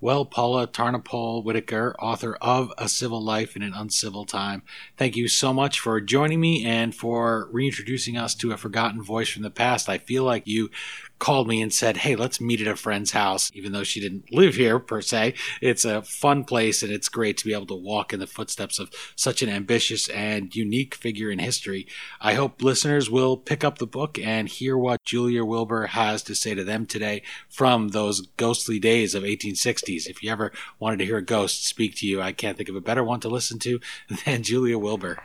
Well, 0.00 0.24
Paula 0.24 0.68
Tarnapol 0.68 1.42
Whitacre, 1.42 1.96
author 1.98 2.38
of 2.40 2.72
A 2.78 2.88
Civil 2.88 3.20
Life 3.20 3.56
in 3.56 3.62
an 3.62 3.74
Uncivil 3.74 4.26
Time, 4.26 4.62
thank 4.96 5.16
you 5.16 5.26
so 5.26 5.52
much 5.52 5.80
for 5.80 6.00
joining 6.00 6.40
me 6.40 6.64
and 6.64 6.94
for 6.94 7.48
reintroducing 7.50 8.16
us 8.16 8.36
to 8.36 8.52
a 8.52 8.56
forgotten 8.56 9.02
voice 9.02 9.28
from 9.28 9.42
the 9.42 9.50
past. 9.50 9.88
I 9.88 9.98
feel 9.98 10.22
like 10.22 10.46
you 10.46 10.70
called 11.18 11.48
me 11.48 11.60
and 11.60 11.72
said, 11.72 11.98
Hey, 11.98 12.16
let's 12.16 12.40
meet 12.40 12.60
at 12.60 12.66
a 12.66 12.76
friend's 12.76 13.12
house, 13.12 13.50
even 13.54 13.72
though 13.72 13.84
she 13.84 14.00
didn't 14.00 14.32
live 14.32 14.54
here 14.54 14.78
per 14.78 15.00
se. 15.00 15.34
It's 15.60 15.84
a 15.84 16.02
fun 16.02 16.44
place 16.44 16.82
and 16.82 16.92
it's 16.92 17.08
great 17.08 17.36
to 17.38 17.44
be 17.44 17.52
able 17.52 17.66
to 17.66 17.74
walk 17.74 18.12
in 18.12 18.20
the 18.20 18.26
footsteps 18.26 18.78
of 18.78 18.90
such 19.16 19.42
an 19.42 19.48
ambitious 19.48 20.08
and 20.08 20.54
unique 20.54 20.94
figure 20.94 21.30
in 21.30 21.38
history. 21.38 21.86
I 22.20 22.34
hope 22.34 22.62
listeners 22.62 23.10
will 23.10 23.36
pick 23.36 23.64
up 23.64 23.78
the 23.78 23.86
book 23.86 24.18
and 24.18 24.48
hear 24.48 24.76
what 24.76 25.04
Julia 25.04 25.44
Wilbur 25.44 25.88
has 25.88 26.22
to 26.24 26.34
say 26.34 26.54
to 26.54 26.64
them 26.64 26.86
today 26.86 27.22
from 27.48 27.88
those 27.88 28.20
ghostly 28.36 28.78
days 28.78 29.14
of 29.14 29.22
1860s. 29.22 30.06
If 30.06 30.22
you 30.22 30.30
ever 30.30 30.52
wanted 30.78 30.98
to 30.98 31.06
hear 31.06 31.18
a 31.18 31.24
ghost 31.24 31.66
speak 31.66 31.96
to 31.96 32.06
you, 32.06 32.20
I 32.20 32.32
can't 32.32 32.56
think 32.56 32.68
of 32.68 32.76
a 32.76 32.80
better 32.80 33.04
one 33.04 33.20
to 33.20 33.28
listen 33.28 33.58
to 33.60 33.80
than 34.24 34.42
Julia 34.42 34.78
Wilbur. 34.78 35.18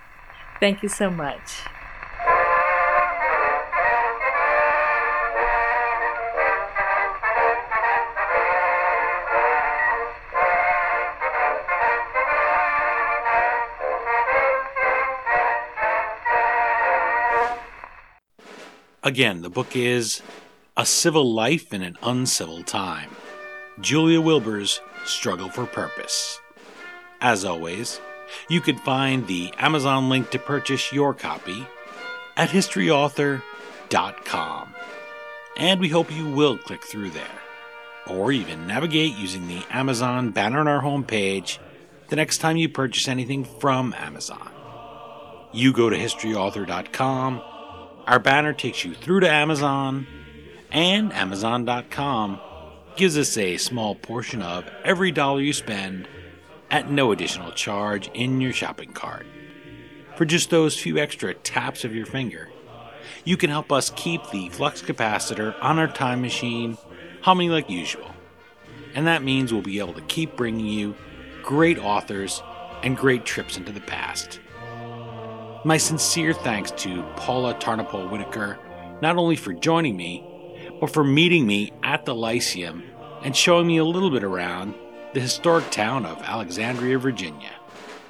Thank 0.59 0.83
you 0.83 0.89
so 0.89 1.09
much. 1.09 1.61
Again, 19.05 19.41
the 19.41 19.49
book 19.49 19.75
is 19.75 20.21
A 20.77 20.85
Civil 20.85 21.33
Life 21.33 21.73
in 21.73 21.81
an 21.81 21.97
Uncivil 22.01 22.63
Time 22.63 23.09
Julia 23.81 24.21
Wilbur's 24.21 24.79
Struggle 25.03 25.49
for 25.49 25.65
Purpose. 25.65 26.39
As 27.19 27.43
always, 27.43 27.99
you 28.47 28.61
can 28.61 28.77
find 28.77 29.27
the 29.27 29.53
Amazon 29.57 30.07
link 30.07 30.29
to 30.29 30.39
purchase 30.39 30.93
your 30.93 31.13
copy 31.13 31.67
at 32.37 32.47
historyauthor.com. 32.47 34.73
And 35.57 35.81
we 35.81 35.89
hope 35.89 36.09
you 36.09 36.31
will 36.31 36.57
click 36.57 36.85
through 36.85 37.09
there, 37.09 37.41
or 38.07 38.31
even 38.31 38.67
navigate 38.67 39.17
using 39.17 39.49
the 39.49 39.65
Amazon 39.69 40.31
banner 40.31 40.61
on 40.61 40.69
our 40.69 40.81
homepage 40.81 41.57
the 42.07 42.15
next 42.15 42.37
time 42.37 42.55
you 42.55 42.69
purchase 42.69 43.09
anything 43.09 43.43
from 43.43 43.93
Amazon. 43.97 44.49
You 45.51 45.73
go 45.73 45.89
to 45.89 45.97
historyauthor.com 45.97 47.41
our 48.07 48.19
banner 48.19 48.53
takes 48.53 48.83
you 48.83 48.93
through 48.93 49.21
to 49.21 49.29
Amazon, 49.29 50.07
and 50.71 51.13
Amazon.com 51.13 52.39
gives 52.95 53.17
us 53.17 53.37
a 53.37 53.57
small 53.57 53.95
portion 53.95 54.41
of 54.41 54.65
every 54.83 55.11
dollar 55.11 55.41
you 55.41 55.53
spend 55.53 56.07
at 56.69 56.89
no 56.89 57.11
additional 57.11 57.51
charge 57.51 58.09
in 58.13 58.41
your 58.41 58.53
shopping 58.53 58.91
cart. 58.91 59.25
For 60.15 60.25
just 60.25 60.49
those 60.49 60.79
few 60.79 60.97
extra 60.97 61.33
taps 61.33 61.83
of 61.83 61.95
your 61.95 62.05
finger, 62.05 62.49
you 63.23 63.37
can 63.37 63.49
help 63.49 63.71
us 63.71 63.91
keep 63.95 64.29
the 64.29 64.49
flux 64.49 64.81
capacitor 64.81 65.55
on 65.61 65.79
our 65.79 65.87
time 65.87 66.21
machine 66.21 66.77
humming 67.21 67.49
like 67.49 67.69
usual. 67.69 68.11
And 68.93 69.07
that 69.07 69.23
means 69.23 69.51
we'll 69.51 69.61
be 69.61 69.79
able 69.79 69.93
to 69.93 70.01
keep 70.01 70.35
bringing 70.35 70.65
you 70.65 70.95
great 71.41 71.79
authors 71.79 72.43
and 72.83 72.97
great 72.97 73.25
trips 73.25 73.57
into 73.57 73.71
the 73.71 73.81
past. 73.81 74.39
My 75.65 75.77
sincere 75.77 76.33
thanks 76.33 76.71
to 76.71 77.03
Paula 77.15 77.55
Tarnapol 77.55 78.09
Whitacre, 78.09 78.59
not 79.01 79.15
only 79.15 79.37
for 79.37 79.53
joining 79.53 79.95
me, 79.95 80.21
but 80.81 80.89
for 80.89 81.05
meeting 81.05 81.47
me 81.47 81.71
at 81.83 82.03
the 82.03 82.13
Lyceum 82.13 82.83
and 83.23 83.33
showing 83.33 83.67
me 83.67 83.77
a 83.77 83.85
little 83.85 84.11
bit 84.11 84.25
around 84.25 84.75
the 85.13 85.21
historic 85.21 85.71
town 85.71 86.05
of 86.05 86.21
Alexandria, 86.21 86.99
Virginia. 86.99 87.51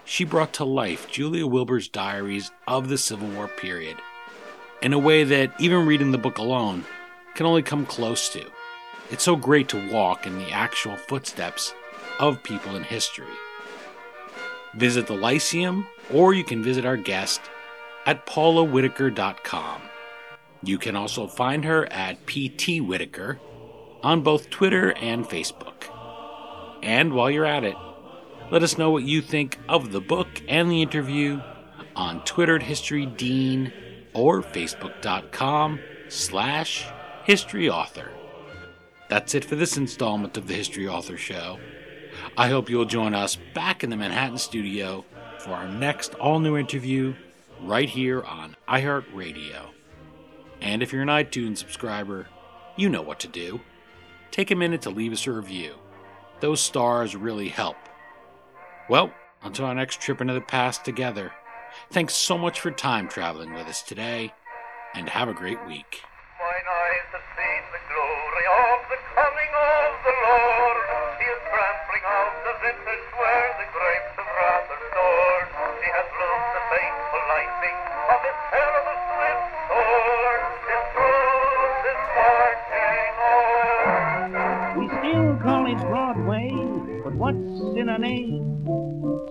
She 0.04 0.26
brought 0.26 0.52
to 0.54 0.66
life 0.66 1.12
Julia 1.12 1.46
Wilbur's 1.46 1.88
diaries 1.88 2.50
of 2.68 2.90
the 2.90 2.98
Civil 2.98 3.28
War 3.30 3.48
period 3.48 3.98
in 4.82 4.92
a 4.92 4.98
way 4.98 5.24
that 5.24 5.54
even 5.60 5.86
reading 5.86 6.12
the 6.12 6.18
book 6.18 6.40
alone 6.40 6.86
can 7.36 7.46
only 7.46 7.62
come 7.62 7.86
close 7.86 8.30
to. 8.30 8.44
It's 9.12 9.24
so 9.24 9.36
great 9.36 9.70
to 9.70 9.92
walk 9.92 10.26
in 10.26 10.40
the 10.40 10.50
actual 10.50 10.98
footsteps 10.98 11.76
of 12.20 12.42
people 12.42 12.76
in 12.76 12.84
history. 12.84 13.28
Visit 14.74 15.06
the 15.06 15.14
Lyceum, 15.14 15.86
or 16.12 16.34
you 16.34 16.44
can 16.44 16.64
visit 16.64 16.86
our 16.86 16.98
guest 16.98 17.42
at 18.06 18.26
paulawhitacre.com. 18.26 19.82
You 20.64 20.78
can 20.78 20.96
also 20.96 21.28
find 21.28 21.66
her 21.66 21.92
at 21.92 22.26
PT 22.26 22.80
Whitacre 22.82 23.40
on 24.02 24.22
both 24.22 24.50
Twitter 24.50 24.94
and 24.94 25.26
Facebook. 25.26 25.86
And 26.82 27.14
while 27.14 27.30
you're 27.30 27.46
at 27.46 27.64
it, 27.64 27.76
let 28.52 28.64
us 28.64 28.78
know 28.78 28.92
what 28.92 29.04
you 29.04 29.22
think 29.22 29.58
of 29.68 29.92
the 29.92 30.02
book 30.02 30.28
and 30.48 30.70
the 30.70 30.82
interview 30.82 31.42
on 31.96 32.24
Twitter 32.26 32.56
at 32.56 32.64
History 32.64 33.06
or 34.14 34.42
Facebook.com 34.42 35.80
slash 36.10 36.86
History 37.24 37.70
Author. 37.70 38.12
That's 39.10 39.36
it 39.36 39.46
for 39.46 39.56
this 39.56 39.78
installment 39.78 40.38
of 40.38 40.48
the 40.48 40.54
History 40.54 40.88
Author 40.88 41.18
Show. 41.18 41.60
I 42.38 42.50
hope 42.50 42.70
you'll 42.70 42.86
join 42.86 43.14
us 43.14 43.38
back 43.54 43.84
in 43.84 43.90
the 43.90 43.98
Manhattan 43.98 44.38
studio 44.38 45.06
for 45.44 45.52
our 45.52 45.68
next 45.68 46.14
all 46.16 46.40
new 46.40 46.56
interview 46.56 47.14
right 47.62 47.90
here 47.90 48.24
on 48.24 48.56
iHeartRadio. 48.70 49.68
And 50.62 50.82
if 50.82 50.94
you're 50.94 51.02
an 51.02 51.10
iTunes 51.10 51.58
subscriber, 51.58 52.28
you 52.78 52.88
know 52.88 53.02
what 53.02 53.20
to 53.20 53.28
do. 53.28 53.60
Take 54.32 54.52
a 54.52 54.56
minute 54.56 54.82
to 54.84 54.90
leave 54.90 55.12
us 55.12 55.28
a 55.28 55.32
review. 55.34 55.76
Those 56.40 56.62
stars 56.62 57.16
really 57.16 57.50
help. 57.50 57.76
Well, 58.90 59.14
until 59.44 59.66
our 59.66 59.76
next 59.76 60.00
trip 60.02 60.22
into 60.22 60.34
the 60.34 60.42
past 60.42 60.86
together, 60.86 61.34
thanks 61.92 62.14
so 62.14 62.38
much 62.38 62.62
for 62.62 62.72
time 62.72 63.10
traveling 63.10 63.54
with 63.54 63.68
us 63.68 63.82
today, 63.82 64.32
and 64.96 65.10
have 65.10 65.28
a 65.28 65.34
great 65.34 65.60
week. 65.68 66.02
Mine 66.40 66.68
eyes 66.72 67.08
have 67.12 67.28
seen 67.36 67.64
the 67.76 67.84
glory 67.92 68.48
of 68.48 68.80
the 68.88 69.00
coming 69.12 69.52
of 69.60 69.92
the 70.08 70.16
Lord. 70.24 70.78
He 71.20 71.28
is 71.28 71.42
trampling 71.52 72.06
out 72.08 72.34
the 72.48 72.56
vintage 72.64 73.08
where 73.20 73.50
the 73.60 73.68
the 75.94 77.22
lightning 77.30 77.78
of 78.10 78.20
his 78.26 78.38
terrible 78.50 78.98
swift 79.14 79.46
sword. 79.70 80.42
We 84.78 84.86
still 84.90 85.38
call 85.38 85.68
it 85.68 85.78
Broadway, 85.86 86.50
but 87.04 87.14
what's 87.14 87.78
in 87.78 87.90
a 87.90 87.98
name? 88.00 88.53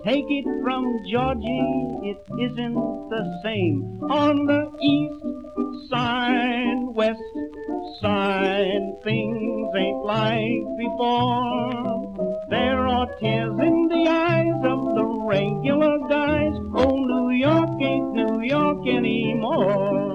Take 0.05 0.25
it 0.27 0.45
from 0.61 0.83
Georgie, 1.09 2.09
it 2.11 2.17
isn't 2.37 2.75
the 2.75 3.39
same. 3.41 4.03
On 4.11 4.45
the 4.45 4.69
east 4.81 5.89
side, 5.89 6.75
west 6.93 7.21
side, 8.01 8.99
things 9.01 9.69
ain't 9.77 10.03
like 10.03 10.63
before. 10.77 12.43
There 12.49 12.85
are 12.85 13.07
tears 13.21 13.57
in 13.59 13.87
the 13.87 14.09
eyes 14.09 14.59
of 14.65 14.93
the 14.93 15.05
regular 15.05 15.99
guys. 16.09 16.53
Oh, 16.75 16.97
New 16.97 17.29
York 17.37 17.81
ain't 17.81 18.11
New 18.11 18.41
York 18.41 18.85
anymore. 18.85 20.12